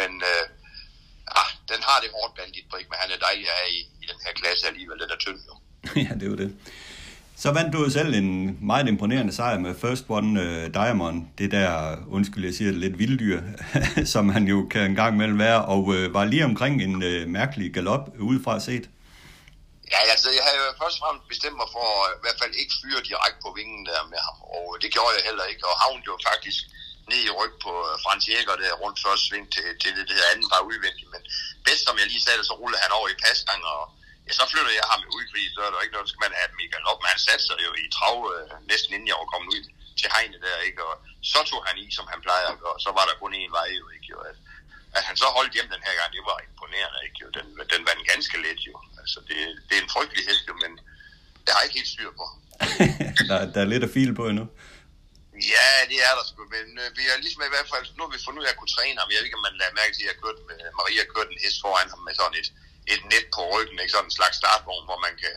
men 0.00 0.10
øh, 0.30 0.44
ah, 1.40 1.50
den 1.70 1.80
har 1.88 1.98
det 2.02 2.10
hårdt 2.16 2.32
bandit 2.38 2.66
Brik, 2.70 2.86
men 2.90 2.98
han 3.02 3.10
er 3.14 3.20
dejlig 3.26 3.46
at 3.52 3.56
have 3.60 3.72
i, 3.78 3.80
i 4.02 4.04
den 4.10 4.18
her 4.24 4.32
klasse 4.40 4.62
alligevel, 4.70 4.98
den 5.02 5.10
er 5.16 5.20
tynd 5.24 5.40
jo. 5.48 5.54
ja, 6.06 6.12
det 6.20 6.26
var 6.30 6.38
det. 6.42 6.50
Så 7.42 7.48
vandt 7.56 7.72
du 7.72 7.78
jo 7.84 7.90
selv 7.90 8.14
en 8.14 8.58
meget 8.70 8.86
imponerende 8.88 9.32
sejr 9.38 9.58
med 9.58 9.74
First 9.82 10.04
One 10.08 10.30
uh, 10.44 10.74
Diamond. 10.80 11.18
Det 11.38 11.48
der, 11.56 11.68
undskyld, 12.16 12.44
jeg 12.44 12.54
siger 12.54 12.70
det, 12.70 12.80
lidt 12.84 12.98
vilddyr, 13.02 13.40
som 14.14 14.24
han 14.36 14.44
jo 14.52 14.58
kan 14.72 14.82
en 14.90 14.96
gang 15.00 15.12
imellem 15.14 15.38
være, 15.46 15.60
og 15.74 15.82
uh, 15.94 16.14
var 16.16 16.24
lige 16.32 16.44
omkring 16.50 16.74
en 16.86 16.94
uh, 17.08 17.20
mærkelig 17.36 17.68
galop 17.76 18.04
udefra 18.28 18.54
set. 18.68 18.84
Ja, 19.92 20.00
altså 20.14 20.28
jeg 20.38 20.44
havde 20.46 20.60
jo 20.62 20.66
først 20.82 20.96
og 20.98 21.02
fremmest 21.02 21.26
bestemt 21.32 21.56
mig 21.60 21.68
for 21.76 21.86
at 22.04 22.08
i 22.18 22.22
hvert 22.24 22.38
fald 22.42 22.54
ikke 22.62 22.74
fyre 22.80 23.00
direkte 23.10 23.38
på 23.44 23.50
vingen 23.58 23.82
der 23.90 24.00
med 24.12 24.20
ham, 24.26 24.38
og 24.56 24.66
det 24.82 24.88
gjorde 24.94 25.12
jeg 25.16 25.24
heller 25.28 25.46
ikke, 25.50 25.62
og 25.70 25.74
havnede 25.82 26.08
jo 26.10 26.14
faktisk 26.30 26.60
ned 27.10 27.20
i 27.28 27.34
ryg 27.38 27.54
på 27.64 27.72
Frans 28.04 28.24
Jæger 28.30 28.56
der 28.62 28.80
rundt 28.82 28.98
første 29.04 29.24
sving 29.26 29.46
til, 29.54 29.66
til 29.82 29.90
det, 29.96 30.04
det 30.08 30.16
her 30.20 30.32
anden 30.32 30.48
par 30.52 30.62
udvendigt, 30.70 31.10
men 31.14 31.22
bedst 31.66 31.82
som 31.84 31.98
jeg 32.00 32.06
lige 32.12 32.24
sagde 32.24 32.38
det, 32.40 32.46
så 32.50 32.54
rullede 32.60 32.82
han 32.84 32.92
over 32.98 33.08
i 33.10 33.20
pasgang, 33.24 33.60
og 33.74 33.82
ja, 34.26 34.32
så 34.38 34.44
flyttede 34.52 34.76
jeg 34.80 34.86
ham 34.92 35.02
ud, 35.16 35.24
fordi 35.30 35.44
så 35.54 35.60
er 35.66 35.70
der 35.70 35.84
ikke 35.84 35.94
noget, 35.94 36.06
så 36.08 36.12
skal 36.12 36.24
man 36.26 36.38
have 36.40 36.50
i 36.66 36.72
galop, 36.74 36.98
men 37.00 37.12
han 37.14 37.20
satte 37.26 37.44
sig 37.48 37.56
jo 37.66 37.72
i 37.82 37.84
trav 37.96 38.16
øh, 38.34 38.50
næsten 38.72 38.90
inden 38.94 39.10
jeg 39.10 39.20
var 39.22 39.32
kommet 39.32 39.48
ud 39.54 39.62
til 40.00 40.08
hegnet 40.14 40.40
der, 40.44 40.66
ikke, 40.68 40.80
og 40.90 40.94
så 41.32 41.40
tog 41.50 41.60
han 41.68 41.76
i, 41.84 41.86
som 41.96 42.06
han 42.12 42.20
plejer 42.26 42.50
og 42.70 42.76
så 42.84 42.90
var 42.98 43.04
der 43.06 43.20
kun 43.22 43.32
én 43.42 43.52
vej 43.58 43.68
jo, 43.80 43.86
ikke, 43.96 44.08
jo, 44.14 44.18
at, 44.30 44.36
at 44.96 45.02
han 45.08 45.16
så 45.22 45.26
holdt 45.36 45.54
hjem 45.56 45.68
den 45.74 45.82
her 45.86 45.94
gang, 45.98 46.10
det 46.16 46.22
var 46.30 46.38
imponerende, 46.48 47.00
ikke, 47.06 47.18
jo, 47.22 47.28
den, 47.36 47.46
den 47.72 47.82
vandt 47.88 48.04
ganske 48.12 48.36
let, 48.44 48.60
jo, 48.68 48.74
altså 49.00 49.18
det, 49.28 49.36
det 49.68 49.74
er 49.76 49.82
en 49.82 49.94
frygtelig 49.94 50.24
hest, 50.28 50.44
jo, 50.50 50.54
men 50.64 50.72
det 51.44 51.50
har 51.52 51.60
jeg 51.60 51.68
ikke 51.68 51.80
helt 51.80 51.94
styr 51.94 52.10
på. 52.20 52.26
der, 53.28 53.38
der 53.54 53.60
er 53.62 53.72
lidt 53.72 53.86
at 53.88 53.94
file 53.96 54.14
på 54.20 54.24
endnu. 54.32 54.46
Ja, 55.54 55.70
det 55.90 55.98
er 56.08 56.12
der 56.18 56.24
sgu, 56.30 56.40
men 56.56 56.66
øh, 56.82 56.88
vi 56.98 57.02
har 57.08 57.16
ligesom 57.24 57.42
i 57.48 57.52
hvert 57.54 57.68
fald, 57.72 57.84
nu 57.96 58.00
har 58.04 58.12
vi 58.14 58.24
fundet 58.24 58.40
ud 58.40 58.48
af 58.48 58.52
at 58.54 58.60
kunne 58.60 58.74
træne 58.76 58.98
ham. 59.00 59.08
Jeg 59.10 59.18
ved 59.18 59.28
ikke, 59.28 59.40
om 59.40 59.46
man 59.48 59.58
lader 59.60 59.78
mærke 59.80 59.92
til, 59.94 60.04
at 60.04 60.10
jeg 60.10 60.18
kørte 60.22 60.42
med, 60.48 60.58
Maria 60.80 61.04
kørte 61.14 61.32
en 61.34 61.42
hest 61.44 61.58
foran 61.64 61.92
ham 61.92 62.02
med 62.06 62.14
sådan 62.20 62.38
et, 62.40 62.48
et 62.92 63.02
net 63.12 63.26
på 63.34 63.40
ryggen, 63.54 63.78
ikke 63.78 63.94
sådan 63.94 64.10
en 64.10 64.18
slags 64.18 64.36
startvogn, 64.40 64.88
hvor 64.88 64.98
man 65.06 65.14
kan 65.22 65.34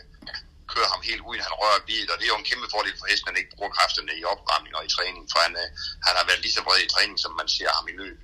køre 0.74 0.88
ham 0.92 1.02
helt 1.08 1.22
uden 1.28 1.46
han 1.48 1.58
rører 1.62 1.86
bilen, 1.90 2.10
og 2.10 2.16
det 2.18 2.24
er 2.24 2.32
jo 2.34 2.42
en 2.42 2.50
kæmpe 2.50 2.68
fordel 2.74 2.96
for 2.98 3.06
hesten, 3.10 3.28
at 3.28 3.32
han 3.32 3.40
ikke 3.40 3.54
bruger 3.56 3.76
kræfterne 3.76 4.12
i 4.20 4.24
opvarmning 4.32 4.74
og 4.78 4.84
i 4.84 4.94
træning, 4.96 5.24
for 5.32 5.38
han, 5.46 5.54
øh, 5.62 5.68
han 6.06 6.14
har 6.18 6.24
været 6.28 6.42
lige 6.44 6.56
så 6.56 6.62
bred 6.66 6.80
i 6.84 6.92
træning, 6.94 7.18
som 7.24 7.32
man 7.40 7.48
ser 7.56 7.70
ham 7.78 7.88
i 7.92 7.94
løb. 8.02 8.18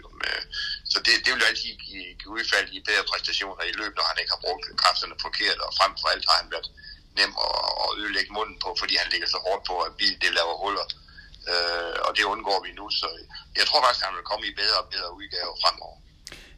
Så 0.92 0.98
det, 1.04 1.14
det 1.24 1.30
vil 1.32 1.42
jo 1.42 1.50
altid 1.52 1.72
give, 1.86 2.08
give 2.20 2.34
udfald 2.36 2.68
i 2.76 2.80
bedre 2.88 3.04
præstationer 3.10 3.64
i 3.70 3.74
løb, 3.80 3.92
når 3.96 4.06
han 4.10 4.18
ikke 4.20 4.32
har 4.34 4.44
brugt 4.46 4.64
kræfterne 4.82 5.16
forkert, 5.26 5.58
og 5.66 5.70
frem 5.78 5.92
for 6.00 6.08
alt 6.12 6.24
har 6.30 6.36
han 6.42 6.50
været 6.54 6.68
nem 7.18 7.32
at, 7.46 7.56
at 7.82 7.90
ødelægge 8.00 8.32
munden 8.38 8.58
på, 8.64 8.68
fordi 8.80 8.94
han 9.02 9.08
ligger 9.12 9.28
så 9.30 9.38
hårdt 9.46 9.64
på, 9.70 9.76
at 9.86 9.96
bilen 10.00 10.20
det 10.24 10.32
laver 10.38 10.56
huller. 10.64 10.86
Øh, 11.52 11.96
og 12.06 12.10
det 12.16 12.24
undgår 12.32 12.58
vi 12.66 12.70
nu, 12.80 12.86
så 13.00 13.06
jeg 13.58 13.66
tror 13.66 13.80
faktisk, 13.82 14.02
at 14.02 14.08
han 14.08 14.16
vil 14.18 14.30
komme 14.30 14.44
i 14.46 14.58
bedre 14.60 14.78
og 14.82 14.88
bedre 14.94 15.10
udgaver 15.18 15.54
fremover. 15.62 15.98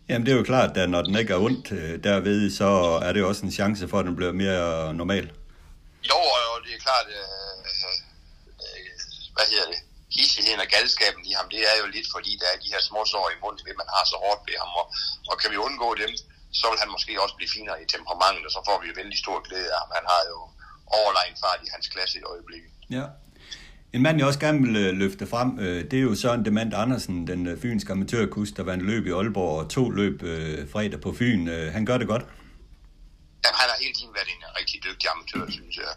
Jamen 0.09 0.25
det 0.27 0.33
er 0.33 0.39
jo 0.41 0.51
klart, 0.53 0.77
at 0.83 0.89
når 0.95 1.03
den 1.03 1.15
ikke 1.21 1.33
er 1.37 1.43
ondt 1.47 1.67
øh, 1.79 1.95
derved, 2.09 2.41
så 2.61 2.69
er 3.07 3.11
det 3.13 3.21
jo 3.23 3.29
også 3.29 3.45
en 3.47 3.57
chance 3.61 3.89
for, 3.91 3.99
at 4.01 4.07
den 4.09 4.17
bliver 4.19 4.33
mere 4.45 4.95
normal. 5.01 5.27
Jo, 6.11 6.19
og 6.53 6.57
det 6.65 6.73
er 6.77 6.81
klart, 6.89 7.07
øh, 7.19 7.59
øh, 8.65 8.89
hvad 9.37 9.47
hedder 9.53 9.69
det, 9.73 9.81
hissigheden 10.19 10.61
og 10.65 10.69
galskaben 10.75 11.23
i 11.31 11.33
ham, 11.39 11.47
det 11.55 11.61
er 11.71 11.77
jo 11.83 11.87
lidt 11.97 12.09
fordi, 12.17 12.33
der 12.43 12.49
er 12.55 12.59
de 12.65 12.73
her 12.75 12.83
små 12.89 13.01
sår 13.13 13.27
i 13.35 13.39
munden, 13.43 13.63
ved 13.67 13.75
man 13.83 13.89
har 13.95 14.05
så 14.13 14.17
hårdt 14.25 14.43
ved 14.49 14.57
ham, 14.63 14.73
og, 14.81 14.87
og 15.31 15.35
kan 15.41 15.51
vi 15.53 15.59
undgå 15.67 15.89
dem, 16.03 16.13
så 16.61 16.65
vil 16.71 16.83
han 16.83 16.91
måske 16.95 17.13
også 17.25 17.37
blive 17.39 17.55
finere 17.57 17.79
i 17.85 17.87
temperamentet, 17.95 18.43
og 18.49 18.53
så 18.57 18.61
får 18.69 18.77
vi 18.81 18.87
jo 18.91 18.95
vældig 19.01 19.19
stor 19.25 19.39
glæde 19.47 19.71
af 19.75 19.79
ham. 19.83 19.91
Han 19.99 20.07
har 20.13 20.23
jo 20.33 20.39
overlegen 20.99 21.37
fart 21.43 21.61
i 21.67 21.69
hans 21.75 21.87
klasse 21.95 22.15
i 22.21 22.29
øjeblikket. 22.33 22.73
Ja. 22.97 23.07
En 23.97 24.03
mand, 24.03 24.17
jeg 24.19 24.27
også 24.27 24.43
gerne 24.47 24.61
vil 24.67 24.77
øh, 24.77 24.91
løfte 25.03 25.25
frem, 25.27 25.51
øh, 25.65 25.79
det 25.91 25.97
er 26.01 26.05
jo 26.09 26.15
Søren 26.23 26.45
Demand 26.49 26.71
Andersen, 26.85 27.15
den 27.31 27.41
øh, 27.51 27.55
fynske 27.63 27.91
amatørkus, 27.93 28.51
der 28.57 28.63
vandt 28.71 28.85
løb 28.91 29.03
i 29.07 29.13
Aalborg 29.19 29.53
og 29.61 29.65
to 29.77 29.85
løb 30.01 30.17
fredag 30.73 31.01
på 31.07 31.11
Fyn. 31.19 31.43
Han 31.77 31.83
gør 31.89 31.99
det 31.99 32.09
godt. 32.13 32.25
Ja, 33.45 33.51
han 33.61 33.69
har 33.73 33.79
hele 33.85 33.95
tiden 33.99 34.13
været 34.19 34.31
en 34.37 34.43
rigtig 34.61 34.79
dygtig 34.87 35.07
amatør, 35.15 35.45
synes 35.59 35.75
jeg. 35.83 35.91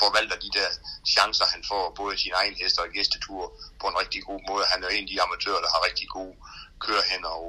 Forvalter 0.00 0.36
de 0.44 0.50
der 0.58 0.68
chancer, 1.14 1.46
han 1.54 1.62
får 1.70 1.84
både 2.00 2.14
sin 2.22 2.32
egen 2.40 2.54
hest 2.60 2.76
og 2.82 2.86
gæstetur 2.96 3.42
på 3.80 3.86
en 3.90 3.96
rigtig 4.02 4.20
god 4.28 4.40
måde. 4.50 4.64
Han 4.72 4.78
er 4.84 4.88
en 4.96 5.04
af 5.06 5.10
de 5.12 5.22
amatører, 5.26 5.60
der 5.64 5.70
har 5.74 5.80
rigtig 5.88 6.08
god 6.18 6.32
kør 6.84 7.02
hen 7.12 7.22
og, 7.36 7.46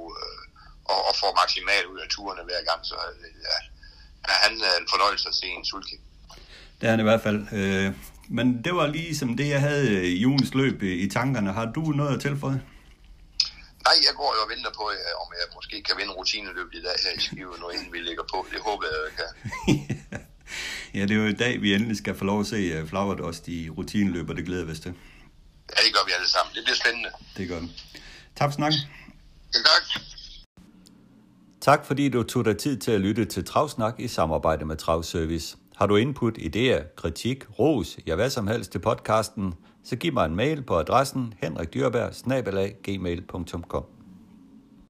og, 0.92 1.00
og 1.08 1.14
får 1.22 1.32
maksimalt 1.42 1.88
ud 1.94 2.00
af 2.04 2.08
turene 2.16 2.44
hver 2.50 2.62
gang. 2.70 2.80
Så 2.90 2.96
ja, 3.48 3.58
han 4.46 4.54
er 4.70 4.76
en 4.82 4.88
fornøjelse 4.94 5.26
at 5.32 5.36
se 5.42 5.48
en 5.60 5.66
sulke. 5.72 5.96
Det 6.78 6.86
er 6.88 6.92
han 6.94 7.04
i 7.06 7.08
hvert 7.10 7.24
fald. 7.26 7.40
Men 8.32 8.64
det 8.64 8.76
var 8.76 8.88
lige 8.88 9.16
som 9.16 9.38
det, 9.38 9.50
jeg 9.50 9.62
havde 9.62 10.08
i 10.08 10.18
julens 10.18 10.54
løb 10.54 10.84
i 10.84 11.10
tankerne. 11.10 11.54
Har 11.54 11.66
du 11.66 11.82
noget 11.82 12.16
at 12.16 12.22
tilføje? 12.22 12.62
Nej, 13.86 13.96
jeg 14.08 14.14
går 14.16 14.30
jo 14.36 14.42
og 14.44 14.50
venter 14.50 14.72
på, 14.80 14.84
om 15.24 15.28
jeg 15.40 15.48
måske 15.56 15.84
kan 15.84 15.96
vinde 15.98 16.12
rutineløbet 16.14 16.74
i 16.74 16.82
dag 16.82 16.96
her 17.04 17.18
i 17.18 17.20
Skive, 17.20 17.56
når 17.60 17.72
inden 17.72 17.94
vi 17.94 17.98
ligger 17.98 18.24
på. 18.34 18.48
Det 18.52 18.60
håber 18.60 18.86
jeg, 18.92 19.00
jeg 19.08 19.14
kan. 19.20 19.30
ja, 20.96 21.02
det 21.02 21.12
er 21.12 21.16
jo 21.16 21.28
i 21.28 21.34
dag, 21.44 21.62
vi 21.62 21.74
endelig 21.74 21.98
skal 21.98 22.16
få 22.16 22.26
lov 22.26 22.40
at 22.40 22.48
se 22.48 22.56
øh, 22.56 22.88
Flagert 22.88 23.48
i 23.48 23.70
rutineløb, 23.70 24.30
og 24.30 24.36
det 24.36 24.46
glæder 24.46 24.66
vi 24.66 24.72
os 24.72 24.80
til. 24.80 24.94
Ja, 25.70 25.82
det 25.86 25.94
gør 25.94 26.06
vi 26.06 26.12
alle 26.18 26.30
sammen. 26.30 26.56
Det 26.56 26.64
bliver 26.64 26.76
spændende. 26.76 27.10
Det 27.38 27.48
gør 27.48 27.60
vi. 27.60 27.68
Tak 28.36 28.50
for 28.50 28.56
snakken. 28.56 28.80
Ja, 29.54 29.60
tak. 29.60 30.04
Tak 31.62 31.86
fordi 31.86 32.10
du 32.10 32.24
tog 32.24 32.46
dig 32.46 32.58
tid 32.58 32.78
til 32.78 32.92
at 32.92 33.02
lytte 33.02 33.26
til 33.26 33.46
Travsnak 33.46 34.00
i 34.00 34.08
samarbejde 34.08 34.66
med 34.66 34.78
Travservice. 34.78 35.58
Har 35.80 35.88
du 35.88 35.96
input, 35.96 36.38
idéer, 36.38 36.84
kritik, 36.96 37.46
ros, 37.60 38.00
ja 38.08 38.16
hvad 38.16 38.30
som 38.30 38.48
helst 38.48 38.72
til 38.72 38.80
podcasten, 38.80 39.54
så 39.84 39.96
giv 39.96 40.14
mig 40.14 40.26
en 40.26 40.36
mail 40.36 40.62
på 40.62 40.76
adressen 40.78 41.34
henrikdyrberg 41.42 42.14